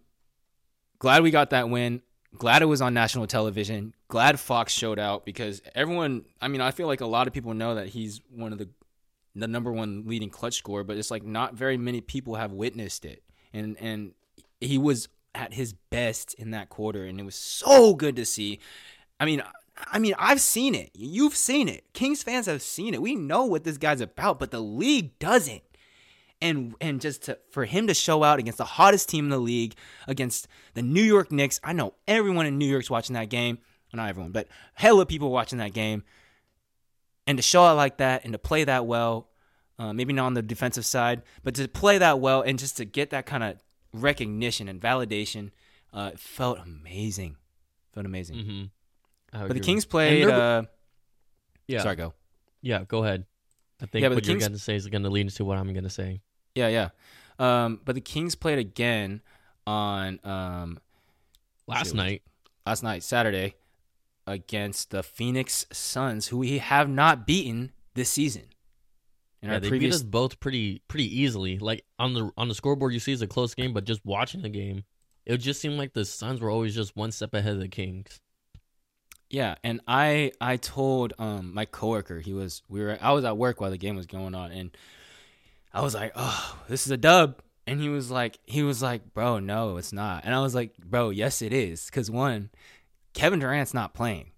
glad 0.98 1.22
we 1.22 1.30
got 1.30 1.50
that 1.50 1.68
win. 1.68 2.02
Glad 2.36 2.62
it 2.62 2.66
was 2.66 2.80
on 2.80 2.94
national 2.94 3.26
television. 3.26 3.94
Glad 4.08 4.40
Fox 4.40 4.72
showed 4.72 4.98
out 4.98 5.24
because 5.24 5.60
everyone. 5.74 6.24
I 6.40 6.48
mean, 6.48 6.60
I 6.60 6.70
feel 6.70 6.86
like 6.86 7.00
a 7.00 7.06
lot 7.06 7.26
of 7.26 7.32
people 7.32 7.54
know 7.54 7.74
that 7.74 7.88
he's 7.88 8.20
one 8.30 8.52
of 8.52 8.58
the 8.58 8.68
the 9.34 9.48
number 9.48 9.72
one 9.72 10.04
leading 10.06 10.30
clutch 10.30 10.58
scorer, 10.58 10.84
but 10.84 10.96
it's 10.96 11.10
like 11.10 11.24
not 11.24 11.54
very 11.54 11.76
many 11.76 12.00
people 12.00 12.34
have 12.36 12.52
witnessed 12.52 13.04
it. 13.04 13.22
And 13.52 13.76
and 13.80 14.12
he 14.60 14.78
was 14.78 15.08
at 15.34 15.54
his 15.54 15.72
best 15.90 16.34
in 16.34 16.50
that 16.50 16.68
quarter, 16.68 17.04
and 17.04 17.18
it 17.18 17.24
was 17.24 17.34
so 17.34 17.94
good 17.94 18.16
to 18.16 18.24
see. 18.24 18.60
I 19.20 19.24
mean, 19.24 19.42
I 19.90 19.98
mean, 19.98 20.14
I've 20.18 20.40
seen 20.40 20.74
it. 20.74 20.90
You've 20.94 21.36
seen 21.36 21.68
it. 21.68 21.84
Kings 21.92 22.22
fans 22.22 22.46
have 22.46 22.62
seen 22.62 22.94
it. 22.94 23.02
We 23.02 23.14
know 23.14 23.44
what 23.44 23.64
this 23.64 23.78
guy's 23.78 24.00
about, 24.00 24.38
but 24.38 24.50
the 24.50 24.60
league 24.60 25.18
doesn't. 25.18 25.62
And 26.40 26.74
and 26.80 27.00
just 27.00 27.22
to, 27.24 27.38
for 27.50 27.64
him 27.64 27.86
to 27.86 27.94
show 27.94 28.24
out 28.24 28.38
against 28.38 28.58
the 28.58 28.64
hottest 28.64 29.08
team 29.08 29.26
in 29.26 29.30
the 29.30 29.38
league, 29.38 29.74
against 30.06 30.48
the 30.74 30.82
New 30.82 31.02
York 31.02 31.30
Knicks. 31.30 31.60
I 31.62 31.72
know 31.72 31.94
everyone 32.08 32.46
in 32.46 32.58
New 32.58 32.66
York's 32.66 32.90
watching 32.90 33.14
that 33.14 33.28
game. 33.28 33.58
Well, 33.92 34.02
not 34.02 34.08
everyone, 34.08 34.32
but 34.32 34.48
hella 34.74 35.06
people 35.06 35.30
watching 35.30 35.58
that 35.58 35.72
game. 35.72 36.02
And 37.26 37.38
to 37.38 37.42
show 37.42 37.62
out 37.62 37.76
like 37.76 37.98
that 37.98 38.24
and 38.24 38.32
to 38.32 38.38
play 38.38 38.64
that 38.64 38.86
well, 38.86 39.28
Uh, 39.78 39.92
maybe 39.92 40.12
not 40.12 40.26
on 40.26 40.34
the 40.34 40.42
defensive 40.42 40.84
side, 40.84 41.22
but 41.42 41.54
to 41.54 41.66
play 41.66 41.98
that 41.98 42.20
well 42.20 42.42
and 42.42 42.58
just 42.58 42.76
to 42.76 42.84
get 42.84 43.10
that 43.10 43.26
kind 43.26 43.42
of 43.42 43.56
recognition 43.92 44.68
and 44.68 44.80
validation, 44.80 45.50
uh, 45.92 46.10
felt 46.16 46.58
amazing. 46.58 47.36
Felt 47.92 48.06
amazing. 48.06 48.36
Mm-hmm. 48.36 48.64
But 49.32 49.54
the 49.54 49.60
Kings 49.60 49.84
played. 49.84 50.28
Uh, 50.28 50.64
yeah. 51.66 51.82
Sorry, 51.82 51.96
go. 51.96 52.14
Yeah, 52.60 52.84
go 52.86 53.02
ahead. 53.04 53.24
I 53.80 53.86
think 53.86 54.02
Yeah, 54.02 54.08
what 54.10 54.24
you're 54.26 54.34
Kings- 54.34 54.44
going 54.44 54.52
to 54.52 54.58
say 54.58 54.76
is 54.76 54.86
going 54.86 55.02
to 55.02 55.10
lead 55.10 55.22
into 55.22 55.44
what 55.44 55.58
I'm 55.58 55.72
going 55.72 55.84
to 55.84 55.90
say. 55.90 56.20
Yeah, 56.54 56.68
yeah. 56.68 56.88
Um, 57.38 57.80
but 57.84 57.94
the 57.94 58.00
Kings 58.00 58.34
played 58.34 58.58
again 58.58 59.22
on 59.66 60.20
um, 60.22 60.78
Last 61.66 61.88
Shoot. 61.88 61.96
night, 61.96 62.22
last 62.66 62.82
night, 62.82 63.02
Saturday, 63.02 63.56
against 64.26 64.90
the 64.90 65.02
Phoenix 65.02 65.66
Suns, 65.72 66.28
who 66.28 66.38
we 66.38 66.58
have 66.58 66.88
not 66.88 67.26
beaten 67.26 67.72
this 67.94 68.10
season. 68.10 68.42
In 69.40 69.50
yeah, 69.50 69.58
they 69.58 69.68
previous, 69.70 69.96
beat 69.96 69.96
us 69.96 70.02
both 70.04 70.38
pretty 70.38 70.82
pretty 70.86 71.20
easily. 71.20 71.58
Like 71.58 71.84
on 71.98 72.14
the 72.14 72.30
on 72.36 72.46
the 72.48 72.54
scoreboard, 72.54 72.92
you 72.92 73.00
see 73.00 73.12
it's 73.12 73.22
a 73.22 73.26
close 73.26 73.54
game, 73.54 73.72
but 73.72 73.84
just 73.84 74.04
watching 74.04 74.42
the 74.42 74.48
game, 74.48 74.84
it 75.26 75.38
just 75.38 75.60
seemed 75.60 75.78
like 75.78 75.94
the 75.94 76.04
Suns 76.04 76.40
were 76.40 76.50
always 76.50 76.76
just 76.76 76.94
one 76.94 77.10
step 77.10 77.34
ahead 77.34 77.54
of 77.54 77.60
the 77.60 77.66
Kings. 77.68 78.20
Yeah, 79.32 79.54
and 79.64 79.80
I 79.88 80.32
I 80.42 80.58
told 80.58 81.14
um 81.18 81.54
my 81.54 81.64
coworker 81.64 82.20
he 82.20 82.34
was 82.34 82.62
we 82.68 82.82
were 82.82 82.98
I 83.00 83.12
was 83.12 83.24
at 83.24 83.36
work 83.38 83.60
while 83.60 83.70
the 83.70 83.78
game 83.78 83.96
was 83.96 84.06
going 84.06 84.34
on, 84.34 84.52
and 84.52 84.76
I 85.72 85.80
was 85.80 85.94
like, 85.94 86.12
oh, 86.14 86.58
this 86.68 86.84
is 86.84 86.92
a 86.92 86.98
dub, 86.98 87.40
and 87.66 87.80
he 87.80 87.88
was 87.88 88.10
like 88.10 88.38
he 88.44 88.62
was 88.62 88.82
like, 88.82 89.14
bro, 89.14 89.38
no, 89.38 89.78
it's 89.78 89.92
not, 89.92 90.24
and 90.26 90.34
I 90.34 90.40
was 90.42 90.54
like, 90.54 90.76
bro, 90.76 91.08
yes, 91.08 91.40
it 91.40 91.54
is, 91.54 91.86
because 91.86 92.10
one, 92.10 92.50
Kevin 93.14 93.40
Durant's 93.40 93.72
not 93.72 93.94
playing, 93.94 94.32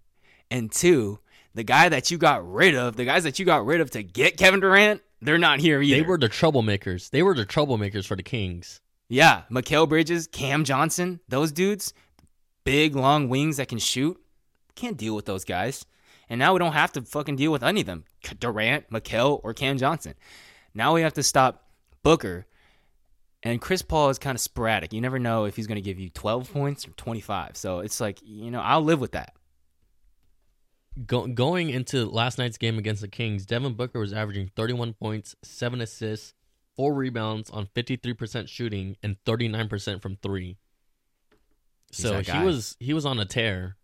and 0.49 0.71
two, 0.71 1.19
the 1.55 1.65
guy 1.65 1.89
that 1.89 2.13
you 2.13 2.17
got 2.17 2.49
rid 2.49 2.77
of, 2.77 2.95
the 2.95 3.05
guys 3.05 3.25
that 3.25 3.41
you 3.41 3.45
got 3.45 3.67
rid 3.67 3.81
of 3.81 3.91
to 3.91 4.03
get 4.05 4.37
Kevin 4.37 4.61
Durant, 4.61 5.03
they're 5.21 5.39
not 5.39 5.59
here 5.59 5.83
either. 5.83 6.03
They 6.03 6.07
were 6.07 6.19
the 6.19 6.29
troublemakers. 6.29 7.11
They 7.11 7.25
were 7.25 7.35
the 7.35 7.47
troublemakers 7.47 8.07
for 8.07 8.15
the 8.15 8.23
Kings. 8.23 8.81
Yeah, 9.09 9.43
Mikal 9.51 9.89
Bridges, 9.89 10.29
Cam 10.29 10.63
Johnson, 10.63 11.19
those 11.29 11.51
dudes, 11.51 11.93
big 12.63 12.95
long 12.95 13.29
wings 13.29 13.57
that 13.57 13.67
can 13.67 13.79
shoot. 13.79 14.21
Can't 14.75 14.97
deal 14.97 15.15
with 15.15 15.27
those 15.27 15.45
guys. 15.45 15.85
And 16.29 16.39
now 16.39 16.53
we 16.53 16.59
don't 16.59 16.73
have 16.73 16.93
to 16.93 17.03
fucking 17.03 17.37
deal 17.37 17.53
with 17.53 17.63
any 17.63 17.81
of 17.81 17.87
them. 17.87 18.05
Durant, 18.39 18.91
Mikal, 18.91 19.41
or 19.43 19.53
Cam 19.53 19.79
Johnson. 19.79 20.15
Now 20.75 20.95
we 20.95 21.03
have 21.03 21.15
to 21.15 21.23
stop 21.23 21.69
Booker. 22.03 22.47
And 23.43 23.61
Chris 23.61 23.83
Paul 23.83 24.09
is 24.09 24.19
kind 24.19 24.35
of 24.35 24.41
sporadic. 24.41 24.93
You 24.93 25.03
never 25.03 25.19
know 25.19 25.45
if 25.45 25.55
he's 25.55 25.67
going 25.67 25.77
to 25.77 25.83
give 25.83 25.99
you 25.99 26.09
12 26.09 26.51
points 26.53 26.89
or 26.89 26.93
25. 26.93 27.57
So 27.57 27.81
it's 27.81 28.01
like, 28.01 28.19
you 28.23 28.51
know, 28.51 28.61
I'll 28.61 28.83
live 28.83 29.01
with 29.01 29.13
that. 29.13 29.35
Go- 31.07 31.27
going 31.27 31.69
into 31.69 32.07
last 32.07 32.39
night's 32.39 32.57
game 32.57 32.79
against 32.79 33.03
the 33.03 33.09
Kings, 33.09 33.45
Devin 33.45 33.75
Booker 33.75 33.99
was 33.99 34.15
averaging 34.15 34.51
31 34.57 34.95
points, 34.95 35.37
7 35.43 35.81
assists, 35.83 36.33
4 36.77 36.95
rebounds 36.95 37.51
on 37.51 37.67
53% 37.75 38.49
shooting 38.49 38.97
and 39.03 39.17
39% 39.27 40.01
from 40.01 40.17
3. 40.23 40.57
He's 41.91 42.03
So 42.03 42.23
he 42.23 42.45
was 42.45 42.77
he 42.81 42.95
was 42.95 43.05
on 43.07 43.21
a 43.21 43.25
tear. 43.25 43.77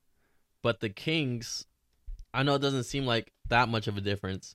But 0.62 0.80
the 0.80 0.88
Kings 0.90 1.66
I 2.32 2.42
know 2.42 2.54
it 2.54 2.60
doesn't 2.62 2.84
seem 2.84 3.06
like 3.06 3.32
that 3.48 3.68
much 3.68 3.88
of 3.88 3.96
a 3.96 4.00
difference, 4.00 4.54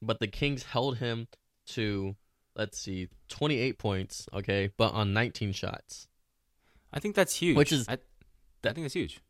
but 0.00 0.18
the 0.18 0.26
Kings 0.26 0.64
held 0.64 0.98
him 0.98 1.28
to 1.68 2.16
let's 2.56 2.78
see, 2.78 3.08
28 3.28 3.78
points, 3.78 4.28
okay, 4.34 4.70
but 4.76 4.92
on 4.92 5.12
19 5.14 5.52
shots. 5.52 6.06
I 6.92 7.00
think 7.00 7.14
that's 7.14 7.34
huge. 7.36 7.56
Which 7.56 7.72
is- 7.72 7.88
I, 7.88 7.94
I 7.94 8.72
think 8.72 8.84
that's 8.84 8.94
huge. 8.94 9.20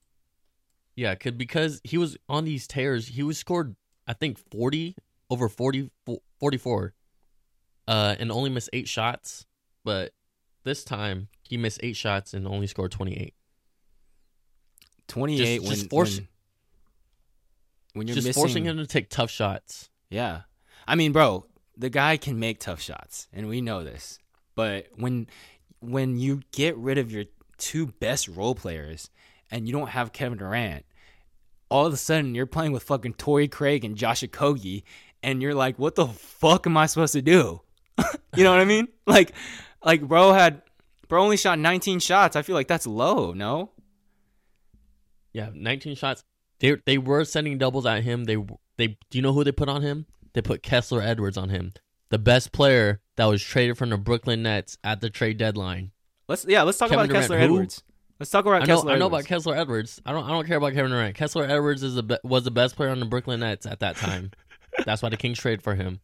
Yeah, 0.96 1.14
could 1.14 1.38
because 1.38 1.80
he 1.84 1.96
was 1.98 2.16
on 2.28 2.44
these 2.44 2.66
tears. 2.66 3.08
He 3.08 3.22
was 3.22 3.38
scored, 3.38 3.76
I 4.06 4.12
think, 4.12 4.38
forty 4.50 4.94
over 5.30 5.48
40, 5.48 5.90
44, 6.38 6.92
uh, 7.88 8.16
and 8.18 8.30
only 8.30 8.50
missed 8.50 8.68
eight 8.74 8.88
shots. 8.88 9.46
But 9.84 10.12
this 10.64 10.84
time 10.84 11.28
he 11.42 11.56
missed 11.56 11.80
eight 11.82 11.96
shots 11.96 12.34
and 12.34 12.46
only 12.46 12.66
scored 12.66 12.92
twenty 15.12 15.40
eight. 15.42 15.60
Just- 15.60 15.68
when, 15.68 15.76
just 15.76 15.90
force- 15.90 16.16
when, 16.18 16.28
when 17.94 18.06
you're 18.08 18.14
Just 18.14 18.26
missing. 18.28 18.40
forcing 18.40 18.64
him 18.64 18.78
to 18.78 18.86
take 18.86 19.10
tough 19.10 19.30
shots. 19.30 19.90
Yeah. 20.10 20.42
I 20.86 20.94
mean, 20.94 21.12
bro, 21.12 21.46
the 21.76 21.90
guy 21.90 22.16
can 22.16 22.38
make 22.38 22.58
tough 22.58 22.80
shots, 22.80 23.28
and 23.32 23.48
we 23.48 23.60
know 23.60 23.84
this. 23.84 24.18
But 24.54 24.86
when 24.96 25.26
when 25.80 26.18
you 26.18 26.40
get 26.52 26.76
rid 26.76 26.98
of 26.98 27.10
your 27.12 27.24
two 27.58 27.86
best 27.86 28.28
role 28.28 28.54
players 28.54 29.10
and 29.50 29.66
you 29.66 29.72
don't 29.72 29.88
have 29.88 30.12
Kevin 30.12 30.38
Durant, 30.38 30.84
all 31.68 31.86
of 31.86 31.92
a 31.92 31.96
sudden 31.96 32.34
you're 32.34 32.46
playing 32.46 32.72
with 32.72 32.82
fucking 32.84 33.14
Torrey 33.14 33.48
Craig 33.48 33.84
and 33.84 33.96
Josh 33.96 34.22
Okogie, 34.22 34.82
and 35.22 35.42
you're 35.42 35.54
like, 35.54 35.78
what 35.78 35.94
the 35.94 36.06
fuck 36.06 36.66
am 36.66 36.76
I 36.76 36.86
supposed 36.86 37.12
to 37.14 37.22
do? 37.22 37.60
you 38.36 38.44
know 38.44 38.50
what 38.50 38.60
I 38.60 38.64
mean? 38.64 38.88
Like, 39.06 39.32
like 39.84 40.02
bro 40.02 40.32
had 40.32 40.62
bro 41.08 41.22
only 41.22 41.36
shot 41.36 41.58
19 41.58 41.98
shots. 42.00 42.36
I 42.36 42.42
feel 42.42 42.54
like 42.54 42.68
that's 42.68 42.86
low. 42.86 43.32
No. 43.32 43.70
Yeah, 45.32 45.50
nineteen 45.54 45.96
shots. 45.96 46.24
They 46.60 46.76
they 46.86 46.98
were 46.98 47.24
sending 47.24 47.58
doubles 47.58 47.86
at 47.86 48.02
him. 48.04 48.24
They 48.24 48.36
they 48.76 48.86
do 48.88 48.96
you 49.18 49.22
know 49.22 49.32
who 49.32 49.44
they 49.44 49.52
put 49.52 49.68
on 49.68 49.82
him? 49.82 50.06
They 50.34 50.42
put 50.42 50.62
Kessler 50.62 51.02
Edwards 51.02 51.36
on 51.36 51.48
him, 51.50 51.72
the 52.10 52.18
best 52.18 52.52
player 52.52 53.00
that 53.16 53.26
was 53.26 53.42
traded 53.42 53.76
from 53.78 53.90
the 53.90 53.98
Brooklyn 53.98 54.42
Nets 54.42 54.78
at 54.82 55.00
the 55.00 55.10
trade 55.10 55.36
deadline. 55.38 55.90
Let's 56.28 56.44
yeah. 56.48 56.62
Let's 56.62 56.78
talk 56.78 56.88
Kevin 56.90 57.04
about 57.04 57.08
Durant, 57.10 57.22
Kessler 57.24 57.38
who? 57.38 57.44
Edwards. 57.44 57.82
Let's 58.20 58.30
talk 58.30 58.44
about 58.46 58.62
I 58.62 58.64
know, 58.66 58.76
Kessler 58.76 58.92
I 58.92 58.98
know 58.98 59.06
Edwards. 59.06 59.24
about 59.26 59.28
Kessler 59.28 59.56
Edwards. 59.56 60.00
I 60.06 60.12
don't. 60.12 60.24
I 60.24 60.28
don't 60.28 60.46
care 60.46 60.56
about 60.56 60.72
Kevin 60.74 60.90
Durant. 60.92 61.14
Kessler 61.16 61.44
Edwards 61.44 61.82
is 61.82 61.94
the 61.96 62.02
be- 62.04 62.18
was 62.24 62.44
the 62.44 62.50
best 62.50 62.76
player 62.76 62.90
on 62.90 63.00
the 63.00 63.06
Brooklyn 63.06 63.40
Nets 63.40 63.66
at 63.66 63.80
that 63.80 63.96
time. 63.96 64.30
That's 64.86 65.02
why 65.02 65.08
the 65.10 65.16
Kings 65.16 65.38
traded 65.38 65.62
for 65.62 65.74
him. 65.74 66.00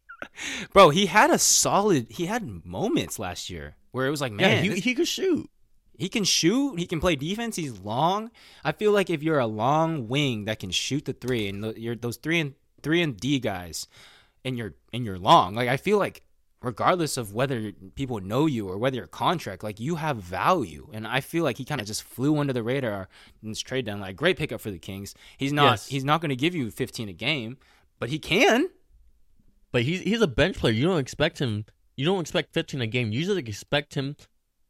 Bro, 0.72 0.90
he 0.90 1.06
had 1.06 1.30
a 1.30 1.38
solid. 1.38 2.08
He 2.10 2.26
had 2.26 2.64
moments 2.66 3.18
last 3.18 3.48
year 3.50 3.76
where 3.92 4.06
it 4.06 4.10
was 4.10 4.20
like, 4.20 4.32
man, 4.32 4.50
yeah, 4.56 4.62
he, 4.62 4.68
this- 4.68 4.84
he 4.84 4.94
could 4.94 5.08
shoot. 5.08 5.48
He 5.98 6.08
can 6.08 6.22
shoot. 6.22 6.78
He 6.78 6.87
can 6.87 7.00
play 7.00 7.16
defense. 7.16 7.56
He's 7.56 7.80
long. 7.80 8.30
I 8.64 8.70
feel 8.72 8.92
like 8.92 9.11
if 9.11 9.22
you're 9.22 9.40
a 9.40 9.46
long 9.46 10.06
wing 10.06 10.44
that 10.44 10.61
can 10.61 10.70
shoot 10.70 11.04
the 11.04 11.12
three, 11.12 11.48
and 11.48 11.76
you're 11.76 11.96
those 11.96 12.16
three 12.16 12.38
and 12.38 12.54
three 12.82 13.02
and 13.02 13.16
D 13.16 13.40
guys, 13.40 13.88
and 14.44 14.56
you're 14.56 14.74
and 14.92 15.04
you're 15.04 15.18
long, 15.18 15.56
like 15.56 15.68
I 15.68 15.76
feel 15.76 15.98
like 15.98 16.22
regardless 16.62 17.16
of 17.16 17.34
whether 17.34 17.72
people 17.96 18.20
know 18.20 18.46
you 18.46 18.68
or 18.68 18.78
whether 18.78 18.96
your 18.96 19.08
contract, 19.08 19.64
like 19.64 19.80
you 19.80 19.96
have 19.96 20.18
value. 20.18 20.88
And 20.92 21.06
I 21.06 21.20
feel 21.20 21.42
like 21.42 21.58
he 21.58 21.64
kind 21.64 21.80
of 21.80 21.87
just 21.87 22.04
flew 22.04 22.38
under 22.38 22.52
the 22.52 22.62
radar 22.62 23.08
in 23.42 23.48
this 23.48 23.61
trade 23.61 23.84
down. 23.84 24.00
Like 24.00 24.16
great 24.16 24.37
pickup 24.37 24.61
for 24.61 24.70
the 24.70 24.78
Kings. 24.78 25.16
He's 25.37 25.52
not. 25.52 25.70
Yes. 25.70 25.88
He's 25.88 26.04
not 26.04 26.20
going 26.20 26.30
to 26.30 26.37
give 26.37 26.54
you 26.54 26.70
15 26.70 27.08
a 27.08 27.12
game, 27.12 27.58
but 27.98 28.08
he 28.08 28.20
can. 28.20 28.70
But 29.72 29.82
he's 29.82 30.00
he's 30.02 30.22
a 30.22 30.28
bench 30.28 30.58
player. 30.58 30.72
You 30.72 30.87
don't 30.87 31.00
expect 31.00 31.40
him. 31.40 31.64
You 31.96 32.04
don't 32.04 32.20
expect 32.20 32.54
15 32.54 32.80
a 32.82 32.87
game. 32.87 33.11
You 33.11 33.18
usually 33.18 33.40
expect 33.40 33.94
him 33.94 34.16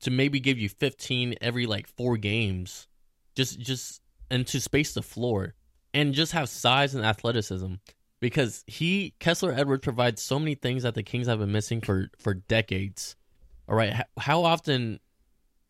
to 0.00 0.10
maybe 0.10 0.40
give 0.40 0.58
you 0.58 0.68
15 0.68 1.34
every 1.40 1.66
like 1.66 1.86
four 1.86 2.16
games, 2.16 2.86
just 3.34 3.58
just 3.58 4.00
and 4.30 4.46
to 4.48 4.60
space 4.60 4.94
the 4.94 5.02
floor 5.02 5.54
and 5.94 6.14
just 6.14 6.32
have 6.32 6.48
size 6.48 6.94
and 6.94 7.04
athleticism. 7.04 7.74
Because 8.20 8.64
he 8.66 9.14
Kessler 9.20 9.52
Edwards 9.52 9.84
provides 9.84 10.20
so 10.20 10.38
many 10.38 10.56
things 10.56 10.82
that 10.82 10.94
the 10.94 11.04
Kings 11.04 11.28
have 11.28 11.38
been 11.38 11.52
missing 11.52 11.80
for 11.80 12.10
for 12.18 12.34
decades. 12.34 13.16
All 13.68 13.76
right, 13.76 13.94
how, 14.18 14.44
often 14.44 14.98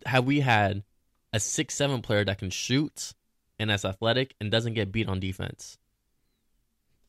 have 0.07 0.25
we 0.25 0.41
had 0.41 0.85
a 1.33 1.41
six 1.41 1.75
seven 1.75 2.01
player 2.01 2.25
that 2.25 2.38
can 2.38 2.51
shoot 2.51 3.12
and 3.59 3.69
that's 3.69 3.85
athletic 3.85 4.35
and 4.41 4.51
doesn't 4.51 4.75
get 4.75 4.93
beat 4.93 5.09
on 5.09 5.21
defense? 5.21 5.79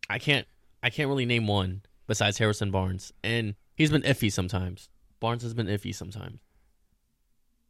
I 0.10 0.19
can't 0.19 0.45
I 0.84 0.89
can't 0.89 1.08
really 1.08 1.25
name 1.25 1.47
one 1.47 1.84
besides 2.05 2.38
Harrison 2.38 2.71
Barnes, 2.71 3.13
and 3.23 3.55
he's 3.75 3.91
been 3.91 4.01
iffy 4.01 4.32
sometimes. 4.32 4.89
Barnes 5.21 5.43
has 5.43 5.53
been 5.53 5.67
iffy 5.67 5.95
sometimes. 5.95 6.39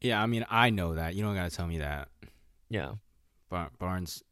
Yeah, 0.02 0.22
I 0.22 0.26
mean, 0.28 0.46
I 0.50 0.70
know 0.70 0.96
that. 0.96 1.16
You 1.16 1.24
don't 1.24 1.36
got 1.36 1.50
to 1.50 1.56
tell 1.56 1.68
me 1.68 1.80
that. 1.80 2.08
Yeah, 2.70 2.94
Bar- 3.50 3.72
Barnes. 3.80 4.24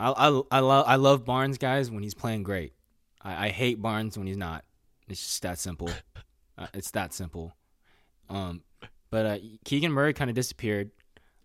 I 0.00 0.10
I 0.10 0.42
I 0.50 0.60
love 0.60 0.84
I 0.86 0.96
love 0.96 1.24
Barnes 1.24 1.58
guys 1.58 1.90
when 1.90 2.02
he's 2.02 2.14
playing 2.14 2.42
great. 2.42 2.72
I, 3.20 3.46
I 3.46 3.48
hate 3.50 3.82
Barnes 3.82 4.16
when 4.16 4.26
he's 4.26 4.36
not. 4.36 4.64
It's 5.08 5.20
just 5.20 5.42
that 5.42 5.58
simple. 5.58 5.90
uh, 6.58 6.66
it's 6.74 6.92
that 6.92 7.12
simple. 7.12 7.52
Um, 8.30 8.62
but 9.10 9.26
uh, 9.26 9.38
Keegan 9.64 9.90
Murray 9.92 10.12
kind 10.12 10.30
of 10.30 10.36
disappeared, 10.36 10.90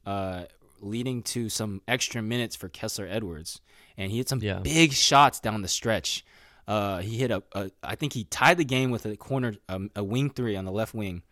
uh, 0.06 0.44
leading 0.82 1.24
to 1.24 1.50
some 1.50 1.82
extra 1.88 2.22
minutes 2.22 2.56
for 2.56 2.68
Kessler 2.70 3.08
Edwards, 3.10 3.62
and 3.98 4.12
he 4.12 4.18
hit 4.18 4.28
some 4.30 4.40
Yeah. 4.42 4.60
big 4.60 4.92
shots 4.94 5.40
down 5.40 5.62
the 5.62 5.68
stretch. 5.70 6.26
Uh, 6.68 7.00
he 7.00 7.18
hit 7.18 7.32
a, 7.32 7.42
a 7.54 7.72
I 7.82 7.96
think 7.96 8.14
he 8.14 8.26
tied 8.26 8.58
the 8.58 8.66
game 8.66 8.92
with 8.92 9.06
a 9.06 9.16
corner 9.18 9.56
um, 9.70 9.90
a 9.96 10.04
wing 10.04 10.30
three 10.30 10.56
on 10.56 10.66
the 10.66 10.72
left 10.72 10.94
wing. 10.94 11.24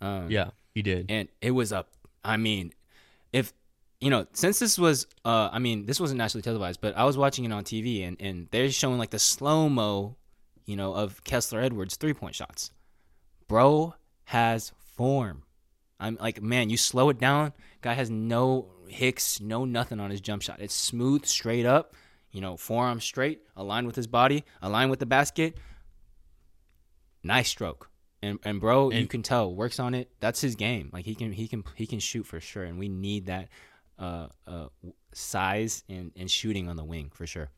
Um, 0.00 0.30
yeah, 0.30 0.50
he 0.76 0.82
did. 0.82 1.06
and 1.08 1.28
it 1.40 1.52
was 1.52 1.72
a 1.72 1.86
i 2.22 2.36
mean 2.36 2.70
if 3.32 3.54
you 3.98 4.10
know 4.10 4.26
since 4.34 4.58
this 4.58 4.78
was 4.78 5.06
uh 5.24 5.48
i 5.50 5.58
mean 5.58 5.86
this 5.86 5.98
wasn't 5.98 6.18
nationally 6.18 6.42
televised 6.42 6.82
but 6.82 6.94
i 6.98 7.04
was 7.04 7.16
watching 7.16 7.46
it 7.46 7.52
on 7.52 7.64
tv 7.64 8.06
and 8.06 8.18
and 8.20 8.46
they're 8.50 8.70
showing 8.70 8.98
like 8.98 9.08
the 9.08 9.18
slow 9.18 9.70
mo 9.70 10.16
you 10.66 10.76
know 10.76 10.92
of 10.92 11.24
kessler 11.24 11.60
edwards 11.60 11.96
three 11.96 12.12
point 12.12 12.34
shots 12.34 12.70
bro 13.48 13.94
has 14.24 14.72
form 14.78 15.44
i'm 15.98 16.18
like 16.20 16.42
man 16.42 16.68
you 16.68 16.76
slow 16.76 17.08
it 17.08 17.18
down 17.18 17.54
guy 17.80 17.94
has 17.94 18.10
no 18.10 18.70
hicks 18.86 19.40
no 19.40 19.64
nothing 19.64 19.98
on 19.98 20.10
his 20.10 20.20
jump 20.20 20.42
shot 20.42 20.60
it's 20.60 20.74
smooth 20.74 21.24
straight 21.24 21.64
up 21.64 21.94
you 22.32 22.42
know 22.42 22.54
forearm 22.54 23.00
straight 23.00 23.40
aligned 23.56 23.86
with 23.86 23.96
his 23.96 24.06
body 24.06 24.44
aligned 24.60 24.90
with 24.90 25.00
the 25.00 25.06
basket 25.06 25.56
nice 27.22 27.48
stroke. 27.48 27.90
And 28.26 28.38
and 28.44 28.60
bro, 28.60 28.90
you 28.90 29.06
can 29.06 29.22
tell 29.22 29.54
works 29.54 29.78
on 29.78 29.94
it. 29.94 30.10
That's 30.20 30.40
his 30.40 30.56
game. 30.56 30.90
Like 30.92 31.04
he 31.04 31.14
can 31.14 31.32
he 31.32 31.46
can 31.48 31.62
he 31.74 31.86
can 31.86 32.00
shoot 32.00 32.24
for 32.26 32.40
sure. 32.40 32.64
And 32.64 32.78
we 32.78 32.88
need 32.88 33.26
that 33.26 33.48
uh 33.98 34.28
uh 34.46 34.66
size 35.12 35.84
and 35.88 36.12
and 36.16 36.30
shooting 36.30 36.68
on 36.68 36.76
the 36.76 36.84
wing 36.84 37.10
for 37.14 37.26
sure. 37.26 37.50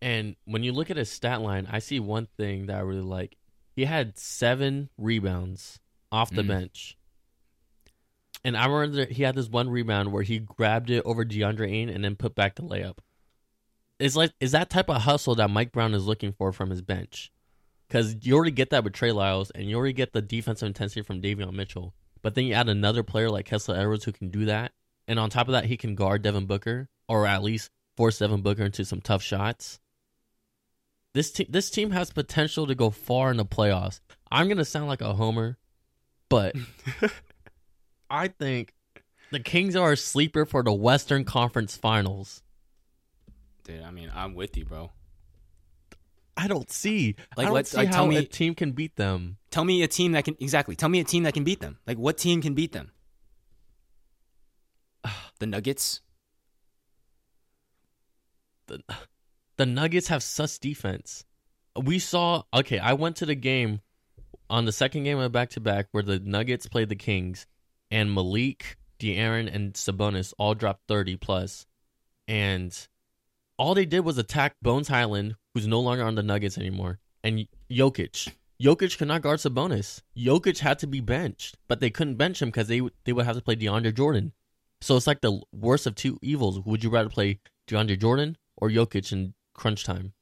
And 0.00 0.36
when 0.46 0.62
you 0.62 0.72
look 0.72 0.90
at 0.90 0.96
his 0.96 1.10
stat 1.10 1.42
line, 1.42 1.68
I 1.70 1.78
see 1.80 2.00
one 2.00 2.26
thing 2.38 2.66
that 2.66 2.76
I 2.76 2.80
really 2.80 3.02
like. 3.02 3.36
He 3.76 3.84
had 3.84 4.18
seven 4.18 4.88
rebounds 4.96 5.78
off 6.10 6.30
the 6.30 6.42
Mm. 6.42 6.48
bench. 6.48 6.96
And 8.42 8.56
I 8.56 8.66
remember 8.66 9.12
he 9.12 9.22
had 9.22 9.34
this 9.34 9.48
one 9.50 9.68
rebound 9.68 10.12
where 10.12 10.22
he 10.22 10.38
grabbed 10.38 10.88
it 10.88 11.02
over 11.04 11.24
DeAndre 11.24 11.70
Ayton 11.70 11.94
and 11.94 12.02
then 12.02 12.16
put 12.16 12.34
back 12.34 12.54
the 12.54 12.62
layup. 12.62 12.98
It's 13.98 14.16
like 14.16 14.32
is 14.40 14.52
that 14.52 14.70
type 14.70 14.88
of 14.88 15.02
hustle 15.02 15.34
that 15.34 15.50
Mike 15.50 15.72
Brown 15.72 15.92
is 15.92 16.06
looking 16.06 16.32
for 16.32 16.52
from 16.52 16.70
his 16.70 16.80
bench. 16.80 17.30
Because 17.90 18.14
you 18.22 18.36
already 18.36 18.52
get 18.52 18.70
that 18.70 18.84
with 18.84 18.92
Trey 18.92 19.10
Lyles, 19.10 19.50
and 19.50 19.68
you 19.68 19.76
already 19.76 19.92
get 19.92 20.12
the 20.12 20.22
defensive 20.22 20.68
intensity 20.68 21.02
from 21.02 21.20
Davion 21.20 21.52
Mitchell. 21.54 21.92
But 22.22 22.36
then 22.36 22.44
you 22.44 22.54
add 22.54 22.68
another 22.68 23.02
player 23.02 23.28
like 23.28 23.46
Kessler 23.46 23.74
Edwards 23.74 24.04
who 24.04 24.12
can 24.12 24.30
do 24.30 24.44
that, 24.44 24.70
and 25.08 25.18
on 25.18 25.28
top 25.28 25.48
of 25.48 25.52
that, 25.52 25.64
he 25.64 25.76
can 25.76 25.96
guard 25.96 26.22
Devin 26.22 26.46
Booker, 26.46 26.88
or 27.08 27.26
at 27.26 27.42
least 27.42 27.72
force 27.96 28.20
Devin 28.20 28.42
Booker 28.42 28.62
into 28.62 28.84
some 28.84 29.00
tough 29.00 29.24
shots. 29.24 29.80
This 31.14 31.32
team, 31.32 31.46
this 31.50 31.68
team 31.68 31.90
has 31.90 32.12
potential 32.12 32.68
to 32.68 32.76
go 32.76 32.90
far 32.90 33.32
in 33.32 33.38
the 33.38 33.44
playoffs. 33.44 33.98
I'm 34.30 34.46
gonna 34.46 34.64
sound 34.64 34.86
like 34.86 35.00
a 35.00 35.14
homer, 35.14 35.58
but 36.28 36.54
I 38.10 38.28
think 38.28 38.72
the 39.32 39.40
Kings 39.40 39.74
are 39.74 39.92
a 39.92 39.96
sleeper 39.96 40.46
for 40.46 40.62
the 40.62 40.72
Western 40.72 41.24
Conference 41.24 41.76
Finals. 41.76 42.44
Dude, 43.64 43.82
I 43.82 43.90
mean, 43.90 44.12
I'm 44.14 44.36
with 44.36 44.56
you, 44.56 44.64
bro. 44.64 44.92
I 46.42 46.48
don't 46.48 46.70
see, 46.70 47.16
Like, 47.36 47.44
I 47.44 47.48
don't 47.48 47.54
let's- 47.54 47.70
see 47.70 47.76
like, 47.76 47.88
how 47.88 47.94
tell 47.96 48.06
me- 48.06 48.16
a 48.16 48.22
team 48.24 48.54
can 48.54 48.72
beat 48.72 48.96
them. 48.96 49.36
Tell 49.50 49.64
me 49.64 49.82
a 49.82 49.88
team 49.88 50.12
that 50.12 50.24
can 50.24 50.36
exactly. 50.40 50.74
Tell 50.76 50.88
me 50.88 51.00
a 51.00 51.04
team 51.04 51.24
that 51.24 51.34
can 51.34 51.44
beat 51.44 51.60
them. 51.60 51.78
Like 51.86 51.98
what 51.98 52.16
team 52.18 52.40
can 52.40 52.54
beat 52.54 52.72
them? 52.72 52.92
The 55.38 55.46
Nuggets. 55.46 56.00
the 58.66 58.82
the 59.56 59.66
Nuggets 59.66 60.08
have 60.08 60.22
sus 60.22 60.58
defense. 60.58 61.24
We 61.76 61.98
saw 61.98 62.42
okay, 62.54 62.78
I 62.78 62.92
went 62.94 63.16
to 63.16 63.26
the 63.26 63.34
game 63.34 63.80
on 64.48 64.64
the 64.64 64.72
second 64.72 65.04
game 65.04 65.18
of 65.18 65.32
back 65.32 65.50
to 65.50 65.60
back 65.60 65.88
where 65.92 66.02
the 66.02 66.18
Nuggets 66.18 66.66
played 66.68 66.88
the 66.88 66.96
Kings 66.96 67.46
and 67.90 68.14
Malik, 68.14 68.76
De'Aaron, 68.98 69.52
and 69.52 69.74
Sabonis 69.74 70.32
all 70.38 70.54
dropped 70.54 70.82
thirty. 70.88 71.18
And 72.28 72.88
all 73.58 73.74
they 73.74 73.86
did 73.86 74.00
was 74.00 74.18
attack 74.18 74.54
Bones 74.62 74.88
Hyland, 74.88 75.36
who's 75.54 75.66
no 75.66 75.80
longer 75.80 76.04
on 76.04 76.14
the 76.14 76.22
Nuggets 76.22 76.58
anymore, 76.58 76.98
and 77.22 77.46
Jokic. 77.70 78.32
Jokic 78.60 78.98
could 78.98 79.08
not 79.08 79.22
guard 79.22 79.38
Sabonis. 79.38 80.02
Jokic 80.16 80.58
had 80.58 80.78
to 80.80 80.86
be 80.86 81.00
benched, 81.00 81.56
but 81.66 81.80
they 81.80 81.90
couldn't 81.90 82.16
bench 82.16 82.42
him 82.42 82.48
because 82.48 82.68
they 82.68 82.82
they 83.04 83.12
would 83.12 83.24
have 83.24 83.36
to 83.36 83.42
play 83.42 83.56
DeAndre 83.56 83.94
Jordan. 83.94 84.32
So 84.82 84.96
it's 84.96 85.06
like 85.06 85.20
the 85.20 85.40
worst 85.52 85.86
of 85.86 85.94
two 85.94 86.18
evils. 86.22 86.60
Would 86.60 86.84
you 86.84 86.90
rather 86.90 87.08
play 87.08 87.40
DeAndre 87.68 87.98
Jordan 88.00 88.36
or 88.56 88.68
Jokic 88.68 89.12
in 89.12 89.34
crunch 89.54 89.84
time? 89.84 90.12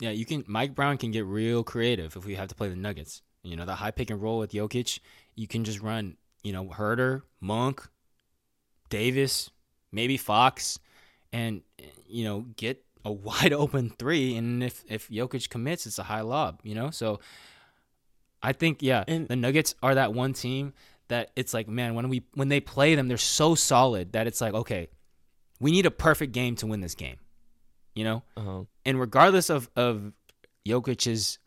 Yeah, 0.00 0.10
you 0.10 0.24
can. 0.24 0.44
Mike 0.46 0.74
Brown 0.74 0.98
can 0.98 1.10
get 1.10 1.24
real 1.24 1.62
creative 1.62 2.16
if 2.16 2.24
we 2.24 2.34
have 2.34 2.48
to 2.48 2.54
play 2.54 2.68
the 2.68 2.76
Nuggets. 2.76 3.22
You 3.42 3.56
know, 3.56 3.64
the 3.64 3.74
high 3.74 3.90
pick 3.90 4.10
and 4.10 4.20
roll 4.20 4.38
with 4.38 4.52
Jokic, 4.52 5.00
you 5.34 5.46
can 5.46 5.64
just 5.64 5.80
run. 5.80 6.16
You 6.42 6.52
know, 6.52 6.64
Huerter, 6.66 7.22
Monk, 7.40 7.86
Davis, 8.88 9.50
maybe 9.90 10.16
Fox, 10.16 10.78
and 11.32 11.62
you 12.06 12.24
know 12.24 12.46
get 12.56 12.84
a 13.06 13.12
wide 13.26 13.52
open 13.52 13.90
three. 13.90 14.36
And 14.36 14.62
if 14.62 14.84
if 14.88 15.08
Jokic 15.08 15.48
commits, 15.48 15.86
it's 15.86 15.98
a 15.98 16.04
high 16.04 16.22
lob. 16.22 16.60
You 16.62 16.74
know, 16.74 16.90
so 16.90 17.20
I 18.42 18.52
think 18.52 18.82
yeah, 18.82 19.04
And- 19.08 19.28
the 19.28 19.36
Nuggets 19.36 19.74
are 19.82 19.94
that 19.94 20.12
one 20.12 20.32
team 20.32 20.74
that 21.08 21.30
it's 21.36 21.54
like 21.54 21.68
man 21.68 21.94
when 21.94 22.08
we 22.08 22.24
when 22.34 22.48
they 22.48 22.60
play 22.60 22.94
them, 22.96 23.08
they're 23.08 23.16
so 23.16 23.54
solid 23.54 24.12
that 24.12 24.26
it's 24.26 24.40
like 24.40 24.54
okay, 24.54 24.88
we 25.60 25.70
need 25.70 25.86
a 25.86 25.90
perfect 25.90 26.32
game 26.32 26.56
to 26.56 26.66
win 26.66 26.80
this 26.80 26.94
game. 26.94 27.16
You 27.94 28.04
know, 28.04 28.22
Uh, 28.36 28.62
and 28.84 29.00
regardless 29.00 29.48
of 29.50 29.70
of 29.76 30.12
Jokic's 30.66 31.38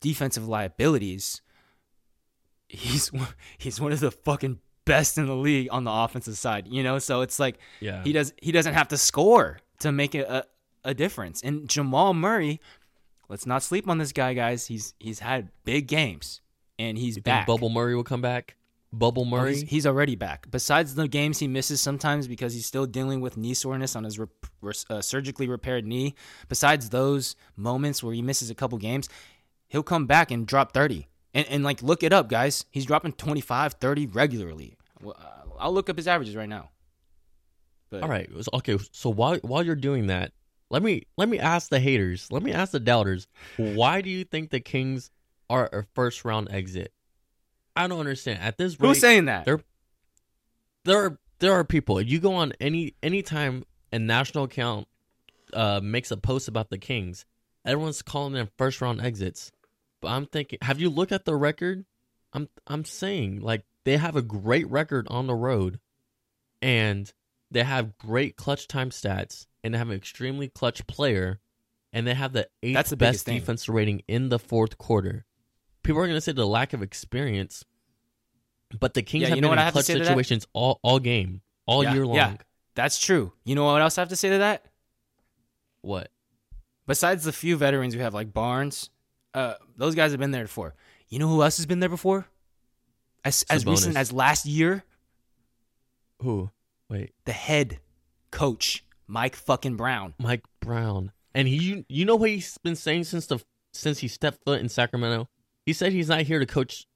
defensive 0.00 0.46
liabilities, 0.46 1.42
he's 2.68 3.10
he's 3.58 3.80
one 3.80 3.92
of 3.92 4.00
the 4.00 4.10
fucking 4.10 4.60
best 4.84 5.18
in 5.18 5.26
the 5.26 5.34
league 5.36 5.68
on 5.70 5.84
the 5.84 5.90
offensive 5.90 6.36
side. 6.38 6.68
You 6.68 6.82
know, 6.82 6.98
so 6.98 7.22
it's 7.22 7.38
like 7.40 7.58
yeah. 7.80 8.02
he 8.04 8.12
does 8.12 8.32
he 8.40 8.52
doesn't 8.52 8.74
have 8.74 8.88
to 8.88 8.96
score 8.98 9.58
to 9.80 9.90
make 9.92 10.14
it 10.14 10.26
a, 10.28 10.44
a 10.84 10.94
difference. 10.94 11.42
And 11.42 11.68
Jamal 11.68 12.14
Murray, 12.14 12.60
let's 13.28 13.46
not 13.46 13.62
sleep 13.62 13.88
on 13.88 13.98
this 13.98 14.12
guy, 14.12 14.34
guys. 14.34 14.66
He's 14.66 14.94
he's 14.98 15.20
had 15.20 15.50
big 15.64 15.86
games 15.86 16.40
and 16.78 16.96
he's 16.98 17.16
you 17.16 17.22
back. 17.22 17.46
Bubble 17.46 17.68
Murray 17.70 17.94
will 17.94 18.04
come 18.04 18.22
back? 18.22 18.54
Bubble 18.90 19.22
Oh, 19.22 19.26
Murray? 19.26 19.52
he's, 19.54 19.62
he's 19.68 19.86
already 19.86 20.14
back. 20.16 20.50
Besides 20.50 20.94
the 20.94 21.06
games 21.08 21.38
he 21.40 21.46
misses 21.46 21.80
sometimes 21.80 22.26
because 22.26 22.54
he's 22.54 22.64
still 22.64 22.86
dealing 22.86 23.20
with 23.20 23.36
knee 23.36 23.52
soreness 23.52 23.94
on 23.94 24.04
his 24.04 24.18
rep- 24.18 24.30
res- 24.62 24.86
uh, 24.88 25.02
surgically 25.02 25.46
repaired 25.46 25.86
knee. 25.86 26.14
Besides 26.48 26.88
those 26.88 27.36
moments 27.54 28.02
where 28.02 28.14
he 28.14 28.22
misses 28.22 28.48
a 28.48 28.54
couple 28.54 28.78
games, 28.78 29.10
he'll 29.68 29.82
come 29.82 30.06
back 30.06 30.30
and 30.30 30.46
drop 30.46 30.72
30. 30.72 31.06
And, 31.34 31.46
and 31.48 31.64
like, 31.64 31.82
look 31.82 32.02
it 32.02 32.14
up, 32.14 32.30
guys. 32.30 32.64
He's 32.70 32.86
dropping 32.86 33.12
25, 33.12 33.74
30 33.74 34.06
regularly. 34.06 34.78
Well, 35.02 35.16
uh, 35.18 35.50
I'll 35.58 35.74
look 35.74 35.90
up 35.90 35.98
his 35.98 36.08
averages 36.08 36.34
right 36.34 36.48
now. 36.48 36.70
But, 37.90 38.02
All 38.02 38.08
right. 38.08 38.30
Okay. 38.54 38.78
So 38.92 39.10
while 39.10 39.36
while 39.42 39.64
you're 39.64 39.74
doing 39.74 40.06
that, 40.08 40.32
let 40.70 40.82
me 40.82 41.02
let 41.16 41.28
me 41.28 41.38
ask 41.38 41.68
the 41.70 41.80
haters. 41.80 42.28
Let 42.30 42.42
me 42.42 42.52
ask 42.52 42.72
the 42.72 42.80
doubters. 42.80 43.26
Why 43.56 44.00
do 44.00 44.10
you 44.10 44.24
think 44.24 44.50
the 44.50 44.60
Kings 44.60 45.10
are 45.48 45.66
a 45.72 45.84
first 45.94 46.24
round 46.24 46.48
exit? 46.50 46.92
I 47.76 47.86
don't 47.86 48.00
understand. 48.00 48.40
At 48.42 48.58
this 48.58 48.78
rate, 48.80 48.88
Who's 48.88 49.00
saying 49.00 49.26
that? 49.26 49.44
They're- 49.44 49.62
there 50.84 51.04
are 51.04 51.18
there 51.40 51.52
are 51.52 51.64
people. 51.64 52.00
You 52.00 52.18
go 52.18 52.34
on 52.34 52.52
any 52.60 52.94
any 53.02 53.22
time 53.22 53.64
a 53.92 53.98
national 53.98 54.44
account 54.44 54.88
uh, 55.52 55.80
makes 55.82 56.10
a 56.10 56.16
post 56.16 56.48
about 56.48 56.70
the 56.70 56.78
Kings, 56.78 57.24
everyone's 57.64 58.02
calling 58.02 58.32
them 58.34 58.48
first 58.58 58.80
round 58.80 59.00
exits. 59.00 59.50
But 60.00 60.08
I'm 60.08 60.26
thinking, 60.26 60.58
have 60.62 60.80
you 60.80 60.88
looked 60.90 61.12
at 61.12 61.24
the 61.24 61.34
record? 61.36 61.84
I'm 62.32 62.48
I'm 62.66 62.84
saying 62.84 63.40
like 63.40 63.64
they 63.84 63.96
have 63.96 64.16
a 64.16 64.22
great 64.22 64.68
record 64.70 65.06
on 65.10 65.26
the 65.26 65.34
road, 65.34 65.78
and 66.62 67.12
they 67.50 67.62
have 67.64 67.96
great 67.98 68.36
clutch 68.36 68.66
time 68.68 68.90
stats, 68.90 69.46
and 69.68 69.74
they 69.74 69.78
have 69.78 69.90
an 69.90 69.96
extremely 69.96 70.48
clutch 70.48 70.86
player, 70.86 71.40
and 71.92 72.06
they 72.06 72.14
have 72.14 72.32
the 72.32 72.48
eighth 72.62 72.74
That's 72.74 72.90
the 72.90 72.96
best 72.96 73.26
defense 73.26 73.68
rating 73.68 74.02
in 74.08 74.30
the 74.30 74.38
fourth 74.38 74.78
quarter. 74.78 75.26
People 75.82 76.00
are 76.00 76.06
going 76.06 76.16
to 76.16 76.22
say 76.22 76.32
the 76.32 76.46
lack 76.46 76.72
of 76.72 76.82
experience, 76.82 77.64
but 78.80 78.94
the 78.94 79.02
Kings 79.02 79.24
Yeah, 79.24 79.28
have 79.34 79.40
been 79.42 79.52
in 79.52 79.72
clutch 79.72 79.84
say 79.84 79.92
to 79.92 79.98
that? 79.98 80.06
situations 80.06 80.46
all 80.54 80.80
all 80.82 80.98
game, 80.98 81.42
all 81.66 81.84
Yeah, 81.84 81.92
year 81.92 82.06
long. 82.06 82.16
yeah. 82.16 82.36
That's 82.74 82.98
true. 82.98 83.32
You 83.44 83.54
know 83.56 83.64
what 83.66 83.82
else 83.82 83.98
I 83.98 84.00
have 84.00 84.08
to 84.08 84.16
say 84.16 84.30
to 84.30 84.38
that? 84.38 84.64
What? 85.82 86.10
Besides 86.86 87.24
the 87.24 87.32
few 87.32 87.56
veterans 87.58 87.94
we 87.94 88.00
have, 88.00 88.14
like 88.14 88.32
Barnes, 88.32 88.88
uh, 89.34 89.54
those 89.76 89.94
guys 89.94 90.12
have 90.12 90.20
been 90.20 90.30
there 90.30 90.44
before. 90.44 90.74
You 91.10 91.18
know 91.18 91.28
who 91.28 91.42
else 91.42 91.58
has 91.58 91.66
been 91.66 91.80
there 91.80 91.90
before? 91.90 92.26
As 93.22 93.44
as 93.50 93.66
recent 93.66 93.96
as 93.98 94.12
last 94.12 94.46
year, 94.46 94.84
Who? 96.22 96.50
Wait, 96.88 97.12
the 97.26 97.32
head 97.32 97.80
coach 98.30 98.84
Mike 99.08 99.34
fucking 99.34 99.76
Brown. 99.76 100.14
Mike 100.18 100.44
Brown. 100.60 101.12
And 101.34 101.48
he, 101.48 101.84
you, 101.88 102.04
know 102.04 102.16
what 102.16 102.30
he's 102.30 102.58
been 102.58 102.76
saying 102.76 103.04
since 103.04 103.26
the 103.26 103.38
since 103.72 103.98
he 103.98 104.08
stepped 104.08 104.44
foot 104.44 104.60
in 104.60 104.68
Sacramento. 104.68 105.28
He 105.66 105.72
said 105.72 105.92
he's 105.92 106.08
not 106.08 106.22
here 106.22 106.38
to 106.38 106.46
coach 106.46 106.86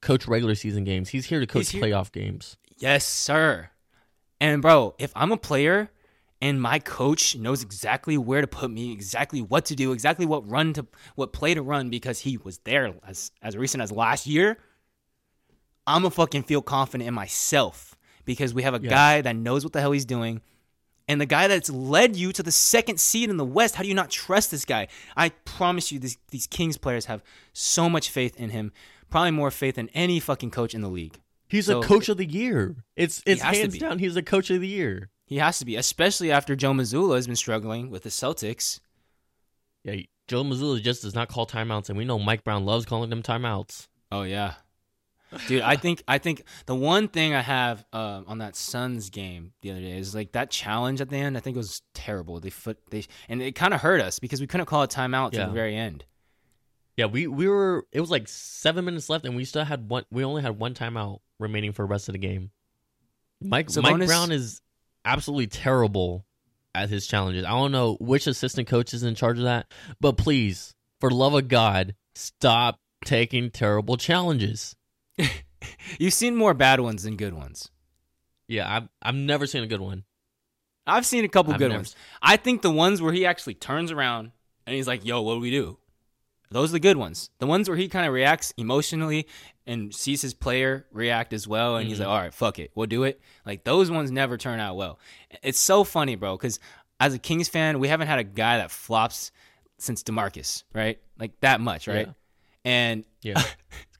coach 0.00 0.26
regular 0.26 0.54
season 0.54 0.84
games. 0.84 1.08
He's 1.10 1.26
here 1.26 1.40
to 1.40 1.46
coach 1.46 1.70
here- 1.70 1.82
playoff 1.82 2.12
games. 2.12 2.56
Yes, 2.78 3.06
sir. 3.06 3.70
And 4.40 4.60
bro, 4.60 4.94
if 4.98 5.12
I'm 5.14 5.30
a 5.30 5.36
player 5.36 5.90
and 6.40 6.60
my 6.60 6.80
coach 6.80 7.36
knows 7.36 7.62
exactly 7.62 8.18
where 8.18 8.40
to 8.40 8.46
put 8.48 8.70
me, 8.70 8.92
exactly 8.92 9.40
what 9.40 9.66
to 9.66 9.76
do, 9.76 9.92
exactly 9.92 10.26
what 10.26 10.50
run 10.50 10.72
to 10.72 10.86
what 11.14 11.32
play 11.32 11.54
to 11.54 11.62
run 11.62 11.90
because 11.90 12.20
he 12.20 12.36
was 12.38 12.58
there 12.64 12.92
as 13.06 13.30
as 13.40 13.56
recent 13.56 13.82
as 13.82 13.92
last 13.92 14.26
year, 14.26 14.58
I'm 15.86 16.02
gonna 16.02 16.10
fucking 16.10 16.42
feel 16.44 16.62
confident 16.62 17.06
in 17.06 17.14
myself 17.14 17.96
because 18.24 18.52
we 18.54 18.62
have 18.62 18.74
a 18.74 18.80
Yeah. 18.82 18.90
guy 18.90 19.20
that 19.20 19.36
knows 19.36 19.62
what 19.64 19.72
the 19.72 19.80
hell 19.80 19.92
he's 19.92 20.04
doing. 20.04 20.40
And 21.08 21.20
the 21.20 21.26
guy 21.26 21.48
that's 21.48 21.68
led 21.70 22.16
you 22.16 22.32
to 22.32 22.42
the 22.42 22.52
second 22.52 23.00
seed 23.00 23.28
in 23.28 23.36
the 23.36 23.44
West, 23.44 23.74
how 23.74 23.82
do 23.82 23.88
you 23.88 23.94
not 23.94 24.10
trust 24.10 24.50
this 24.50 24.64
guy? 24.64 24.88
I 25.16 25.30
promise 25.30 25.90
you, 25.90 25.98
this, 25.98 26.16
these 26.30 26.46
Kings 26.46 26.76
players 26.78 27.06
have 27.06 27.22
so 27.52 27.88
much 27.90 28.08
faith 28.10 28.36
in 28.38 28.50
him, 28.50 28.72
probably 29.10 29.32
more 29.32 29.50
faith 29.50 29.74
than 29.74 29.88
any 29.90 30.20
fucking 30.20 30.50
coach 30.52 30.74
in 30.74 30.80
the 30.80 30.88
league. 30.88 31.18
He's 31.48 31.66
So- 31.66 31.80
a 31.80 31.84
coach 31.84 32.08
of 32.08 32.16
the 32.16 32.24
year. 32.24 32.76
It's 32.96 33.22
it's 33.26 33.42
hands 33.42 33.76
down. 33.78 33.98
He's 33.98 34.16
a 34.16 34.22
coach 34.22 34.48
of 34.50 34.60
the 34.60 34.68
year. 34.68 35.10
He 35.26 35.36
has 35.38 35.58
to 35.58 35.64
be, 35.64 35.76
especially 35.76 36.30
after 36.30 36.54
Joe 36.56 36.72
Mazzulla 36.72 37.16
has 37.16 37.26
been 37.26 37.36
struggling 37.36 37.90
with 37.90 38.02
the 38.04 38.08
Celtics. 38.10 38.80
Yeah, 39.84 39.96
Joe 40.28 40.44
Mazzulla 40.44 40.80
just 40.80 41.02
does 41.02 41.14
not 41.14 41.28
call 41.28 41.46
timeouts, 41.46 41.88
and 41.88 41.98
we 41.98 42.04
know 42.04 42.18
Mike 42.18 42.44
Brown 42.44 42.64
loves 42.64 42.84
calling 42.86 43.10
them 43.10 43.22
timeouts. 43.22 43.88
Oh 44.10 44.22
yeah, 44.22 44.54
dude. 45.48 45.62
I 45.62 45.76
think 45.76 46.02
I 46.06 46.18
think 46.18 46.44
the 46.66 46.74
one 46.74 47.08
thing 47.08 47.34
I 47.34 47.42
have 47.42 47.84
um, 47.92 48.24
on 48.26 48.38
that 48.38 48.56
Suns 48.56 49.10
game 49.10 49.52
the 49.62 49.70
other 49.70 49.80
day 49.80 49.98
is 49.98 50.14
like 50.14 50.32
that 50.32 50.50
challenge 50.50 51.00
at 51.00 51.08
the 51.08 51.16
end. 51.16 51.36
I 51.36 51.40
think 51.40 51.56
it 51.56 51.58
was 51.58 51.82
terrible. 51.94 52.40
They 52.40 52.50
foot 52.50 52.78
they 52.90 53.04
and 53.28 53.42
it 53.42 53.54
kind 53.54 53.74
of 53.74 53.80
hurt 53.80 54.00
us 54.00 54.18
because 54.18 54.40
we 54.40 54.46
couldn't 54.46 54.66
call 54.66 54.82
a 54.82 54.88
timeout 54.88 55.32
to 55.32 55.38
the 55.38 55.52
very 55.52 55.76
end. 55.76 56.04
Yeah, 56.96 57.06
we 57.06 57.26
we 57.26 57.48
were. 57.48 57.86
It 57.90 58.00
was 58.00 58.10
like 58.10 58.28
seven 58.28 58.84
minutes 58.84 59.08
left, 59.08 59.24
and 59.24 59.34
we 59.34 59.44
still 59.44 59.64
had 59.64 59.88
one. 59.88 60.04
We 60.10 60.24
only 60.24 60.42
had 60.42 60.58
one 60.58 60.74
timeout 60.74 61.20
remaining 61.38 61.72
for 61.72 61.82
the 61.82 61.88
rest 61.88 62.08
of 62.08 62.12
the 62.12 62.18
game. 62.18 62.50
Mike 63.40 63.68
Mike 63.76 63.94
Sabonis- 63.94 64.06
Brown 64.06 64.30
is 64.30 64.60
absolutely 65.04 65.46
terrible 65.46 66.26
at 66.74 66.90
his 66.90 67.06
challenges. 67.06 67.44
I 67.44 67.50
don't 67.50 67.72
know 67.72 67.96
which 68.00 68.26
assistant 68.26 68.68
coach 68.68 68.94
is 68.94 69.02
in 69.02 69.14
charge 69.14 69.38
of 69.38 69.44
that, 69.44 69.72
but 70.00 70.16
please, 70.16 70.74
for 71.00 71.08
the 71.08 71.16
love 71.16 71.34
of 71.34 71.48
God, 71.48 71.94
stop 72.14 72.78
taking 73.04 73.50
terrible 73.50 73.96
challenges. 73.96 74.76
You've 75.98 76.14
seen 76.14 76.36
more 76.36 76.54
bad 76.54 76.80
ones 76.80 77.02
than 77.04 77.16
good 77.16 77.34
ones. 77.34 77.70
Yeah, 78.48 78.72
I've 78.76 78.88
I've 79.00 79.14
never 79.14 79.46
seen 79.46 79.62
a 79.62 79.66
good 79.66 79.80
one. 79.80 80.04
I've 80.86 81.06
seen 81.06 81.24
a 81.24 81.28
couple 81.28 81.52
I've 81.52 81.58
good 81.58 81.68
never- 81.68 81.78
ones. 81.78 81.96
I 82.20 82.36
think 82.36 82.62
the 82.62 82.70
ones 82.70 83.00
where 83.00 83.12
he 83.12 83.24
actually 83.26 83.54
turns 83.54 83.90
around 83.92 84.32
and 84.66 84.74
he's 84.76 84.86
like, 84.88 85.04
"Yo, 85.04 85.22
what 85.22 85.34
do 85.34 85.40
we 85.40 85.50
do?" 85.50 85.78
Those 86.50 86.68
are 86.70 86.74
the 86.74 86.80
good 86.80 86.96
ones. 86.98 87.30
The 87.38 87.46
ones 87.46 87.68
where 87.68 87.78
he 87.78 87.88
kind 87.88 88.06
of 88.06 88.12
reacts 88.12 88.52
emotionally 88.58 89.26
and 89.66 89.94
sees 89.94 90.20
his 90.20 90.34
player 90.34 90.86
react 90.92 91.32
as 91.32 91.48
well, 91.48 91.76
and 91.76 91.88
he's 91.88 91.98
Mm-hmm. 91.98 92.08
like, 92.08 92.14
"All 92.16 92.20
right, 92.22 92.34
fuck 92.34 92.58
it, 92.58 92.72
we'll 92.74 92.86
do 92.88 93.04
it." 93.04 93.20
Like 93.46 93.64
those 93.64 93.90
ones 93.90 94.10
never 94.10 94.36
turn 94.36 94.60
out 94.60 94.76
well. 94.76 94.98
It's 95.42 95.58
so 95.60 95.84
funny, 95.84 96.14
bro, 96.16 96.36
because 96.36 96.58
as 97.00 97.14
a 97.14 97.18
Kings 97.18 97.48
fan, 97.48 97.78
we 97.78 97.88
haven't 97.88 98.08
had 98.08 98.18
a 98.18 98.24
guy 98.24 98.58
that 98.58 98.70
flops 98.70 99.30
since 99.78 100.02
Demarcus, 100.02 100.64
right? 100.74 100.98
Like 101.18 101.38
that 101.40 101.60
much, 101.60 101.86
right? 101.88 102.06
Yeah. 102.08 102.12
And 102.64 103.04
Yeah. 103.22 103.42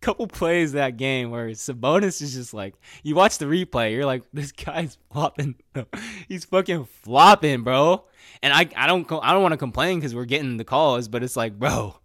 couple 0.03 0.26
plays 0.26 0.72
that 0.72 0.96
game 0.96 1.30
where 1.30 1.48
Sabonis 1.50 2.20
is 2.20 2.34
just 2.34 2.53
like 2.53 2.74
you 3.03 3.14
watch 3.14 3.38
the 3.38 3.46
replay, 3.46 3.92
you're 3.92 4.07
like, 4.07 4.24
this 4.32 4.53
guy's 4.53 4.98
flopping. 5.11 5.55
He's 6.28 6.44
fucking 6.44 6.84
flopping, 6.84 7.62
bro. 7.62 8.05
And 8.42 8.53
I 8.53 8.68
I 8.76 8.86
don't 8.86 9.11
I 9.11 9.32
don't 9.32 9.42
want 9.42 9.53
to 9.53 9.59
complain 9.59 9.98
because 9.98 10.14
we're 10.14 10.24
getting 10.24 10.57
the 10.57 10.64
calls, 10.64 11.09
but 11.09 11.22
it's 11.22 11.36
like, 11.36 11.59
bro, 11.59 11.96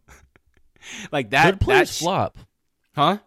like 1.11 1.31
that 1.31 1.51
good 1.51 1.59
players 1.59 1.89
that 1.89 1.93
sh- 1.95 1.99
flop. 1.99 2.37
huh? 2.95 3.17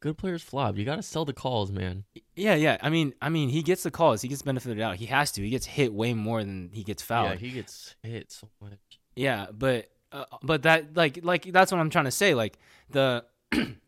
Good 0.00 0.18
players 0.18 0.42
flop. 0.42 0.76
You 0.76 0.84
got 0.84 0.96
to 0.96 1.02
sell 1.02 1.24
the 1.24 1.32
calls, 1.32 1.72
man. 1.72 2.04
Yeah, 2.36 2.54
yeah. 2.54 2.76
I 2.82 2.90
mean, 2.90 3.14
I 3.20 3.30
mean, 3.30 3.48
he 3.48 3.62
gets 3.62 3.82
the 3.82 3.90
calls. 3.90 4.20
He 4.20 4.28
gets 4.28 4.42
benefited 4.42 4.80
out. 4.80 4.96
He 4.96 5.06
has 5.06 5.32
to. 5.32 5.42
He 5.42 5.48
gets 5.48 5.64
hit 5.66 5.92
way 5.92 6.12
more 6.12 6.44
than 6.44 6.70
he 6.72 6.84
gets 6.84 7.02
fouled. 7.02 7.30
Yeah, 7.30 7.36
he 7.36 7.50
gets 7.50 7.96
hit 8.02 8.30
so 8.30 8.48
much. 8.60 8.78
Yeah, 9.16 9.46
but 9.52 9.88
uh, 10.12 10.26
but 10.42 10.62
that 10.62 10.96
like 10.96 11.20
like 11.22 11.50
that's 11.50 11.72
what 11.72 11.80
I'm 11.80 11.90
trying 11.90 12.04
to 12.04 12.10
say. 12.10 12.34
Like 12.34 12.58
the 12.90 13.24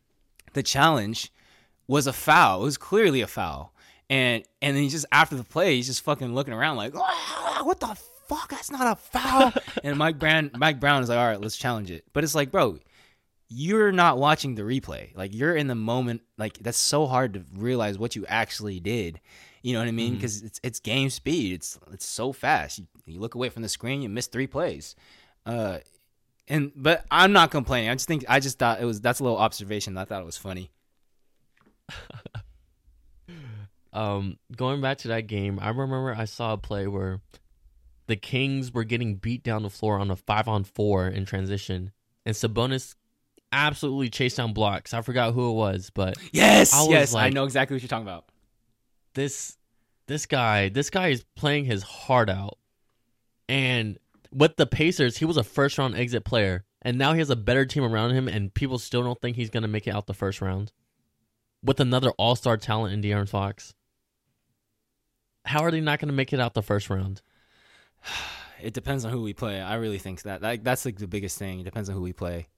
the 0.52 0.62
challenge 0.62 1.32
was 1.86 2.06
a 2.06 2.12
foul. 2.12 2.62
It 2.62 2.64
was 2.64 2.78
clearly 2.78 3.20
a 3.20 3.26
foul. 3.26 3.72
And 4.10 4.44
and 4.62 4.74
then 4.76 4.82
he 4.82 4.88
just 4.88 5.06
after 5.12 5.36
the 5.36 5.44
play, 5.44 5.76
he's 5.76 5.86
just 5.86 6.02
fucking 6.02 6.34
looking 6.34 6.54
around 6.54 6.76
like, 6.76 6.94
"Ah, 6.96 7.60
what 7.62 7.80
the 7.80 7.96
fuck? 8.28 8.50
That's 8.50 8.70
not 8.70 8.86
a 8.86 8.96
foul. 8.96 9.52
and 9.82 9.96
Mike 9.98 10.18
Brown 10.18 10.50
Mike 10.56 10.78
Brown 10.78 11.02
is 11.02 11.08
like, 11.08 11.18
all 11.18 11.26
right, 11.26 11.40
let's 11.40 11.56
challenge 11.56 11.90
it. 11.90 12.04
But 12.12 12.24
it's 12.24 12.34
like, 12.34 12.50
bro, 12.50 12.78
you're 13.48 13.92
not 13.92 14.18
watching 14.18 14.54
the 14.54 14.62
replay. 14.62 15.16
Like 15.16 15.34
you're 15.34 15.56
in 15.56 15.66
the 15.66 15.74
moment. 15.74 16.22
Like 16.36 16.58
that's 16.58 16.78
so 16.78 17.06
hard 17.06 17.34
to 17.34 17.44
realize 17.54 17.98
what 17.98 18.14
you 18.14 18.24
actually 18.26 18.80
did. 18.80 19.20
You 19.62 19.72
know 19.72 19.80
what 19.80 19.88
I 19.88 19.92
mean? 19.92 20.14
Because 20.14 20.42
it's 20.42 20.60
it's 20.62 20.80
game 20.80 21.10
speed. 21.10 21.54
It's 21.54 21.78
it's 21.92 22.06
so 22.06 22.32
fast. 22.32 22.78
You, 22.78 22.86
you 23.06 23.20
look 23.20 23.34
away 23.34 23.48
from 23.48 23.62
the 23.62 23.68
screen, 23.68 24.02
you 24.02 24.08
miss 24.08 24.26
three 24.26 24.46
plays. 24.46 24.94
Uh, 25.44 25.78
and 26.48 26.72
but 26.74 27.04
I'm 27.10 27.32
not 27.32 27.50
complaining. 27.50 27.90
I 27.90 27.94
just 27.94 28.08
think 28.08 28.24
I 28.28 28.40
just 28.40 28.58
thought 28.58 28.80
it 28.80 28.84
was 28.84 29.00
that's 29.00 29.20
a 29.20 29.22
little 29.22 29.38
observation. 29.38 29.96
I 29.96 30.04
thought 30.04 30.22
it 30.22 30.26
was 30.26 30.36
funny. 30.36 30.70
Um, 33.92 34.38
going 34.54 34.80
back 34.80 34.98
to 34.98 35.08
that 35.08 35.26
game, 35.26 35.58
I 35.60 35.70
remember 35.70 36.14
I 36.16 36.26
saw 36.26 36.52
a 36.52 36.58
play 36.58 36.86
where 36.86 37.20
the 38.06 38.16
Kings 38.16 38.72
were 38.72 38.84
getting 38.84 39.16
beat 39.16 39.42
down 39.42 39.62
the 39.62 39.70
floor 39.70 39.98
on 39.98 40.10
a 40.10 40.16
five 40.16 40.46
on 40.46 40.64
four 40.64 41.08
in 41.08 41.24
transition, 41.24 41.92
and 42.24 42.36
Sabonis 42.36 42.94
absolutely 43.50 44.10
chased 44.10 44.36
down 44.36 44.52
blocks. 44.52 44.92
I 44.92 45.00
forgot 45.00 45.32
who 45.32 45.50
it 45.50 45.54
was, 45.54 45.90
but 45.92 46.16
Yes, 46.32 46.72
I 46.74 46.86
yes, 46.88 47.14
I 47.14 47.30
know 47.30 47.44
exactly 47.44 47.74
what 47.74 47.82
you're 47.82 47.88
talking 47.88 48.06
about. 48.06 48.26
this 49.14 49.56
this 50.06 50.26
guy 50.26 50.68
this 50.68 50.90
guy 50.90 51.08
is 51.08 51.24
playing 51.34 51.64
his 51.64 51.82
heart 51.82 52.28
out, 52.28 52.58
and 53.48 53.98
with 54.32 54.56
the 54.56 54.66
Pacers, 54.66 55.18
he 55.18 55.24
was 55.24 55.36
a 55.36 55.44
first 55.44 55.78
round 55.78 55.96
exit 55.96 56.24
player, 56.24 56.64
and 56.82 56.98
now 56.98 57.12
he 57.12 57.18
has 57.18 57.30
a 57.30 57.36
better 57.36 57.64
team 57.66 57.84
around 57.84 58.12
him, 58.12 58.28
and 58.28 58.52
people 58.52 58.78
still 58.78 59.02
don't 59.02 59.20
think 59.20 59.36
he's 59.36 59.50
gonna 59.50 59.68
make 59.68 59.86
it 59.86 59.94
out 59.94 60.06
the 60.06 60.14
first 60.14 60.40
round. 60.40 60.72
With 61.62 61.80
another 61.80 62.10
all 62.12 62.36
star 62.36 62.56
talent 62.56 62.94
in 62.94 63.02
De'Aaron 63.02 63.28
Fox, 63.28 63.74
how 65.44 65.62
are 65.62 65.70
they 65.70 65.80
not 65.80 65.98
gonna 65.98 66.12
make 66.12 66.32
it 66.32 66.40
out 66.40 66.54
the 66.54 66.62
first 66.62 66.90
round? 66.90 67.22
It 68.60 68.74
depends 68.74 69.04
on 69.04 69.12
who 69.12 69.22
we 69.22 69.34
play. 69.34 69.60
I 69.60 69.76
really 69.76 69.98
think 69.98 70.22
that 70.22 70.42
like 70.42 70.64
that's 70.64 70.84
like 70.84 70.98
the 70.98 71.06
biggest 71.06 71.38
thing. 71.38 71.60
It 71.60 71.62
depends 71.62 71.88
on 71.88 71.94
who 71.94 72.02
we 72.02 72.12
play. 72.12 72.48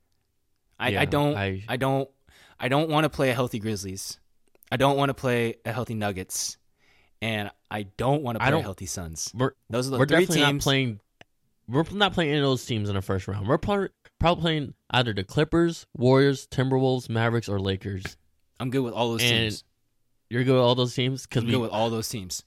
I, 0.78 0.88
Yeah, 0.92 1.02
I 1.02 1.04
don't 1.04 1.36
I, 1.36 1.62
I- 1.68 1.76
don't 1.76 2.08
I 2.58 2.68
don't 2.68 2.88
want 2.88 3.04
to 3.04 3.10
play 3.10 3.28
a 3.28 3.34
healthy 3.34 3.58
Grizzlies. 3.58 4.18
I 4.72 4.78
don't 4.78 4.96
want 4.96 5.10
to 5.10 5.14
play 5.14 5.56
a 5.66 5.72
healthy 5.72 5.92
Nuggets, 5.92 6.56
and 7.20 7.50
I 7.70 7.82
don't 7.82 8.22
want 8.22 8.38
to 8.38 8.44
play 8.46 8.62
healthy 8.62 8.86
Suns. 8.86 9.30
We're 9.36 9.52
Those 9.68 9.88
are 9.88 9.90
the 9.90 9.98
we're 9.98 10.06
three 10.06 10.20
definitely 10.20 10.36
teams. 10.46 10.52
not 10.54 10.62
playing. 10.62 11.00
We're 11.70 11.84
not 11.92 12.12
playing 12.12 12.30
any 12.30 12.40
of 12.40 12.44
those 12.44 12.64
teams 12.64 12.88
in 12.88 12.94
the 12.96 13.02
first 13.02 13.28
round. 13.28 13.46
We're 13.46 13.58
probably, 13.58 13.88
probably 14.18 14.42
playing 14.42 14.74
either 14.90 15.12
the 15.12 15.24
Clippers, 15.24 15.86
Warriors, 15.96 16.46
Timberwolves, 16.48 17.08
Mavericks, 17.08 17.48
or 17.48 17.60
Lakers. 17.60 18.16
I'm 18.58 18.70
good 18.70 18.80
with 18.80 18.94
all 18.94 19.10
those 19.12 19.22
And 19.22 19.50
teams. 19.50 19.64
You're 20.28 20.44
good 20.44 20.54
with 20.54 20.62
all 20.62 20.74
those 20.74 20.94
teams 20.94 21.26
because 21.26 21.44
we 21.44 21.52
good 21.52 21.60
with 21.60 21.70
all 21.70 21.90
those 21.90 22.08
teams. 22.08 22.44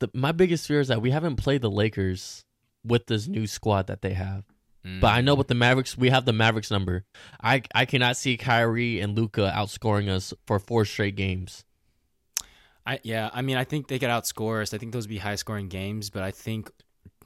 the, 0.00 0.10
my 0.14 0.32
biggest 0.32 0.66
fear 0.66 0.80
is 0.80 0.88
that 0.88 1.02
we 1.02 1.10
haven't 1.10 1.36
played 1.36 1.62
the 1.62 1.70
Lakers 1.70 2.44
with 2.84 3.06
this 3.06 3.28
new 3.28 3.46
squad 3.46 3.86
that 3.88 4.02
they 4.02 4.14
have. 4.14 4.44
Mm. 4.84 5.00
But 5.00 5.08
I 5.08 5.20
know 5.20 5.34
with 5.34 5.48
the 5.48 5.54
Mavericks, 5.54 5.96
we 5.96 6.10
have 6.10 6.24
the 6.24 6.32
Mavericks 6.32 6.70
number. 6.70 7.04
I 7.42 7.62
I 7.74 7.84
cannot 7.84 8.16
see 8.16 8.36
Kyrie 8.36 9.00
and 9.00 9.16
Luka 9.16 9.52
outscoring 9.54 10.08
us 10.08 10.32
for 10.46 10.58
four 10.58 10.84
straight 10.84 11.16
games. 11.16 11.64
I 12.86 12.98
yeah, 13.02 13.28
I 13.32 13.42
mean, 13.42 13.56
I 13.58 13.64
think 13.64 13.88
they 13.88 13.98
could 13.98 14.08
outscore 14.08 14.62
us. 14.62 14.72
I 14.72 14.78
think 14.78 14.92
those 14.92 15.04
would 15.04 15.10
be 15.10 15.18
high 15.18 15.34
scoring 15.34 15.68
games, 15.68 16.08
but 16.08 16.22
I 16.22 16.30
think 16.30 16.70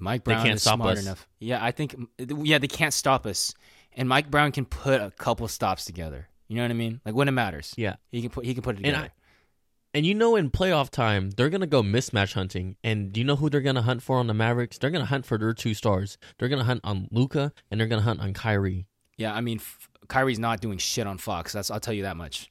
Mike 0.01 0.25
Brown 0.25 0.43
can't 0.43 0.55
is 0.57 0.63
stop 0.63 0.77
smart 0.77 0.99
us. 0.99 1.05
enough. 1.05 1.29
Yeah, 1.39 1.65
I 1.65 1.71
think 1.71 1.95
yeah, 2.19 2.59
they 2.59 2.67
can't 2.69 2.95
stop 2.95 3.27
us. 3.27 3.55
And 3.97 4.09
Mike 4.09 4.31
Brown 4.31 4.51
can 4.53 4.65
put 4.65 5.01
a 5.01 5.11
couple 5.13 5.47
stops 5.49 5.85
together. 5.85 6.29
You 6.49 6.57
know 6.57 6.63
what 6.63 6.71
I 6.71 6.75
mean? 6.75 7.01
Like 7.05 7.15
when 7.15 7.29
it 7.29 7.33
matters. 7.33 7.73
Yeah. 7.77 7.97
He 8.11 8.21
can 8.21 8.31
put 8.31 8.45
he 8.45 8.55
can 8.55 8.63
put 8.63 8.75
it 8.77 8.79
And 8.79 8.87
together. 8.87 9.13
And 9.95 10.05
you 10.05 10.15
know, 10.15 10.35
in 10.35 10.51
playoff 10.51 10.91
time, 10.91 11.31
they're 11.31 11.49
gonna 11.51 11.69
go 11.69 11.81
mismatch 11.83 12.33
hunting. 12.35 12.77
And 12.83 13.13
do 13.13 13.21
you 13.21 13.25
know 13.25 13.37
who 13.37 13.49
they're 13.49 13.61
gonna 13.61 13.83
hunt 13.83 14.03
for 14.03 14.19
on 14.19 14.27
the 14.27 14.35
Mavericks? 14.35 14.77
They're 14.79 14.91
gonna 14.91 15.05
hunt 15.05 15.25
for 15.27 15.39
their 15.39 15.53
two 15.53 15.75
stars. 15.75 16.19
They're 16.39 16.49
gonna 16.49 16.65
hunt 16.65 16.81
on 16.83 17.09
Luka 17.13 17.53
and 17.71 17.79
they're 17.81 17.87
gonna 17.87 18.03
hunt 18.03 18.21
on 18.21 18.33
Kyrie. 18.35 18.87
yeah, 19.17 19.33
I 19.33 19.41
mean, 19.41 19.59
F- 19.59 19.89
Kyrie's 20.09 20.41
not 20.41 20.61
doing 20.61 20.79
shit 20.79 21.07
on 21.07 21.19
Fox. 21.19 21.53
That's 21.53 21.71
I'll 21.71 21.79
tell 21.81 21.95
you 21.95 22.03
that 22.03 22.17
much. 22.17 22.51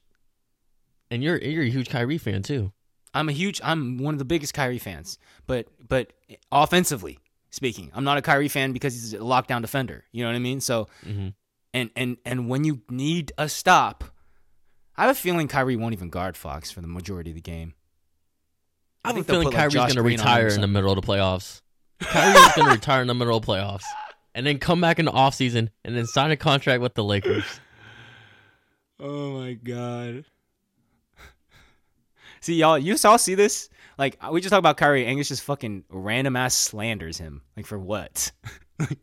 And 1.10 1.22
you're 1.22 1.36
you're 1.36 1.62
a 1.64 1.68
huge 1.70 1.90
Kyrie 1.90 2.16
fan 2.18 2.42
too. 2.42 2.72
I'm 3.12 3.28
a 3.28 3.32
huge 3.32 3.60
I'm 3.62 3.98
one 3.98 4.14
of 4.14 4.18
the 4.18 4.24
biggest 4.24 4.54
Kyrie 4.54 4.78
fans. 4.78 5.18
But 5.46 5.68
but 5.86 6.14
offensively 6.50 7.18
speaking, 7.54 7.90
I'm 7.94 8.04
not 8.04 8.18
a 8.18 8.22
Kyrie 8.22 8.48
fan 8.48 8.72
because 8.72 8.92
he's 8.94 9.14
a 9.14 9.18
lockdown 9.18 9.62
defender. 9.62 10.04
You 10.12 10.24
know 10.24 10.30
what 10.30 10.36
I 10.36 10.40
mean? 10.40 10.60
So 10.60 10.88
hmm 11.04 11.28
and 11.72 11.90
and 11.96 12.16
and 12.24 12.48
when 12.48 12.64
you 12.64 12.82
need 12.88 13.32
a 13.38 13.48
stop, 13.48 14.04
I 14.96 15.02
have 15.02 15.10
a 15.10 15.18
feeling 15.18 15.48
Kyrie 15.48 15.76
won't 15.76 15.92
even 15.94 16.08
guard 16.10 16.36
Fox 16.36 16.70
for 16.70 16.80
the 16.80 16.86
majority 16.86 17.30
of 17.30 17.34
the 17.34 17.40
game. 17.42 17.74
I 19.04 19.08
have 19.08 19.16
a 19.16 19.18
think 19.18 19.26
they'll 19.26 19.34
feeling 19.34 19.46
put, 19.46 19.54
like, 19.54 19.60
Kyrie's 19.60 19.72
Josh 19.74 19.88
gonna 19.90 20.02
Green 20.02 20.20
on 20.20 20.26
him 20.26 20.32
or 20.32 20.36
retire 20.44 20.54
in 20.54 20.60
the 20.60 20.66
middle 20.68 20.92
of 20.92 20.96
the 20.96 21.06
playoffs. 21.06 21.60
Kyrie's 22.00 22.52
gonna 22.56 22.70
retire 22.72 23.02
in 23.02 23.08
the 23.08 23.14
middle 23.14 23.36
of 23.36 23.44
the 23.44 23.52
playoffs. 23.52 23.84
And 24.36 24.46
then 24.46 24.58
come 24.58 24.80
back 24.80 24.98
in 24.98 25.04
the 25.04 25.12
offseason 25.12 25.68
and 25.84 25.96
then 25.96 26.06
sign 26.06 26.30
a 26.30 26.36
contract 26.36 26.80
with 26.80 26.94
the 26.94 27.04
Lakers. 27.04 27.44
Oh 29.00 29.32
my 29.40 29.54
god. 29.54 30.24
See 32.44 32.56
y'all, 32.56 32.78
you 32.78 32.94
all 33.06 33.16
see 33.16 33.34
this? 33.34 33.70
Like 33.96 34.18
we 34.30 34.42
just 34.42 34.50
talk 34.50 34.58
about 34.58 34.76
Kyrie, 34.76 35.06
Angus 35.06 35.28
just 35.28 35.42
fucking 35.44 35.84
random 35.88 36.36
ass 36.36 36.54
slanders 36.54 37.16
him. 37.16 37.40
Like 37.56 37.64
for 37.64 37.78
what? 37.78 38.32
Like, 38.78 38.98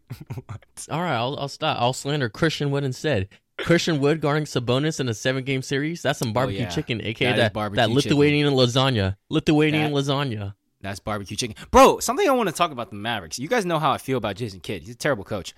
what? 0.45 0.87
All 0.91 0.99
right, 1.01 1.15
I'll, 1.15 1.37
I'll 1.39 1.47
stop. 1.47 1.79
I'll 1.79 1.93
slander 1.93 2.27
Christian 2.29 2.69
Wood 2.71 2.83
instead. 2.83 3.29
Christian 3.57 3.99
Wood 4.01 4.19
guarding 4.21 4.43
Sabonis 4.43 4.99
in 4.99 5.07
a 5.07 5.13
seven 5.13 5.43
game 5.45 5.61
series. 5.61 6.01
That's 6.03 6.19
some 6.19 6.29
oh, 6.29 6.33
barbecue 6.33 6.59
Oh, 6.59 6.63
yeah. 6.63 6.69
chicken, 6.69 7.01
aka 7.01 7.29
That 7.35 7.53
that, 7.53 7.53
that 7.53 7.75
chicken. 7.75 7.95
Lithuanian 7.95 8.53
lasagna. 8.53 9.15
Lithuanian 9.29 9.91
That- 9.93 10.03
lasagna. 10.03 10.53
That's 10.81 10.99
barbecue 10.99 11.37
chicken. 11.37 11.55
Bro, 11.71 11.99
something 11.99 12.27
I 12.27 12.33
want 12.33 12.49
to 12.49 12.55
talk 12.55 12.71
about 12.71 12.89
the 12.89 12.95
Mavericks. 12.97 13.39
You 13.39 13.47
guys 13.47 13.65
know 13.65 13.79
how 13.79 13.91
I 13.91 13.97
feel 13.97 14.17
about 14.17 14.35
Jason 14.35 14.59
Kidd. 14.59 14.81
He's 14.83 14.93
a 14.93 14.97
terrible 14.97 15.23
coach. 15.23 15.55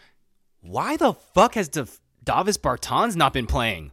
Why 0.62 0.96
the 0.96 1.14
fuck 1.34 1.56
has 1.56 1.68
Dav- 1.70 2.00
Davis 2.24 2.58
Bertans 2.58 3.16
not 3.18 3.34
been 3.34 3.48
playing? 3.48 3.92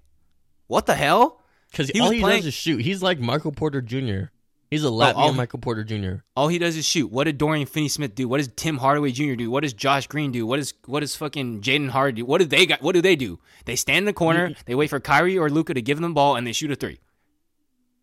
What 0.66 0.86
the 0.86 0.95
hell? 0.95 1.39
Because 1.71 1.91
all 2.01 2.11
he 2.11 2.21
playing- 2.21 2.39
does 2.39 2.47
is 2.47 2.55
shoot. 2.55 2.81
He's 2.81 3.03
like 3.03 3.18
Michael 3.21 3.53
Porter 3.53 3.81
Jr. 3.81 4.31
He's 4.71 4.85
a 4.85 4.89
oh, 4.89 4.93
Latvian 4.93 5.14
all- 5.16 5.33
Michael 5.33 5.59
Porter 5.59 5.83
Jr. 5.83 6.23
All 6.37 6.47
he 6.47 6.59
does 6.59 6.77
is 6.77 6.85
shoot. 6.87 7.11
What 7.11 7.25
did 7.25 7.39
Dorian 7.39 7.66
Finney-Smith 7.66 8.14
do? 8.14 8.29
What 8.29 8.39
does 8.39 8.49
Tim 8.55 8.79
Hardaway 8.79 9.11
Jr. 9.11 9.35
do? 9.35 9.51
What 9.51 9.64
does 9.64 9.73
Josh 9.73 10.07
Green 10.07 10.31
do? 10.31 10.47
What 10.47 10.61
is 10.61 10.75
what 10.87 11.01
does 11.01 11.16
fucking 11.16 11.61
Jaden 11.61 11.89
Hard 11.91 12.14
do? 12.14 12.25
What 12.25 12.39
do 12.39 12.45
they 12.45 12.66
got? 12.66 12.81
What 12.81 12.95
do 12.95 13.01
they 13.03 13.16
do? 13.16 13.41
They 13.64 13.75
stand 13.75 13.99
in 13.99 14.05
the 14.05 14.12
corner. 14.12 14.55
They 14.66 14.77
wait 14.77 14.91
for 14.91 15.01
Kyrie 15.01 15.39
or 15.39 15.51
Luka 15.51 15.75
to 15.75 15.83
give 15.83 15.99
them 16.01 16.11
the 16.11 16.14
ball, 16.14 16.37
and 16.37 16.47
they 16.47 16.53
shoot 16.53 16.71
a 16.71 16.77
three. 16.77 17.01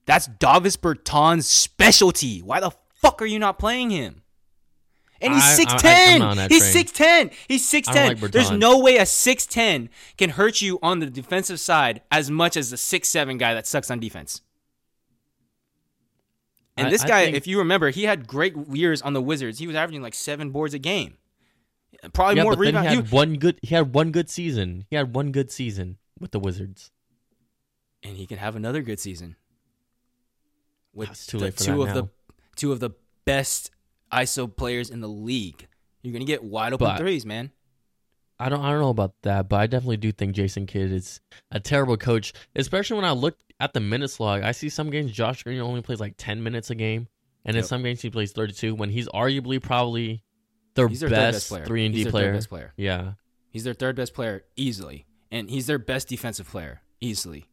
That's 0.06 0.28
Davis 0.28 0.76
Bertans' 0.78 1.44
specialty. 1.44 2.42
Why 2.42 2.60
the 2.60 2.72
fuck 2.96 3.22
are 3.22 3.26
you 3.26 3.40
not 3.40 3.60
playing 3.60 3.90
him? 3.90 4.24
And 5.22 5.34
he's 5.34 5.56
six 5.56 5.74
ten. 5.76 6.20
not 6.20 6.32
on 6.32 6.38
that 6.38 6.52
He's 6.52 6.72
six 6.72 6.92
ten. 6.92 7.32
He's 7.48 7.68
six 7.68 7.88
ten. 7.88 8.18
like 8.20 8.32
There's 8.32 8.52
no 8.52 8.80
way 8.80 8.98
a 8.98 9.06
six 9.06 9.46
ten 9.46 9.90
can 10.18 10.32
hurt 10.32 10.62
you 10.62 10.80
on 10.84 11.00
the 11.00 11.08
defensive 11.08 11.60
side 11.60 12.02
as 12.12 12.30
much 12.30 12.56
as 12.56 12.70
the 12.70 12.78
six 12.78 13.10
seven 13.10 13.38
guy 13.38 13.54
that 13.54 13.66
sucks 13.66 13.90
on 13.90 14.00
defense. 14.00 14.42
And 16.76 16.88
I- 16.88 16.90
this 16.92 17.04
guy, 17.04 17.26
think- 17.26 17.38
if 17.38 17.48
you 17.48 17.58
remember, 17.58 17.90
he 17.90 18.04
had 18.04 18.28
great 18.28 18.56
years 18.72 19.02
on 19.02 19.14
the 19.14 19.22
Wizards. 19.22 19.58
He 19.60 19.66
was 19.68 19.76
averaging 19.76 20.02
like 20.04 20.14
seven 20.14 20.52
boards 20.52 20.74
a 20.74 20.80
game. 20.80 21.18
Probably 22.14 22.36
yeah, 22.36 22.44
more 22.44 22.56
but 22.56 22.64
then 22.66 22.84
he 22.84 22.96
had 22.96 23.12
one 23.12 23.36
good. 23.38 23.60
He 23.64 23.74
had 23.74 23.94
one 23.94 24.12
good 24.12 24.30
season. 24.30 24.86
He 24.90 24.96
had 24.96 25.16
one 25.16 25.32
good 25.32 25.50
season 25.52 25.98
with 26.20 26.32
the 26.32 26.40
Wizards. 26.40 26.92
and 28.04 28.16
he 28.16 28.28
can 28.28 28.38
have 28.38 28.56
another 28.56 28.84
good 28.84 29.00
season. 29.00 29.36
With 30.94 31.10
ah, 31.10 31.16
too 31.16 31.40
the 31.40 31.52
two 31.52 31.82
of 31.82 31.94
the 31.96 32.08
two 32.56 32.72
of 32.72 32.80
the 32.80 32.92
best 33.26 33.72
ISO 34.12 34.54
players 34.54 34.90
in 34.90 35.02
the 35.02 35.08
league. 35.10 35.68
You're 36.02 36.14
gonna 36.14 36.26
get 36.26 36.44
wide 36.44 36.74
open 36.74 36.88
But- 36.88 36.98
threes, 37.00 37.26
man. 37.26 37.52
I 38.40 38.50
don't. 38.50 38.62
I 38.62 38.70
don't 38.70 38.82
know 38.82 38.90
about 38.90 39.16
that, 39.24 39.50
but 39.50 39.56
I 39.60 39.66
definitely 39.66 39.98
do 39.98 40.12
think 40.12 40.36
Jason 40.36 40.68
Kidd 40.68 40.92
is 40.92 41.22
a 41.50 41.60
terrible 41.60 41.98
coach. 41.98 42.34
Especially 42.56 42.96
when 42.96 43.06
I 43.06 43.12
look 43.12 43.36
at 43.60 43.74
the 43.74 43.80
minutes 43.80 44.20
log, 44.20 44.44
I 44.44 44.52
see 44.52 44.70
some 44.70 44.92
games 44.92 45.12
Josh 45.12 45.42
Green 45.42 45.60
only 45.60 45.82
plays 45.82 46.00
like 46.00 46.14
ten 46.18 46.44
minutes 46.44 46.70
a 46.70 46.76
game, 46.76 47.08
and 47.46 47.58
in 47.58 47.64
some 47.64 47.82
games 47.82 48.00
he 48.00 48.12
plays 48.12 48.34
thirty-two. 48.34 48.76
When 48.76 48.92
he's 48.92 49.08
arguably 49.08 49.60
probably 49.60 50.24
their 50.76 50.88
He's 50.88 51.02
best 51.04 51.50
three 51.66 51.88
and 51.88 51.96
D 51.96 52.06
player. 52.06 52.32
Best 52.34 52.50
player. 52.50 52.74
Yeah, 52.78 53.14
He's 53.50 53.64
their 53.64 53.74
third 53.74 53.96
best 53.96 54.14
player 54.14 54.44
easily, 54.56 55.08
and 55.32 55.50
he's 55.50 55.66
their 55.66 55.80
best 55.80 56.08
defensive 56.08 56.48
player 56.48 56.82
easily. 57.02 57.46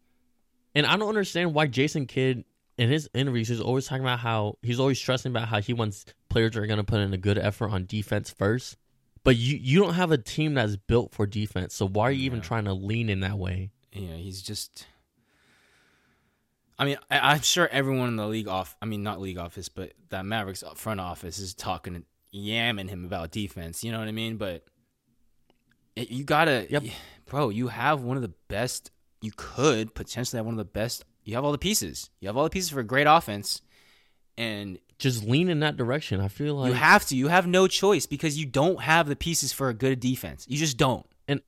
and 0.74 0.84
I 0.84 0.98
don't 0.98 1.08
understand 1.08 1.54
why 1.54 1.66
Jason 1.66 2.04
Kidd 2.06 2.44
in 2.76 2.90
his 2.90 3.08
interviews 3.14 3.48
he's 3.48 3.60
always 3.60 3.86
talking 3.86 4.04
about 4.04 4.18
how 4.18 4.58
he's 4.60 4.80
always 4.80 4.98
stressing 4.98 5.30
about 5.32 5.48
how 5.48 5.60
he 5.62 5.72
wants 5.72 6.04
players 6.34 6.56
are 6.56 6.66
going 6.66 6.78
to 6.78 6.84
put 6.84 6.98
in 7.00 7.14
a 7.14 7.18
good 7.18 7.38
effort 7.38 7.70
on 7.70 7.86
defense 7.86 8.30
first. 8.30 8.76
But 9.22 9.36
you 9.36 9.56
you 9.56 9.80
don't 9.80 9.94
have 9.94 10.10
a 10.10 10.18
team 10.18 10.52
that's 10.54 10.76
built 10.76 11.12
for 11.14 11.26
defense, 11.26 11.74
so 11.74 11.88
why 11.88 12.08
are 12.08 12.10
you 12.12 12.24
even 12.26 12.42
trying 12.42 12.64
to 12.64 12.74
lean 12.74 13.08
in 13.08 13.20
that 13.20 13.38
way? 13.38 13.70
Yeah, 13.92 14.16
he's 14.16 14.42
just. 14.42 14.86
I 16.78 16.84
mean, 16.84 16.98
I, 17.10 17.32
I'm 17.32 17.40
sure 17.40 17.66
everyone 17.68 18.08
in 18.08 18.16
the 18.16 18.26
league 18.26 18.48
off. 18.48 18.76
I 18.82 18.86
mean, 18.86 19.02
not 19.02 19.20
league 19.20 19.38
office, 19.38 19.68
but 19.70 19.92
that 20.10 20.26
Mavericks 20.26 20.62
front 20.74 21.00
office 21.00 21.38
is 21.38 21.54
talking, 21.54 22.04
yamming 22.34 22.88
him 22.90 23.04
about 23.06 23.30
defense. 23.30 23.82
You 23.84 23.92
know 23.92 23.98
what 24.00 24.08
I 24.08 24.12
mean? 24.12 24.36
But 24.36 24.64
it, 25.96 26.10
you 26.10 26.24
gotta, 26.24 26.66
Yep. 26.68 26.82
bro. 27.26 27.48
You 27.48 27.68
have 27.68 28.02
one 28.02 28.16
of 28.16 28.22
the 28.22 28.34
best. 28.48 28.90
You 29.22 29.30
could 29.34 29.94
potentially 29.94 30.36
have 30.38 30.44
one 30.44 30.54
of 30.54 30.58
the 30.58 30.64
best. 30.66 31.04
You 31.22 31.36
have 31.36 31.44
all 31.44 31.52
the 31.52 31.58
pieces. 31.58 32.10
You 32.20 32.28
have 32.28 32.36
all 32.36 32.44
the 32.44 32.50
pieces 32.50 32.68
for 32.70 32.80
a 32.80 32.84
great 32.84 33.06
offense, 33.06 33.62
and 34.36 34.78
Just 34.98 35.24
lean 35.24 35.48
in 35.48 35.60
that 35.60 35.76
direction. 35.76 36.20
I 36.20 36.28
feel 36.28 36.54
like 36.56 36.68
you 36.68 36.74
have 36.74 37.04
to. 37.06 37.16
You 37.16 37.28
have 37.28 37.46
no 37.46 37.66
choice 37.66 38.06
because 38.06 38.38
you 38.38 38.46
don't 38.46 38.80
have 38.80 39.08
the 39.08 39.16
pieces 39.16 39.52
for 39.52 39.68
a 39.68 39.74
good 39.74 40.00
defense. 40.00 40.46
You 40.48 40.56
just 40.58 40.76
don't. 40.76 41.06
And- 41.28 41.40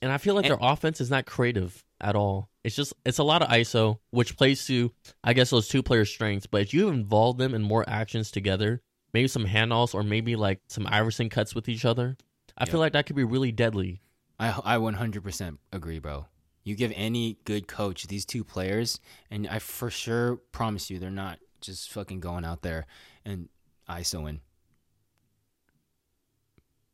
And 0.00 0.10
I 0.12 0.18
feel 0.18 0.34
like 0.34 0.44
And- 0.46 0.52
their 0.52 0.58
offense 0.70 1.00
is 1.00 1.10
not 1.10 1.26
creative 1.26 1.84
at 2.00 2.14
all. 2.16 2.50
It's 2.62 2.76
just 2.76 2.94
it's 3.04 3.18
a 3.18 3.24
lot 3.24 3.42
of 3.42 3.48
ISO, 3.48 3.98
which 4.10 4.36
plays 4.36 4.66
to 4.66 4.92
I 5.22 5.32
guess 5.34 5.50
those 5.50 5.68
two 5.68 5.82
players' 5.82 6.10
strengths. 6.10 6.46
But 6.46 6.62
if 6.62 6.72
you 6.72 6.88
involve 6.88 7.36
them 7.38 7.54
in 7.54 7.62
more 7.62 7.84
actions 7.88 8.30
together, 8.30 8.82
maybe 9.12 9.28
some 9.28 9.46
handoffs 9.46 9.94
or 9.94 10.02
maybe 10.02 10.34
like 10.36 10.60
some 10.68 10.86
Iverson 10.86 11.28
cuts 11.28 11.54
with 11.54 11.68
each 11.68 11.84
other, 11.84 12.16
I 12.56 12.64
feel 12.66 12.80
like 12.80 12.92
that 12.94 13.06
could 13.06 13.16
be 13.16 13.24
really 13.24 13.52
deadly. 13.52 14.00
I 14.38 14.48
I 14.64 14.76
100% 14.78 15.58
agree, 15.72 15.98
bro. 15.98 16.26
You 16.62 16.74
give 16.74 16.92
any 16.96 17.38
good 17.44 17.68
coach 17.68 18.06
these 18.06 18.24
two 18.24 18.42
players, 18.44 18.98
and 19.30 19.46
I 19.46 19.58
for 19.58 19.90
sure 19.90 20.36
promise 20.50 20.88
you, 20.88 20.98
they're 20.98 21.10
not 21.10 21.38
just 21.66 21.90
fucking 21.92 22.20
going 22.20 22.44
out 22.44 22.62
there 22.62 22.86
and 23.24 23.48
ISOing. 23.88 24.40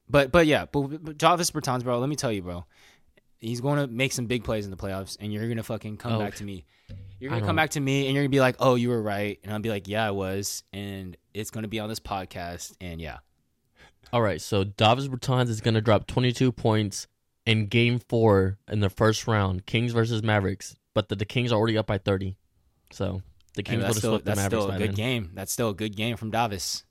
But 0.09 0.33
but 0.33 0.47
yeah, 0.47 0.67
but, 0.71 1.05
but 1.05 1.19
Jarvis 1.19 1.51
Bertans, 1.51 1.85
bro. 1.85 1.99
Let 1.99 2.09
me 2.09 2.17
tell 2.17 2.33
you, 2.33 2.43
bro. 2.43 2.65
He's 3.39 3.61
going 3.61 3.79
to 3.79 3.87
make 3.87 4.13
some 4.13 4.27
big 4.27 4.45
plays 4.45 4.65
in 4.67 4.71
the 4.71 4.77
playoffs, 4.77 5.17
and 5.19 5.33
you're 5.33 5.49
gonna 5.49 5.63
fucking 5.63 5.97
come 5.97 6.13
Oh. 6.15 6.19
back 6.19 6.35
to 6.37 6.45
me. 6.45 6.67
You're 7.19 7.31
gonna 7.31 7.45
come 7.47 7.57
back 7.57 7.71
to 7.71 7.81
me, 7.81 8.07
and 8.07 8.15
you're 8.15 8.25
gonna 8.25 8.31
be 8.31 8.41
like, 8.41 8.57
"Oh, 8.59 8.75
you 8.75 8.89
were 8.89 9.01
right," 9.01 9.39
and 9.45 9.53
I'll 9.53 9.61
be 9.61 9.69
like, 9.71 9.87
"Yeah, 9.87 10.07
I 10.07 10.11
was," 10.11 10.63
and 10.73 11.17
it's 11.33 11.51
gonna 11.51 11.69
be 11.69 11.79
on 11.79 11.89
this 11.89 12.01
podcast, 12.01 12.75
and 12.81 13.01
yeah, 13.01 13.19
All 14.13 14.21
right, 14.23 14.41
so 14.41 14.65
Davis 14.65 15.07
Bertans 15.07 15.49
is 15.49 15.61
going 15.61 15.75
to 15.75 15.81
drop 15.81 16.07
22 16.09 16.51
points 16.51 17.07
in 17.47 17.67
Game 17.67 18.01
Four 18.01 18.59
in 18.69 18.81
the 18.81 18.91
first 18.91 19.29
round, 19.29 19.67
Kings 19.67 19.93
versus 19.93 20.23
Mavericks. 20.23 20.75
But 20.95 21.09
the, 21.09 21.15
the 21.15 21.25
Kings 21.25 21.53
are 21.53 21.57
already 21.57 21.79
up 21.79 21.87
by 21.87 21.99
30, 21.99 22.37
so 22.91 23.23
the 23.55 23.63
Hey, 23.63 23.77
Kings 23.77 23.83
would 23.83 23.87
that's 23.89 23.95
have 23.97 24.11
swept 24.11 24.25
the 24.25 24.35
that's 24.35 24.45
still 24.45 24.71
a 24.71 24.79
good 24.79 24.89
then. 24.91 24.95
game. 24.95 25.31
That's 25.35 25.53
still 25.53 25.71
a 25.71 25.75
good 25.75 25.97
game 25.97 26.17
from 26.17 26.31
Davis. 26.31 26.85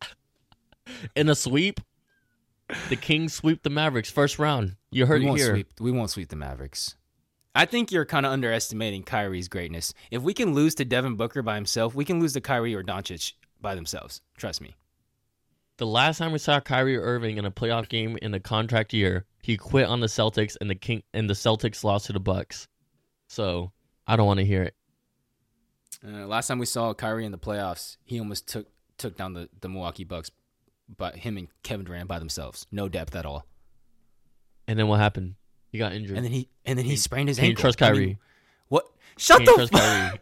In 1.16 1.28
a 1.28 1.34
sweep, 1.34 1.80
the 2.88 2.96
Kings 2.96 3.34
sweep 3.34 3.62
the 3.62 3.70
Mavericks 3.70 4.10
first 4.10 4.38
round. 4.38 4.76
You 4.90 5.06
heard 5.06 5.20
we 5.20 5.26
it 5.26 5.28
won't 5.28 5.40
here. 5.40 5.50
sweep. 5.54 5.68
We 5.80 5.90
won't 5.92 6.10
sweep 6.10 6.28
the 6.28 6.36
Mavericks. 6.36 6.96
I 7.54 7.66
think 7.66 7.92
you're 7.92 8.06
kind 8.06 8.24
of 8.24 8.32
underestimating 8.32 9.02
Kyrie's 9.02 9.48
greatness. 9.48 9.92
If 10.10 10.22
we 10.22 10.32
can 10.32 10.54
lose 10.54 10.74
to 10.76 10.84
Devin 10.86 11.16
Booker 11.16 11.42
by 11.42 11.54
himself, 11.56 11.94
we 11.94 12.04
can 12.04 12.18
lose 12.18 12.32
to 12.32 12.40
Kyrie 12.40 12.74
or 12.74 12.82
Doncic 12.82 13.34
by 13.60 13.74
themselves. 13.74 14.22
Trust 14.38 14.62
me. 14.62 14.74
The 15.76 15.86
last 15.86 16.18
time 16.18 16.32
we 16.32 16.38
saw 16.38 16.60
Kyrie 16.60 16.96
Irving 16.96 17.36
in 17.38 17.44
a 17.44 17.50
playoff 17.50 17.88
game 17.88 18.16
in 18.22 18.32
a 18.34 18.40
contract 18.40 18.92
year, 18.94 19.26
he 19.42 19.56
quit 19.56 19.86
on 19.86 20.00
the 20.00 20.06
Celtics 20.06 20.56
and 20.60 20.70
the 20.70 20.74
King 20.74 21.02
and 21.12 21.28
the 21.28 21.34
Celtics 21.34 21.84
lost 21.84 22.06
to 22.06 22.12
the 22.12 22.20
Bucks. 22.20 22.68
So 23.28 23.72
I 24.06 24.16
don't 24.16 24.26
want 24.26 24.38
to 24.40 24.46
hear 24.46 24.62
it. 24.62 24.74
Uh, 26.06 26.26
last 26.26 26.48
time 26.48 26.58
we 26.58 26.66
saw 26.66 26.92
Kyrie 26.94 27.24
in 27.24 27.32
the 27.32 27.38
playoffs, 27.38 27.96
he 28.04 28.18
almost 28.18 28.48
took 28.48 28.66
took 28.98 29.16
down 29.16 29.32
the, 29.34 29.48
the 29.60 29.68
Milwaukee 29.68 30.04
Bucks, 30.04 30.30
but 30.96 31.16
him 31.16 31.36
and 31.36 31.48
Kevin 31.62 31.84
Durant 31.86 32.08
by 32.08 32.18
themselves, 32.18 32.66
no 32.72 32.88
depth 32.88 33.14
at 33.16 33.24
all. 33.26 33.46
And 34.68 34.78
then 34.78 34.88
what 34.88 35.00
happened? 35.00 35.34
He 35.70 35.78
got 35.78 35.92
injured. 35.92 36.16
And 36.16 36.24
then 36.24 36.32
he 36.32 36.48
and 36.64 36.78
then 36.78 36.84
he 36.86 36.96
sprained 36.96 37.28
his 37.28 37.38
Can 37.38 37.46
you 37.46 37.50
ankle. 37.50 37.62
trust 37.62 37.82
I 37.82 37.86
mean, 37.92 37.94
Kyrie? 38.00 38.18
what? 38.68 38.84
Shut 39.16 39.38
Can 39.38 39.46
you 39.46 39.52
the 39.52 39.56
trust 39.56 39.72
fuck. 39.72 39.82
Kyrie? 39.82 40.20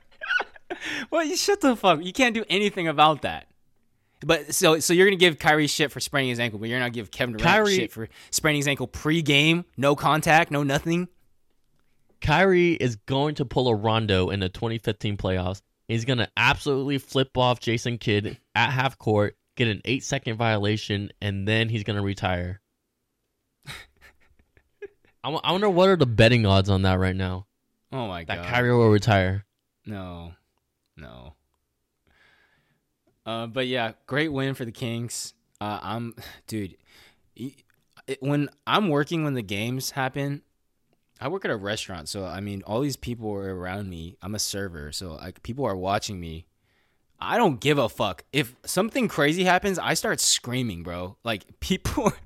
Well, 1.10 1.24
you 1.24 1.36
shut 1.36 1.60
the 1.60 1.74
fuck. 1.76 2.02
You 2.04 2.12
can't 2.12 2.34
do 2.34 2.44
anything 2.48 2.86
about 2.88 3.22
that. 3.22 3.46
But 4.24 4.54
so 4.54 4.78
so 4.80 4.92
you're 4.92 5.06
gonna 5.06 5.16
give 5.16 5.38
Kyrie 5.38 5.66
shit 5.66 5.90
for 5.90 5.98
spraining 5.98 6.30
his 6.30 6.38
ankle, 6.40 6.58
but 6.58 6.68
you're 6.68 6.78
not 6.78 6.84
gonna 6.86 6.92
give 6.94 7.10
Kevin 7.10 7.36
Durant 7.36 7.42
Kyrie- 7.44 7.74
shit 7.76 7.90
for 7.92 8.08
spraining 8.30 8.60
his 8.60 8.68
ankle 8.68 8.86
pre-game, 8.86 9.64
no 9.76 9.96
contact, 9.96 10.50
no 10.50 10.62
nothing. 10.62 11.08
Kyrie 12.20 12.74
is 12.74 12.96
going 12.96 13.34
to 13.36 13.44
pull 13.46 13.66
a 13.68 13.74
Rondo 13.74 14.28
in 14.28 14.40
the 14.40 14.48
2015 14.50 15.16
playoffs. 15.16 15.62
He's 15.90 16.04
going 16.04 16.18
to 16.18 16.28
absolutely 16.36 16.98
flip 16.98 17.36
off 17.36 17.58
Jason 17.58 17.98
Kidd 17.98 18.38
at 18.54 18.70
half 18.70 18.96
court, 18.96 19.36
get 19.56 19.66
an 19.66 19.80
eight 19.84 20.04
second 20.04 20.36
violation, 20.36 21.10
and 21.20 21.48
then 21.48 21.68
he's 21.68 21.82
going 21.82 21.96
to 21.96 22.02
retire. 22.02 22.60
I 25.24 25.30
wonder 25.30 25.68
what 25.68 25.88
are 25.88 25.96
the 25.96 26.06
betting 26.06 26.46
odds 26.46 26.70
on 26.70 26.82
that 26.82 27.00
right 27.00 27.16
now? 27.16 27.48
Oh 27.90 28.06
my 28.06 28.22
That 28.22 28.36
god. 28.36 28.44
That 28.44 28.50
Kyrie 28.52 28.72
will 28.72 28.90
retire. 28.90 29.44
No, 29.84 30.34
no. 30.96 31.34
Uh, 33.26 33.48
but 33.48 33.66
yeah, 33.66 33.94
great 34.06 34.32
win 34.32 34.54
for 34.54 34.64
the 34.64 34.70
Kings. 34.70 35.34
Uh, 35.60 35.80
I'm, 35.82 36.14
dude. 36.46 36.76
When 38.20 38.48
I'm 38.64 38.88
working 38.90 39.24
when 39.24 39.34
the 39.34 39.42
games 39.42 39.90
happen, 39.90 40.42
I 41.20 41.28
work 41.28 41.44
at 41.44 41.50
a 41.50 41.56
restaurant, 41.56 42.08
so 42.08 42.24
I 42.24 42.40
mean, 42.40 42.62
all 42.66 42.80
these 42.80 42.96
people 42.96 43.30
are 43.32 43.54
around 43.54 43.90
me. 43.90 44.16
I'm 44.22 44.34
a 44.34 44.38
server, 44.38 44.90
so 44.92 45.12
like 45.14 45.42
people 45.42 45.64
are 45.66 45.76
watching 45.76 46.18
me. 46.18 46.46
I 47.20 47.36
don't 47.36 47.60
give 47.60 47.76
a 47.76 47.88
fuck 47.90 48.24
if 48.32 48.56
something 48.64 49.06
crazy 49.06 49.44
happens. 49.44 49.78
I 49.78 49.92
start 49.94 50.20
screaming, 50.20 50.82
bro. 50.82 51.16
Like 51.22 51.44
people. 51.60 52.12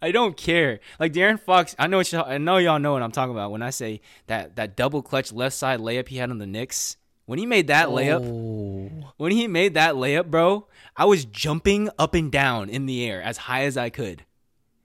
I 0.00 0.12
don't 0.12 0.34
care. 0.36 0.80
Like 0.98 1.12
De'Aaron 1.12 1.38
Fox, 1.38 1.76
I 1.78 1.88
know 1.88 1.98
what 1.98 2.10
y'all, 2.10 2.24
I 2.26 2.38
know 2.38 2.56
y'all 2.56 2.78
know 2.78 2.92
what 2.94 3.02
I'm 3.02 3.12
talking 3.12 3.32
about 3.32 3.50
when 3.50 3.60
I 3.62 3.68
say 3.68 4.00
that 4.26 4.56
that 4.56 4.76
double 4.76 5.02
clutch 5.02 5.30
left 5.30 5.54
side 5.54 5.80
layup 5.80 6.08
he 6.08 6.16
had 6.16 6.30
on 6.30 6.38
the 6.38 6.46
Knicks. 6.46 6.96
When 7.26 7.38
he 7.38 7.44
made 7.44 7.66
that 7.66 7.88
layup, 7.88 8.24
Oh. 8.24 9.12
when 9.18 9.32
he 9.32 9.46
made 9.46 9.74
that 9.74 9.96
layup, 9.96 10.30
bro, 10.30 10.66
I 10.96 11.04
was 11.04 11.26
jumping 11.26 11.90
up 11.98 12.14
and 12.14 12.32
down 12.32 12.70
in 12.70 12.86
the 12.86 13.04
air 13.06 13.20
as 13.20 13.36
high 13.36 13.64
as 13.64 13.76
I 13.76 13.90
could. 13.90 14.24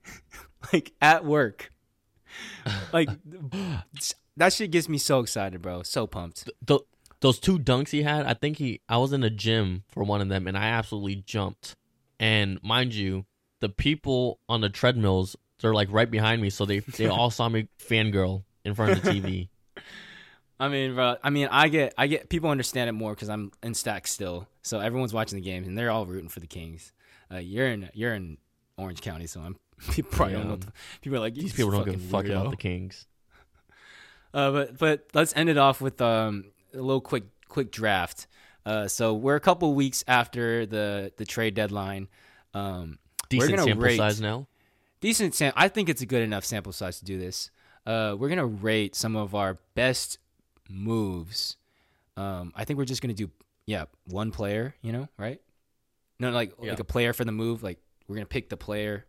like 0.72 0.92
at 1.00 1.24
work. 1.24 1.70
Like 2.92 3.08
that 4.36 4.52
shit 4.52 4.70
gets 4.70 4.88
me 4.88 4.98
so 4.98 5.20
excited, 5.20 5.62
bro. 5.62 5.82
So 5.82 6.06
pumped. 6.06 6.48
Th- 6.66 6.80
those 7.20 7.38
two 7.38 7.58
dunks 7.58 7.88
he 7.88 8.02
had, 8.02 8.26
I 8.26 8.34
think 8.34 8.58
he 8.58 8.80
I 8.88 8.98
was 8.98 9.12
in 9.12 9.22
a 9.22 9.30
gym 9.30 9.84
for 9.88 10.04
one 10.04 10.20
of 10.20 10.28
them 10.28 10.46
and 10.46 10.56
I 10.56 10.66
absolutely 10.66 11.16
jumped. 11.16 11.76
And 12.20 12.62
mind 12.62 12.94
you, 12.94 13.26
the 13.60 13.68
people 13.68 14.40
on 14.48 14.60
the 14.60 14.68
treadmills, 14.68 15.36
they're 15.60 15.74
like 15.74 15.88
right 15.90 16.10
behind 16.10 16.42
me, 16.42 16.50
so 16.50 16.64
they 16.64 16.80
they 16.80 17.06
all 17.06 17.30
saw 17.30 17.48
me 17.48 17.68
fangirl 17.78 18.44
in 18.64 18.74
front 18.74 18.92
of 18.92 19.02
the 19.02 19.10
TV. 19.10 19.48
I 20.60 20.68
mean, 20.68 20.94
bro. 20.94 21.16
I 21.22 21.30
mean, 21.30 21.48
I 21.50 21.68
get, 21.68 21.94
I 21.98 22.06
get. 22.06 22.28
People 22.28 22.50
understand 22.50 22.88
it 22.88 22.92
more 22.92 23.12
because 23.12 23.28
I'm 23.28 23.50
in 23.62 23.74
stack 23.74 24.06
still, 24.06 24.46
so 24.62 24.78
everyone's 24.78 25.12
watching 25.12 25.36
the 25.36 25.44
games 25.44 25.66
and 25.66 25.76
they're 25.76 25.90
all 25.90 26.06
rooting 26.06 26.28
for 26.28 26.40
the 26.40 26.46
Kings. 26.46 26.92
Uh, 27.32 27.38
you're 27.38 27.66
in, 27.66 27.90
you're 27.92 28.14
in 28.14 28.38
Orange 28.76 29.00
County, 29.00 29.26
so 29.26 29.40
I'm. 29.40 29.56
People 29.90 30.10
probably 30.12 30.34
don't 30.34 30.44
know. 30.44 30.50
What 30.52 30.60
the, 30.62 30.72
people 31.02 31.16
are 31.18 31.20
like 31.20 31.34
These 31.34 31.52
people 31.52 31.70
don't 31.72 31.84
give 31.84 31.94
a 31.94 31.98
fuck 31.98 32.26
about 32.26 32.50
the 32.50 32.56
Kings. 32.56 33.06
Uh, 34.32 34.50
but 34.50 34.78
but 34.78 35.06
let's 35.14 35.32
end 35.36 35.48
it 35.48 35.56
off 35.56 35.80
with 35.80 36.00
um 36.02 36.46
a 36.72 36.78
little 36.78 37.00
quick 37.00 37.22
quick 37.48 37.70
draft. 37.70 38.26
Uh, 38.66 38.88
so 38.88 39.14
we're 39.14 39.36
a 39.36 39.40
couple 39.40 39.72
weeks 39.74 40.02
after 40.08 40.66
the 40.66 41.12
the 41.16 41.24
trade 41.24 41.54
deadline. 41.54 42.08
Um, 42.52 42.98
Decent 43.28 43.50
gonna 43.52 43.62
sample 43.62 43.84
rate- 43.84 43.96
size 43.96 44.20
now. 44.20 44.48
decent 45.00 45.36
sam- 45.36 45.52
I 45.54 45.68
think 45.68 45.88
it's 45.88 46.02
a 46.02 46.06
good 46.06 46.22
enough 46.24 46.44
sample 46.44 46.72
size 46.72 46.98
to 46.98 47.04
do 47.04 47.16
this. 47.16 47.50
Uh, 47.86 48.16
we're 48.18 48.28
gonna 48.28 48.44
rate 48.44 48.96
some 48.96 49.14
of 49.14 49.36
our 49.36 49.58
best 49.76 50.18
moves. 50.68 51.56
Um, 52.16 52.52
I 52.56 52.64
think 52.64 52.78
we're 52.78 52.84
just 52.86 53.02
gonna 53.02 53.14
do 53.14 53.30
yeah 53.66 53.84
one 54.08 54.30
player, 54.32 54.74
you 54.82 54.90
know, 54.92 55.08
right? 55.16 55.40
No, 56.18 56.30
like 56.30 56.54
Yeah. 56.60 56.70
like 56.70 56.80
a 56.80 56.84
player 56.84 57.12
for 57.12 57.24
the 57.24 57.30
move. 57.32 57.62
Like 57.62 57.78
we're 58.08 58.16
gonna 58.16 58.26
pick 58.26 58.48
the 58.48 58.56
player. 58.56 59.06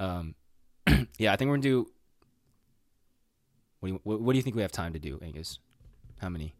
Um, 0.00 0.34
yeah, 1.18 1.32
I 1.32 1.36
think 1.36 1.48
we're 1.48 1.56
gonna 1.56 1.62
do. 1.62 1.86
What 3.78 3.88
do 3.88 3.92
you 3.94 4.00
what, 4.02 4.20
what 4.20 4.32
do 4.32 4.38
you 4.38 4.42
think 4.42 4.56
we 4.56 4.62
have 4.62 4.72
time 4.72 4.94
to 4.94 4.98
do, 4.98 5.20
Angus? 5.22 5.60
How 6.20 6.28
many? 6.28 6.54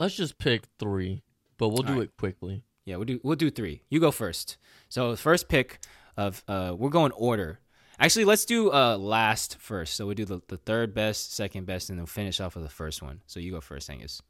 Let's 0.00 0.16
just 0.16 0.38
pick 0.38 0.64
three, 0.78 1.22
but 1.58 1.68
we'll 1.68 1.82
do 1.82 1.92
Alright. 1.92 2.08
it 2.08 2.16
quickly. 2.16 2.64
Yeah, 2.84 2.96
we'll 2.96 3.04
do 3.04 3.20
we'll 3.22 3.36
do 3.36 3.50
three. 3.50 3.82
You 3.90 4.00
go 4.00 4.10
first. 4.10 4.56
So 4.88 5.14
first 5.14 5.48
pick 5.48 5.78
of 6.16 6.42
uh 6.48 6.74
we're 6.76 6.88
going 6.88 7.12
order. 7.12 7.60
Actually, 8.00 8.24
let's 8.24 8.44
do 8.44 8.72
uh 8.72 8.96
last 8.96 9.58
first. 9.60 9.94
So 9.94 10.06
we 10.06 10.14
do 10.14 10.24
the, 10.24 10.40
the 10.48 10.56
third 10.56 10.94
best, 10.94 11.34
second 11.34 11.66
best, 11.66 11.90
and 11.90 11.98
then 11.98 12.06
finish 12.06 12.40
off 12.40 12.54
with 12.54 12.64
the 12.64 12.70
first 12.70 13.02
one. 13.02 13.20
So 13.26 13.40
you 13.40 13.52
go 13.52 13.60
first, 13.60 13.90
Angus. 13.90 14.22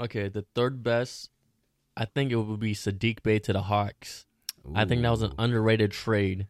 Okay, 0.00 0.28
the 0.28 0.46
third 0.54 0.82
best, 0.82 1.30
I 1.96 2.04
think 2.04 2.32
it 2.32 2.36
would 2.36 2.58
be 2.58 2.74
Sadiq 2.74 3.22
Bey 3.22 3.38
to 3.40 3.52
the 3.52 3.62
Hawks. 3.62 4.26
I 4.74 4.84
think 4.86 5.02
that 5.02 5.10
was 5.10 5.22
an 5.22 5.34
underrated 5.38 5.92
trade. 5.92 6.46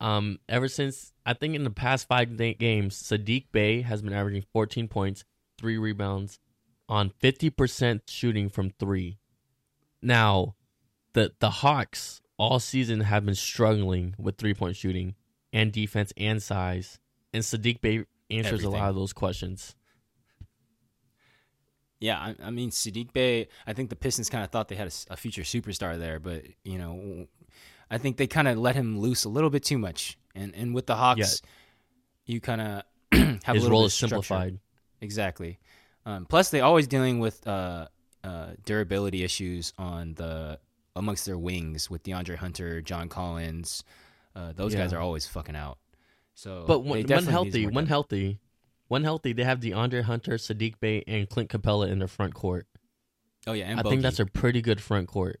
Um, 0.00 0.38
ever 0.48 0.68
since 0.68 1.12
I 1.26 1.34
think 1.34 1.54
in 1.54 1.64
the 1.64 1.70
past 1.70 2.06
five 2.06 2.36
games, 2.36 3.02
Sadiq 3.02 3.46
Bey 3.52 3.82
has 3.82 4.02
been 4.02 4.12
averaging 4.12 4.44
14 4.52 4.88
points, 4.88 5.24
three 5.58 5.76
rebounds, 5.76 6.38
on 6.88 7.10
50% 7.22 8.02
shooting 8.06 8.48
from 8.48 8.70
three. 8.78 9.18
Now, 10.00 10.54
the 11.12 11.32
the 11.40 11.50
Hawks 11.50 12.20
all 12.36 12.60
season 12.60 13.00
have 13.00 13.24
been 13.26 13.34
struggling 13.34 14.14
with 14.18 14.38
three 14.38 14.54
point 14.54 14.76
shooting 14.76 15.14
and 15.52 15.72
defense 15.72 16.12
and 16.16 16.42
size, 16.42 17.00
and 17.32 17.42
Sadiq 17.42 17.80
Bey 17.80 18.04
answers 18.30 18.62
a 18.62 18.70
lot 18.70 18.90
of 18.90 18.94
those 18.94 19.12
questions. 19.12 19.74
Yeah, 22.00 22.18
I, 22.18 22.36
I 22.44 22.50
mean 22.50 22.70
Sadiq 22.70 23.12
Bey. 23.12 23.48
I 23.66 23.72
think 23.72 23.90
the 23.90 23.96
Pistons 23.96 24.30
kind 24.30 24.44
of 24.44 24.50
thought 24.50 24.68
they 24.68 24.76
had 24.76 24.92
a 25.10 25.16
future 25.16 25.42
superstar 25.42 25.98
there, 25.98 26.20
but 26.20 26.44
you 26.62 26.78
know, 26.78 27.26
I 27.90 27.98
think 27.98 28.16
they 28.16 28.26
kind 28.26 28.48
of 28.48 28.58
let 28.58 28.74
him 28.76 28.98
loose 28.98 29.24
a 29.24 29.28
little 29.28 29.50
bit 29.50 29.64
too 29.64 29.78
much. 29.78 30.18
And 30.34 30.54
and 30.54 30.74
with 30.74 30.86
the 30.86 30.96
Hawks, 30.96 31.42
you 32.26 32.40
kind 32.40 32.60
of 32.60 32.82
have 33.12 33.22
a 33.22 33.52
His 33.54 33.62
little 33.62 33.70
role 33.70 33.82
bit 33.82 33.86
is 33.86 33.94
simplified. 33.94 34.58
Exactly. 35.00 35.58
Um, 36.06 36.24
plus, 36.26 36.50
they're 36.50 36.64
always 36.64 36.86
dealing 36.86 37.18
with 37.18 37.46
uh, 37.46 37.88
uh, 38.24 38.50
durability 38.64 39.24
issues 39.24 39.72
on 39.78 40.14
the 40.14 40.58
amongst 40.96 41.26
their 41.26 41.38
wings 41.38 41.88
with 41.90 42.02
DeAndre 42.02 42.36
Hunter, 42.36 42.80
John 42.80 43.08
Collins. 43.08 43.84
Uh, 44.34 44.52
those 44.52 44.74
guys 44.74 44.92
are 44.92 45.00
always 45.00 45.26
fucking 45.26 45.56
out. 45.56 45.78
So, 46.34 46.64
But 46.66 46.80
when, 46.80 47.04
when 47.06 47.24
healthy, 47.24 47.66
when 47.66 47.74
depth. 47.74 47.88
healthy, 47.88 48.38
when 48.86 49.04
healthy, 49.04 49.32
they 49.32 49.44
have 49.44 49.60
DeAndre 49.60 50.02
Hunter, 50.02 50.34
Sadiq 50.34 50.74
Bey, 50.80 51.02
and 51.06 51.28
Clint 51.28 51.50
Capela 51.50 51.88
in 51.90 51.98
their 51.98 52.08
front 52.08 52.34
court. 52.34 52.66
oh 53.46 53.52
yeah, 53.52 53.66
and 53.66 53.80
I 53.80 53.82
think 53.82 54.02
that's 54.02 54.20
a 54.20 54.26
pretty 54.26 54.62
good 54.62 54.80
front 54.80 55.08
court. 55.08 55.40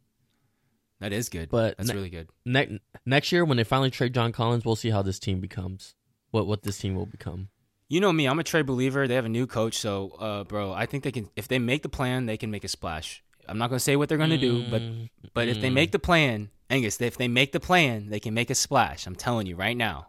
That 1.00 1.12
is 1.12 1.28
good. 1.28 1.48
But 1.48 1.76
that's 1.76 1.88
ne- 1.88 1.94
really 1.94 2.10
good. 2.10 2.28
Ne- 2.44 2.80
next 3.06 3.32
year, 3.32 3.44
when 3.44 3.56
they 3.56 3.64
finally 3.64 3.90
trade 3.90 4.14
John 4.14 4.32
Collins, 4.32 4.64
we'll 4.64 4.76
see 4.76 4.90
how 4.90 5.02
this 5.02 5.18
team 5.18 5.40
becomes. 5.40 5.94
What 6.30 6.46
what 6.46 6.62
this 6.62 6.78
team 6.78 6.94
will 6.94 7.06
become. 7.06 7.48
You 7.88 8.00
know 8.00 8.12
me, 8.12 8.26
I'm 8.26 8.38
a 8.38 8.44
trade 8.44 8.66
believer. 8.66 9.08
They 9.08 9.14
have 9.14 9.24
a 9.24 9.30
new 9.30 9.46
coach, 9.46 9.78
so 9.78 10.10
uh, 10.18 10.44
bro, 10.44 10.72
I 10.72 10.84
think 10.86 11.04
they 11.04 11.12
can. 11.12 11.30
If 11.36 11.48
they 11.48 11.58
make 11.58 11.82
the 11.82 11.88
plan, 11.88 12.26
they 12.26 12.36
can 12.36 12.50
make 12.50 12.64
a 12.64 12.68
splash. 12.68 13.22
I'm 13.48 13.56
not 13.56 13.70
gonna 13.70 13.80
say 13.80 13.96
what 13.96 14.10
they're 14.10 14.18
gonna 14.18 14.36
do, 14.36 14.68
but 14.70 14.82
Mm, 14.82 15.08
but 15.32 15.48
if 15.48 15.60
they 15.62 15.70
mm. 15.70 15.74
make 15.74 15.92
the 15.92 15.98
plan, 15.98 16.50
Angus, 16.68 17.00
if 17.00 17.16
they 17.16 17.28
make 17.28 17.52
the 17.52 17.60
plan, 17.60 18.10
they 18.10 18.20
can 18.20 18.34
make 18.34 18.50
a 18.50 18.54
splash. 18.54 19.06
I'm 19.06 19.14
telling 19.16 19.46
you 19.46 19.56
right 19.56 19.76
now. 19.76 20.08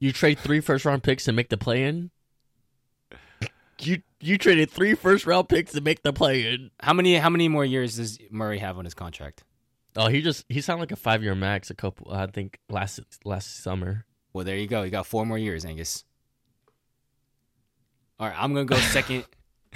you 0.00 0.12
trade 0.12 0.38
three 0.40 0.58
first 0.60 0.84
round 0.84 1.04
picks 1.04 1.28
and 1.28 1.36
make 1.36 1.50
the 1.50 1.56
play 1.56 1.84
in. 1.84 2.10
You 3.80 4.02
you 4.20 4.38
traded 4.38 4.70
three 4.70 4.94
first 4.94 5.24
round 5.24 5.48
picks 5.48 5.70
to 5.72 5.80
make 5.80 6.02
the 6.02 6.12
play 6.12 6.52
in. 6.52 6.72
How 6.80 6.92
many 6.92 7.14
how 7.16 7.30
many 7.30 7.46
more 7.46 7.64
years 7.64 7.94
does 7.96 8.18
Murray 8.28 8.58
have 8.58 8.76
on 8.76 8.84
his 8.84 8.94
contract? 8.94 9.44
Oh, 9.96 10.08
he 10.08 10.20
just 10.22 10.44
he 10.48 10.60
signed 10.60 10.80
like 10.80 10.92
a 10.92 10.96
five 10.96 11.22
year 11.22 11.34
max. 11.34 11.70
A 11.70 11.74
couple, 11.74 12.12
I 12.12 12.26
think 12.26 12.58
last 12.68 13.00
last 13.24 13.62
summer. 13.62 14.04
Well, 14.32 14.44
there 14.44 14.56
you 14.56 14.66
go. 14.68 14.82
You 14.82 14.90
got 14.90 15.06
four 15.06 15.26
more 15.26 15.38
years, 15.38 15.64
Angus. 15.64 16.04
All 18.20 18.26
right, 18.28 18.36
I'm 18.38 18.52
gonna 18.52 18.64
go 18.66 18.76
second. 18.76 19.24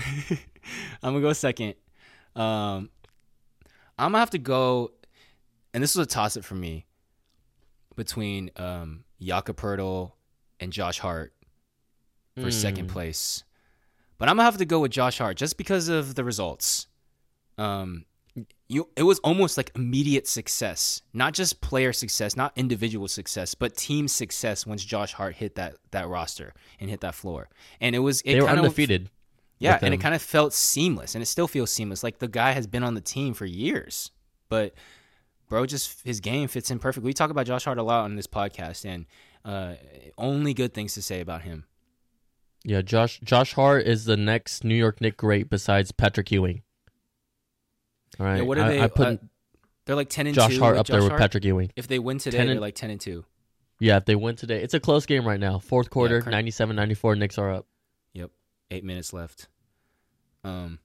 I'm 1.03 1.13
gonna 1.15 1.21
go 1.21 1.33
second. 1.33 1.75
Um, 2.35 2.91
I'm 3.99 4.09
gonna 4.13 4.19
have 4.19 4.31
to 4.31 4.39
go, 4.39 4.93
and 5.75 5.83
this 5.83 5.95
was 5.97 6.07
a 6.07 6.11
toss 6.11 6.37
up 6.37 6.45
for 6.45 6.55
me 6.55 6.87
between 7.97 8.51
um, 8.57 9.05
Jakob 9.21 9.57
Poeltl 9.57 10.13
and 10.61 10.73
Josh 10.73 10.99
Hart 10.99 11.33
for 12.41 12.51
second 12.51 12.87
Mm. 12.89 12.93
place, 12.93 13.45
but 14.19 14.29
I'm 14.29 14.37
gonna 14.37 14.45
have 14.45 14.57
to 14.59 14.65
go 14.65 14.81
with 14.81 14.91
Josh 14.93 15.19
Hart 15.19 15.37
just 15.37 15.57
because 15.57 15.89
of 15.89 16.15
the 16.15 16.25
results. 16.25 16.87
Um, 17.59 18.07
you 18.69 18.89
it 18.97 19.03
was 19.03 19.19
almost 19.21 19.57
like 19.57 19.71
immediate 19.75 20.27
success, 20.27 21.03
not 21.13 21.35
just 21.35 21.61
player 21.61 21.93
success, 21.93 22.37
not 22.37 22.53
individual 22.57 23.09
success, 23.09 23.55
but 23.55 23.77
team 23.77 24.09
success 24.09 24.67
once 24.67 24.85
Josh 24.85 25.13
Hart 25.13 25.35
hit 25.35 25.55
that 25.57 25.77
that 25.91 26.09
roster 26.09 26.55
and 26.81 26.89
hit 26.89 27.01
that 27.01 27.15
floor, 27.15 27.49
and 27.81 27.95
it 27.95 28.01
was 28.01 28.21
it 28.23 28.35
They 28.35 28.41
were 28.41 28.47
kind 28.47 28.59
of 28.59 28.65
undefeated. 28.65 29.11
yeah, 29.59 29.79
and 29.83 29.93
it 29.93 29.99
kind 29.99 30.15
of 30.15 30.23
felt 30.23 30.53
seamless, 30.53 31.15
and 31.15 31.23
it 31.23 31.27
still 31.27 31.49
feels 31.49 31.71
seamless. 31.71 32.03
Like 32.03 32.19
the 32.19 32.29
guy 32.29 32.53
has 32.53 32.67
been 32.67 32.83
on 32.83 32.95
the 32.95 33.01
team 33.01 33.35
for 33.35 33.45
years, 33.45 34.11
but 34.49 34.75
bro, 35.49 35.67
just 35.67 36.01
his 36.05 36.21
game 36.21 36.49
fits 36.49 36.71
in 36.71 36.79
perfectly. 36.79 37.09
We 37.09 37.13
talk 37.13 37.31
about 37.31 37.47
Josh 37.47 37.65
Hart 37.65 37.79
a 37.79 37.83
lot 37.83 38.05
on 38.05 38.17
this 38.17 38.27
podcast, 38.27 38.87
and 38.87 39.05
uh, 39.45 39.75
only 40.17 40.55
good 40.55 40.73
things 40.73 40.95
to 40.95 41.03
say 41.03 41.21
about 41.21 41.43
him. 41.43 41.67
Yeah, 42.65 42.81
Josh 42.81 43.21
Josh 43.23 43.53
Hart 43.53 43.87
is 43.87 44.07
the 44.07 44.17
next 44.17 44.65
New 44.65 44.77
York 44.77 45.01
Nick 45.03 45.19
great 45.19 45.51
besides 45.51 45.93
Patrick 45.93 46.31
Ewing. 46.31 46.63
All 48.21 48.27
right, 48.27 48.37
Yeah, 48.39 48.43
what 48.43 48.59
are 48.59 48.65
I, 48.65 48.69
they? 48.69 48.81
I 48.83 48.87
put 48.89 49.07
uh, 49.07 49.17
they're 49.87 49.97
like 49.97 50.11
ten 50.11 50.27
and 50.27 50.35
Josh 50.35 50.55
two. 50.55 50.61
Hart 50.61 50.75
with 50.75 50.81
up 50.81 50.87
there 50.87 50.97
Josh 50.99 51.03
with 51.05 51.11
Hart. 51.13 51.21
Patrick 51.21 51.45
Ewing. 51.45 51.73
If 51.77 51.89
they 51.89 51.99
win 51.99 52.19
today, 52.19 52.39
10 52.39 52.47
they're 52.49 52.61
like 52.61 52.75
ten 52.75 52.91
and 52.91 53.01
two. 53.01 53.25
Yeah, 53.81 53.97
if 53.97 54.05
they 54.05 54.15
win 54.15 54.37
today, 54.37 54.63
it's 54.63 54.75
a 54.75 54.81
close 54.81 55.07
game 55.07 55.27
right 55.27 55.41
now. 55.41 55.59
Fourth 55.59 55.91
quarter, 55.91 56.21
current- 56.23 56.47
97-94, 56.47 57.19
Knicks 57.19 57.37
are 57.39 57.51
up. 57.51 57.67
Yep, 58.13 58.31
eight 58.71 58.85
minutes 58.85 59.13
left. 59.13 59.49
Um, 60.45 60.79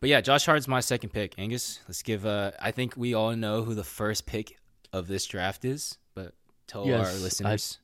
but 0.00 0.08
yeah, 0.08 0.20
Josh 0.20 0.46
Hart's 0.46 0.66
my 0.66 0.80
second 0.80 1.10
pick. 1.10 1.34
Angus, 1.38 1.80
let's 1.88 2.02
give. 2.02 2.24
Uh, 2.26 2.52
I 2.60 2.70
think 2.72 2.96
we 2.96 3.14
all 3.14 3.34
know 3.36 3.62
who 3.62 3.74
the 3.74 3.84
first 3.84 4.26
pick 4.26 4.56
of 4.92 5.06
this 5.08 5.24
draft 5.26 5.64
is, 5.64 5.98
but 6.14 6.34
tell 6.66 6.86
Yes, 6.86 7.06
our 7.06 7.12
I- 7.12 7.18
listeners. 7.22 7.78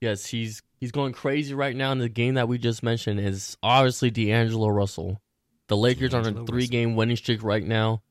Yes, 0.00 0.26
he's 0.26 0.62
he's 0.78 0.92
going 0.92 1.12
crazy 1.12 1.54
right 1.54 1.74
now. 1.74 1.90
And 1.90 2.00
the 2.00 2.08
game 2.08 2.34
that 2.34 2.46
we 2.46 2.56
just 2.58 2.84
mentioned 2.84 3.18
is 3.18 3.56
obviously 3.64 4.10
D'Angelo 4.10 4.68
Russell. 4.68 5.20
The 5.68 5.76
Lakers 5.76 6.14
are 6.14 6.22
on 6.22 6.36
a 6.36 6.46
three-game 6.46 6.96
winning 6.96 7.16
streak 7.16 7.42
right 7.42 7.64
now, 7.64 8.02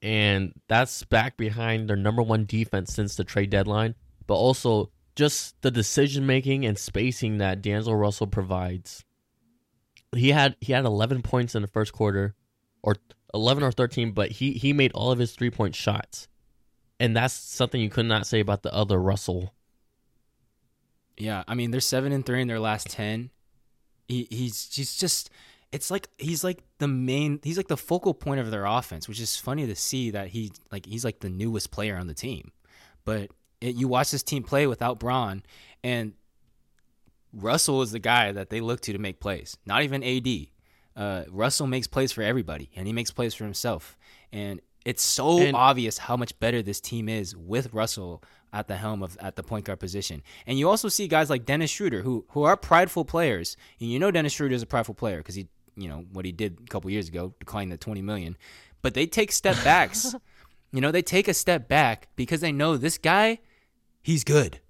and 0.00 0.52
that's 0.66 1.04
back 1.04 1.36
behind 1.36 1.88
their 1.88 1.96
number 1.96 2.22
one 2.22 2.46
defense 2.46 2.92
since 2.92 3.16
the 3.16 3.24
trade 3.24 3.50
deadline. 3.50 3.94
But 4.26 4.34
also 4.34 4.90
just 5.14 5.60
the 5.62 5.70
decision 5.70 6.26
making 6.26 6.64
and 6.64 6.78
spacing 6.78 7.38
that 7.38 7.60
D'Angelo 7.60 7.96
Russell 7.96 8.26
provides. 8.26 9.04
He 10.14 10.30
had 10.30 10.56
he 10.60 10.72
had 10.72 10.84
11 10.84 11.22
points 11.22 11.54
in 11.54 11.62
the 11.62 11.68
first 11.68 11.92
quarter, 11.92 12.34
or 12.82 12.96
11 13.34 13.62
or 13.62 13.72
13, 13.72 14.12
but 14.12 14.32
he 14.32 14.52
he 14.52 14.72
made 14.72 14.92
all 14.92 15.10
of 15.10 15.18
his 15.18 15.32
three 15.32 15.50
point 15.50 15.74
shots, 15.74 16.28
and 16.98 17.16
that's 17.16 17.34
something 17.34 17.80
you 17.80 17.90
could 17.90 18.06
not 18.06 18.26
say 18.26 18.40
about 18.40 18.62
the 18.62 18.74
other 18.74 19.00
Russell. 19.00 19.54
Yeah, 21.16 21.44
I 21.46 21.54
mean 21.54 21.70
they're 21.70 21.80
seven 21.80 22.12
and 22.12 22.24
three 22.24 22.40
in 22.40 22.48
their 22.48 22.60
last 22.60 22.88
ten. 22.88 23.30
He, 24.08 24.26
he's 24.30 24.68
he's 24.74 24.96
just 24.96 25.30
it's 25.72 25.90
like 25.90 26.08
he's 26.18 26.44
like 26.44 26.62
the 26.78 26.88
main 26.88 27.40
he's 27.42 27.56
like 27.56 27.68
the 27.68 27.76
focal 27.76 28.14
point 28.14 28.40
of 28.40 28.50
their 28.50 28.64
offense, 28.66 29.08
which 29.08 29.20
is 29.20 29.36
funny 29.36 29.66
to 29.66 29.74
see 29.74 30.10
that 30.10 30.28
he 30.28 30.52
like 30.70 30.86
he's 30.86 31.04
like 31.04 31.20
the 31.20 31.30
newest 31.30 31.70
player 31.70 31.96
on 31.96 32.06
the 32.06 32.14
team. 32.14 32.52
But 33.04 33.30
it, 33.60 33.74
you 33.74 33.88
watch 33.88 34.10
this 34.10 34.22
team 34.22 34.42
play 34.42 34.66
without 34.66 34.98
Bron, 35.00 35.42
and 35.82 36.12
Russell 37.32 37.82
is 37.82 37.92
the 37.92 37.98
guy 37.98 38.32
that 38.32 38.50
they 38.50 38.60
look 38.60 38.80
to 38.82 38.92
to 38.92 38.98
make 38.98 39.20
plays. 39.20 39.56
Not 39.66 39.82
even 39.82 40.02
AD. 40.04 40.28
Uh, 40.94 41.24
Russell 41.30 41.66
makes 41.66 41.86
plays 41.86 42.12
for 42.12 42.22
everybody, 42.22 42.70
and 42.76 42.86
he 42.86 42.92
makes 42.92 43.10
plays 43.10 43.34
for 43.34 43.44
himself. 43.44 43.96
And 44.32 44.60
it's 44.84 45.02
so 45.02 45.38
And- 45.40 45.56
obvious 45.56 45.96
how 45.98 46.16
much 46.16 46.38
better 46.38 46.62
this 46.62 46.80
team 46.80 47.08
is 47.08 47.34
with 47.34 47.72
Russell 47.72 48.22
at 48.52 48.68
the 48.68 48.76
helm 48.76 49.02
of 49.02 49.16
at 49.18 49.36
the 49.36 49.42
point 49.42 49.64
guard 49.64 49.80
position. 49.80 50.22
And 50.46 50.58
you 50.58 50.68
also 50.68 50.90
see 50.90 51.08
guys 51.08 51.30
like 51.30 51.46
Dennis 51.46 51.70
Schroeder 51.70 52.02
who 52.02 52.26
who 52.30 52.42
are 52.42 52.56
prideful 52.56 53.06
players. 53.06 53.56
And 53.80 53.88
you 53.90 53.98
know 53.98 54.10
Dennis 54.10 54.34
Schroeder 54.34 54.54
is 54.54 54.62
a 54.62 54.66
prideful 54.66 54.94
player 54.94 55.18
because 55.18 55.36
he, 55.36 55.48
you 55.76 55.88
know, 55.88 56.04
what 56.12 56.24
he 56.24 56.32
did 56.32 56.58
a 56.64 56.68
couple 56.70 56.90
years 56.90 57.08
ago, 57.08 57.34
declined 57.38 57.72
the 57.72 57.76
20 57.76 58.02
million. 58.02 58.36
But 58.82 58.94
they 58.94 59.06
take 59.06 59.32
step 59.32 59.56
backs. 59.64 60.14
you 60.72 60.80
know, 60.80 60.90
they 60.90 61.02
take 61.02 61.28
a 61.28 61.34
step 61.34 61.68
back 61.68 62.08
because 62.16 62.40
they 62.40 62.52
know 62.52 62.76
this 62.76 62.98
guy, 62.98 63.38
he's 64.02 64.24
good. 64.24 64.60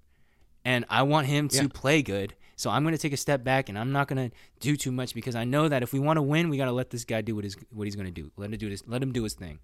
And 0.65 0.85
I 0.89 1.03
want 1.03 1.27
him 1.27 1.49
to 1.49 1.63
Yeah. 1.63 1.67
play 1.73 2.01
good 2.01 2.35
So 2.55 2.69
I'm 2.69 2.83
going 2.83 2.93
to 2.95 3.01
take 3.01 3.11
a 3.13 3.17
step 3.17 3.43
back 3.43 3.67
and 3.67 3.77
I'm 3.77 3.91
not 3.91 4.07
going 4.07 4.29
to 4.29 4.35
do 4.59 4.77
too 4.77 4.91
much 4.91 5.13
because 5.15 5.35
I 5.35 5.43
know 5.43 5.67
that 5.67 5.81
if 5.83 5.91
we 5.91 5.99
want 5.99 6.17
to 6.17 6.21
win, 6.21 6.49
we 6.49 6.55
got 6.57 6.65
to 6.65 6.71
let 6.71 6.91
this 6.91 7.03
guy 7.03 7.21
do 7.21 7.35
what 7.35 7.43
his 7.43 7.57
what 7.71 7.85
he's 7.85 7.95
going 7.95 8.05
to 8.05 8.11
do. 8.11 8.31
Let 8.37 8.51
him 8.51 8.57
do 8.57 8.69
this. 8.69 8.83
Let 8.87 9.01
him 9.01 9.11
do 9.11 9.23
his 9.23 9.33
thing. 9.33 9.59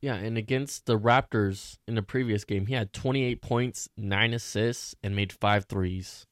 Yeah, 0.00 0.14
and 0.14 0.36
against 0.36 0.86
the 0.86 0.98
Raptors 0.98 1.78
in 1.88 1.94
the 1.94 2.02
previous 2.02 2.44
game, 2.44 2.66
he 2.66 2.74
had 2.74 2.92
28 2.92 3.40
points, 3.42 3.88
nine 3.96 4.32
assists, 4.34 4.94
and 5.02 5.16
made 5.16 5.32
five 5.32 5.64
threes. 5.64 6.24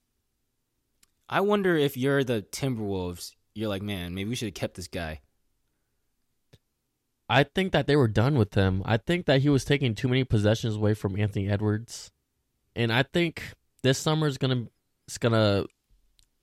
I 1.29 1.41
wonder 1.41 1.77
if 1.77 1.97
you're 1.97 2.23
the 2.23 2.43
Timberwolves, 2.43 3.33
you're 3.57 3.69
like, 3.69 3.83
man, 3.83 4.15
maybe 4.15 4.29
we 4.29 4.37
should 4.37 4.49
have 4.49 4.55
kept 4.55 4.75
this 4.75 4.89
guy. 4.89 5.21
I 7.29 7.43
think 7.43 7.73
that 7.73 7.87
they 7.87 7.97
were 7.97 8.09
done 8.09 8.37
with 8.37 8.55
him. 8.55 8.83
I 8.85 8.99
think 8.99 9.27
that 9.27 9.41
he 9.41 9.49
was 9.49 9.65
taking 9.65 9.95
too 9.95 10.09
many 10.09 10.25
possessions 10.25 10.77
away 10.77 10.95
from 10.95 11.19
Anthony 11.19 11.49
Edwards, 11.49 12.11
and 12.77 12.93
I 12.93 13.03
think 13.03 13.43
this 13.83 13.99
summer 13.99 14.27
is 14.29 14.39
gonna 14.39 14.67
it's 15.09 15.19
gonna 15.19 15.65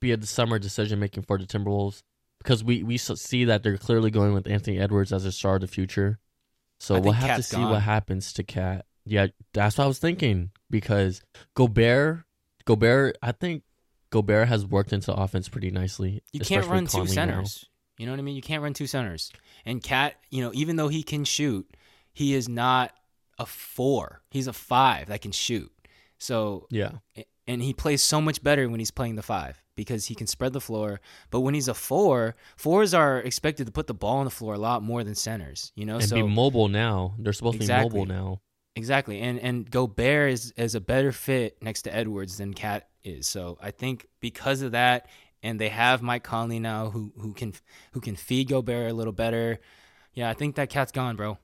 be 0.00 0.12
a 0.12 0.22
summer 0.26 0.58
decision 0.58 1.00
making 1.00 1.22
for 1.22 1.38
the 1.38 1.46
Timberwolves 1.46 2.02
because 2.38 2.62
we 2.62 2.82
we 2.82 2.98
see 2.98 3.46
that 3.46 3.62
they're 3.62 3.78
clearly 3.78 4.10
going 4.10 4.34
with 4.34 4.46
Anthony 4.46 4.78
Edwards 4.78 5.12
as 5.12 5.24
a 5.24 5.32
star 5.32 5.54
of 5.54 5.62
the 5.62 5.66
future. 5.66 6.18
So 6.80 7.00
we'll 7.00 7.12
have 7.12 7.28
Cat's 7.28 7.48
to 7.48 7.54
see 7.56 7.62
gone. 7.62 7.70
what 7.70 7.82
happens 7.82 8.34
to 8.34 8.42
Cat. 8.42 8.84
Yeah, 9.06 9.28
that's 9.54 9.78
what 9.78 9.84
I 9.84 9.86
was 9.86 9.98
thinking 9.98 10.50
because 10.70 11.22
Gobert, 11.54 12.24
Gobert, 12.66 13.16
I 13.22 13.32
think 13.32 13.62
Gobert 14.14 14.46
has 14.46 14.64
worked 14.64 14.92
into 14.92 15.12
offense 15.12 15.48
pretty 15.48 15.72
nicely. 15.72 16.22
You 16.32 16.38
can't 16.38 16.66
run 16.66 16.86
two 16.86 16.98
Conley 16.98 17.08
now. 17.08 17.12
centers. 17.14 17.66
You 17.98 18.06
know 18.06 18.12
what 18.12 18.20
I 18.20 18.22
mean? 18.22 18.36
You 18.36 18.42
can't 18.42 18.62
run 18.62 18.72
two 18.72 18.86
centers. 18.86 19.32
And 19.64 19.82
Cat, 19.82 20.14
you 20.30 20.40
know, 20.40 20.52
even 20.54 20.76
though 20.76 20.86
he 20.86 21.02
can 21.02 21.24
shoot, 21.24 21.76
he 22.12 22.32
is 22.32 22.48
not 22.48 22.92
a 23.40 23.46
four. 23.46 24.22
He's 24.30 24.46
a 24.46 24.52
five 24.52 25.08
that 25.08 25.20
can 25.20 25.32
shoot. 25.32 25.72
So 26.18 26.68
Yeah, 26.70 26.92
and 27.48 27.60
he 27.60 27.74
plays 27.74 28.02
so 28.02 28.20
much 28.20 28.40
better 28.40 28.68
when 28.68 28.78
he's 28.78 28.92
playing 28.92 29.16
the 29.16 29.22
five 29.22 29.60
because 29.74 30.06
he 30.06 30.14
can 30.14 30.28
spread 30.28 30.52
the 30.52 30.60
floor. 30.60 31.00
But 31.32 31.40
when 31.40 31.54
he's 31.54 31.66
a 31.66 31.74
four, 31.74 32.36
fours 32.56 32.94
are 32.94 33.18
expected 33.18 33.66
to 33.66 33.72
put 33.72 33.88
the 33.88 33.94
ball 33.94 34.18
on 34.18 34.26
the 34.26 34.30
floor 34.30 34.54
a 34.54 34.58
lot 34.58 34.84
more 34.84 35.02
than 35.02 35.16
centers. 35.16 35.72
You 35.74 35.86
know, 35.86 35.96
and 35.96 36.04
so 36.04 36.14
be 36.14 36.22
mobile 36.22 36.68
now. 36.68 37.14
They're 37.18 37.32
supposed 37.32 37.56
Exactly. 37.56 37.88
to 37.88 37.92
be 37.94 37.98
mobile 37.98 38.14
now. 38.14 38.40
Exactly. 38.76 39.20
And 39.20 39.38
and 39.38 39.70
Gobert 39.70 40.32
is 40.32 40.52
is 40.56 40.74
a 40.74 40.80
better 40.80 41.12
fit 41.12 41.62
next 41.62 41.82
to 41.82 41.94
Edwards 41.94 42.38
than 42.38 42.54
Cat 42.54 42.88
is. 43.02 43.26
So 43.26 43.58
I 43.60 43.70
think 43.70 44.08
because 44.20 44.62
of 44.62 44.72
that, 44.72 45.06
and 45.42 45.60
they 45.60 45.68
have 45.68 46.02
Mike 46.02 46.24
Conley 46.24 46.58
now 46.58 46.90
who 46.90 47.12
who 47.18 47.32
can 47.32 47.54
who 47.92 48.00
can 48.00 48.16
feed 48.16 48.48
Gobert 48.48 48.90
a 48.90 48.94
little 48.94 49.12
better. 49.12 49.60
Yeah, 50.14 50.30
I 50.30 50.34
think 50.34 50.56
that 50.56 50.70
Cat's 50.70 50.92
gone, 50.92 51.16
bro. 51.16 51.38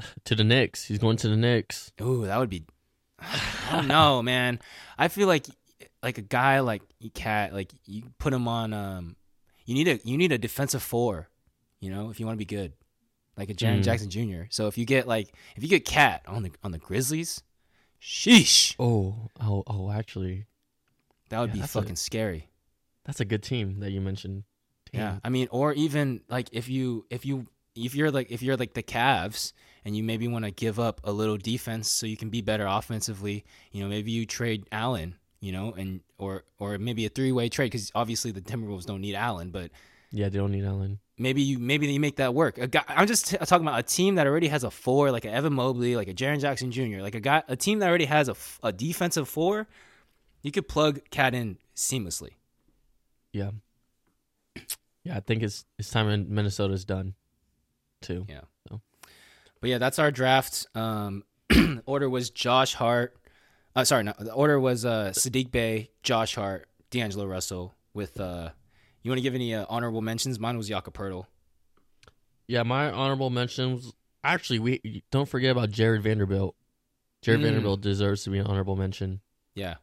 To 0.24 0.34
the 0.34 0.42
Knicks, 0.42 0.86
he's 0.86 0.98
going 0.98 1.16
to 1.18 1.28
the 1.28 1.36
Knicks. 1.36 1.92
Ooh, 2.00 2.26
that 2.26 2.36
would 2.38 2.50
be. 2.50 2.64
I 3.20 3.68
don't 3.70 3.86
know, 3.86 4.20
man. 4.20 4.58
I 4.98 5.08
feel 5.08 5.28
like 5.28 5.46
like 6.02 6.18
a 6.18 6.22
guy 6.22 6.60
like 6.60 6.82
Cat, 7.14 7.52
like 7.52 7.72
you 7.84 8.04
put 8.18 8.32
him 8.32 8.48
on. 8.48 8.72
Um, 8.72 9.16
you 9.64 9.74
need 9.74 9.88
a 9.88 10.00
you 10.04 10.16
need 10.16 10.32
a 10.32 10.38
defensive 10.38 10.82
four, 10.82 11.28
you 11.80 11.90
know, 11.90 12.10
if 12.10 12.18
you 12.18 12.26
want 12.26 12.36
to 12.36 12.44
be 12.44 12.44
good, 12.44 12.72
like 13.36 13.50
a 13.50 13.54
Jaren 13.54 13.80
Mm. 13.80 13.84
Jackson 13.84 14.10
Jr. 14.10 14.42
So 14.50 14.66
if 14.66 14.76
you 14.78 14.84
get 14.84 15.06
like 15.08 15.34
if 15.56 15.62
you 15.62 15.68
get 15.68 15.84
Cat 15.84 16.22
on 16.26 16.42
the 16.42 16.52
on 16.62 16.72
the 16.72 16.78
Grizzlies, 16.78 17.42
sheesh, 18.00 18.74
Oh, 18.78 19.28
oh, 19.40 19.62
oh! 19.66 19.90
Actually, 19.90 20.46
that 21.28 21.40
would 21.40 21.50
Yeah, 21.50 21.54
be 21.54 21.60
that's 21.60 21.74
a- 21.74 21.80
fucking 21.80 21.96
scary. 21.96 22.48
that's 23.04 23.20
a 23.20 23.24
good 23.24 23.42
team 23.42 23.80
that 23.80 23.90
you 23.90 24.00
mentioned. 24.00 24.44
Yeah, 24.92 25.18
I 25.24 25.30
mean, 25.30 25.48
or 25.50 25.72
even 25.72 26.20
like 26.28 26.48
if 26.52 26.68
you 26.68 27.06
if 27.10 27.24
you 27.24 27.46
if 27.74 27.94
you're 27.94 28.10
like 28.10 28.30
if 28.30 28.42
you're 28.42 28.56
like 28.58 28.74
the 28.74 28.82
Cavs 28.82 29.52
and 29.84 29.96
you 29.96 30.02
maybe 30.02 30.28
want 30.28 30.44
to 30.44 30.50
give 30.50 30.78
up 30.78 31.00
a 31.04 31.10
little 31.12 31.38
defense 31.38 31.88
so 31.88 32.04
you 32.06 32.16
can 32.16 32.28
be 32.28 32.42
better 32.42 32.66
offensively, 32.66 33.44
you 33.72 33.82
know, 33.82 33.88
maybe 33.88 34.10
you 34.10 34.26
trade 34.26 34.68
Allen, 34.70 35.16
you 35.40 35.50
know, 35.52 35.72
and 35.72 36.00
or 36.18 36.44
or 36.58 36.76
maybe 36.76 37.06
a 37.06 37.08
three 37.08 37.32
way 37.32 37.48
trade 37.48 37.66
because 37.72 37.90
obviously 37.94 38.32
the 38.32 38.42
Timberwolves 38.42 38.84
don't 38.84 39.00
need 39.00 39.14
Allen, 39.14 39.50
but 39.50 39.70
Yeah, 40.10 40.28
they 40.28 40.36
don't 40.38 40.52
need 40.52 40.64
Allen. 40.66 40.98
Maybe 41.22 41.40
you 41.40 41.60
maybe 41.60 41.86
you 41.86 42.00
make 42.00 42.16
that 42.16 42.34
work. 42.34 42.58
A 42.58 42.66
guy, 42.66 42.82
I'm 42.88 43.06
just 43.06 43.28
t- 43.28 43.36
talking 43.36 43.64
about 43.64 43.78
a 43.78 43.84
team 43.84 44.16
that 44.16 44.26
already 44.26 44.48
has 44.48 44.64
a 44.64 44.70
four, 44.72 45.12
like 45.12 45.24
a 45.24 45.30
Evan 45.30 45.52
Mobley, 45.52 45.94
like 45.94 46.08
a 46.08 46.14
Jaren 46.14 46.40
Jackson 46.40 46.72
Jr., 46.72 47.00
like 47.00 47.14
a 47.14 47.20
guy, 47.20 47.44
a 47.46 47.54
team 47.54 47.78
that 47.78 47.88
already 47.88 48.06
has 48.06 48.28
a, 48.28 48.32
f- 48.32 48.58
a 48.64 48.72
defensive 48.72 49.28
four. 49.28 49.68
You 50.42 50.50
could 50.50 50.66
plug 50.66 51.00
Cat 51.10 51.32
in 51.32 51.58
seamlessly. 51.76 52.30
Yeah, 53.32 53.52
yeah. 55.04 55.16
I 55.16 55.20
think 55.20 55.44
it's 55.44 55.64
it's 55.78 55.90
time 55.90 56.08
in 56.08 56.34
Minnesota's 56.34 56.84
done, 56.84 57.14
too. 58.00 58.26
Yeah. 58.28 58.40
So. 58.68 58.80
But 59.60 59.70
yeah, 59.70 59.78
that's 59.78 60.00
our 60.00 60.10
draft. 60.10 60.66
Um, 60.74 61.22
order 61.86 62.10
was 62.10 62.30
Josh 62.30 62.74
Hart. 62.74 63.16
Uh, 63.76 63.84
sorry, 63.84 64.02
no, 64.02 64.12
the 64.18 64.32
order 64.32 64.58
was 64.58 64.84
uh, 64.84 65.12
Sadiq 65.14 65.52
Bey, 65.52 65.90
Josh 66.02 66.34
Hart, 66.34 66.66
D'Angelo 66.90 67.26
Russell. 67.26 67.74
With 67.94 68.18
uh, 68.18 68.50
you 69.02 69.10
want 69.10 69.18
to 69.18 69.22
give 69.22 69.34
any 69.34 69.54
uh, 69.54 69.66
honorable 69.68 70.00
mentions? 70.02 70.38
Mine 70.38 70.56
was 70.56 70.68
Jakob 70.68 70.94
Poeltl. 70.94 71.26
Yeah, 72.46 72.62
my 72.62 72.90
honorable 72.90 73.30
mentions. 73.30 73.92
Actually, 74.24 74.58
we 74.58 75.02
don't 75.10 75.28
forget 75.28 75.50
about 75.50 75.70
Jarred 75.70 76.02
Vanderbilt. 76.02 76.54
Jarred 77.22 77.40
Mm. 77.40 77.44
Vanderbilt 77.44 77.80
deserves 77.80 78.24
to 78.24 78.30
be 78.30 78.38
an 78.38 78.46
honorable 78.46 78.76
mention. 78.76 79.20
Yeah. 79.54 79.76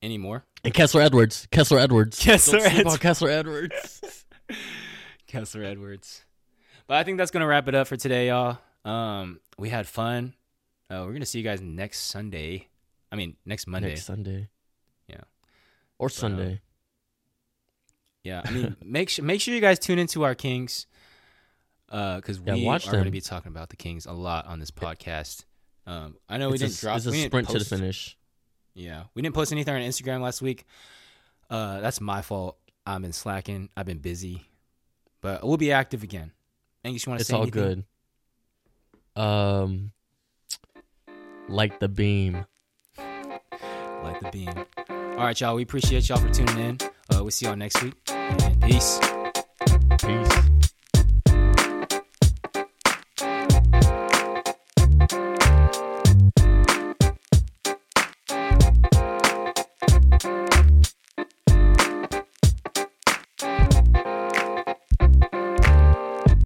Any 0.00 0.18
more? 0.18 0.44
And 0.64 0.74
Kessler 0.74 1.00
Edwards. 1.02 1.46
Kessler 1.50 1.78
Edwards. 1.78 2.18
Kessler 2.22 2.60
Edwards. 2.62 2.98
Kessler 2.98 3.30
Edwards. 3.30 4.24
Kessler 5.26 5.62
Edwards. 5.64 6.24
But 6.86 6.96
I 6.96 7.04
think 7.04 7.18
that's 7.18 7.30
gonna 7.30 7.46
wrap 7.46 7.68
it 7.68 7.74
up 7.74 7.86
for 7.86 7.96
today, 7.96 8.28
y'all. 8.28 8.58
Um, 8.84 9.40
we 9.58 9.68
had 9.68 9.86
fun. 9.86 10.34
Uh, 10.90 11.04
we're 11.06 11.12
gonna 11.12 11.26
see 11.26 11.38
you 11.38 11.44
guys 11.44 11.60
next 11.60 12.00
Sunday. 12.00 12.68
I 13.10 13.16
mean, 13.16 13.36
next 13.46 13.66
Monday. 13.66 13.90
Next 13.90 14.04
Sunday. 14.04 14.48
Yeah. 15.08 15.20
Or 15.98 16.06
uh, 16.06 16.10
Sunday. 16.10 16.60
Yeah, 18.24 18.42
I 18.44 18.50
mean, 18.50 18.76
make 18.84 19.08
sure 19.08 19.24
make 19.24 19.40
sure 19.40 19.54
you 19.54 19.60
guys 19.60 19.78
tune 19.78 19.98
into 19.98 20.22
our 20.24 20.34
Kings, 20.34 20.86
because 21.86 22.40
Yeah, 22.44 22.54
we 22.54 22.68
are 22.68 22.78
going 22.78 23.04
to 23.04 23.10
be 23.10 23.20
talking 23.20 23.50
about 23.50 23.70
the 23.70 23.76
Kings 23.76 24.06
a 24.06 24.12
lot 24.12 24.46
on 24.46 24.58
this 24.60 24.70
podcast. 24.70 25.44
Um, 25.86 26.16
I 26.28 26.38
know 26.38 26.48
we 26.48 26.54
it's 26.54 26.62
a, 26.62 26.66
didn't 26.66 26.80
drop. 26.80 26.96
it's 26.98 27.06
a 27.06 27.10
we 27.10 27.24
sprint 27.24 27.48
to 27.48 27.58
the 27.58 27.64
finish. 27.64 28.16
Yeah, 28.74 29.04
we 29.14 29.22
didn't 29.22 29.34
post 29.34 29.52
anything 29.52 29.74
on 29.74 29.80
Instagram 29.82 30.20
last 30.22 30.40
week. 30.40 30.64
Uh, 31.50 31.80
that's 31.80 32.00
my 32.00 32.22
fault. 32.22 32.56
I've 32.86 33.02
been 33.02 33.12
slacking. 33.12 33.68
I've 33.76 33.86
been 33.86 33.98
busy, 33.98 34.48
but 35.20 35.44
we'll 35.44 35.56
be 35.56 35.72
active 35.72 36.02
again. 36.02 36.32
Angus, 36.84 37.04
you 37.06 37.10
want 37.10 37.20
to 37.20 37.24
say? 37.24 37.26
It's 37.26 37.28
say 37.30 37.36
all 37.36 37.42
anything? 37.42 37.84
good. 39.16 39.20
Um, 39.22 39.92
like 41.48 41.78
the 41.80 41.88
beam. 41.88 42.46
Like 42.96 44.20
the 44.20 44.30
beam. 44.32 44.52
All 44.88 45.16
right, 45.18 45.38
y'all. 45.40 45.54
We 45.54 45.62
appreciate 45.62 46.08
y'all 46.08 46.18
for 46.18 46.32
tuning 46.32 46.58
in. 46.58 46.78
Uh, 47.10 47.18
we'll 47.20 47.30
see 47.30 47.46
y'all 47.46 47.56
next 47.56 47.82
week. 47.82 47.94
Peace. 48.62 49.00
Peace. 49.98 50.61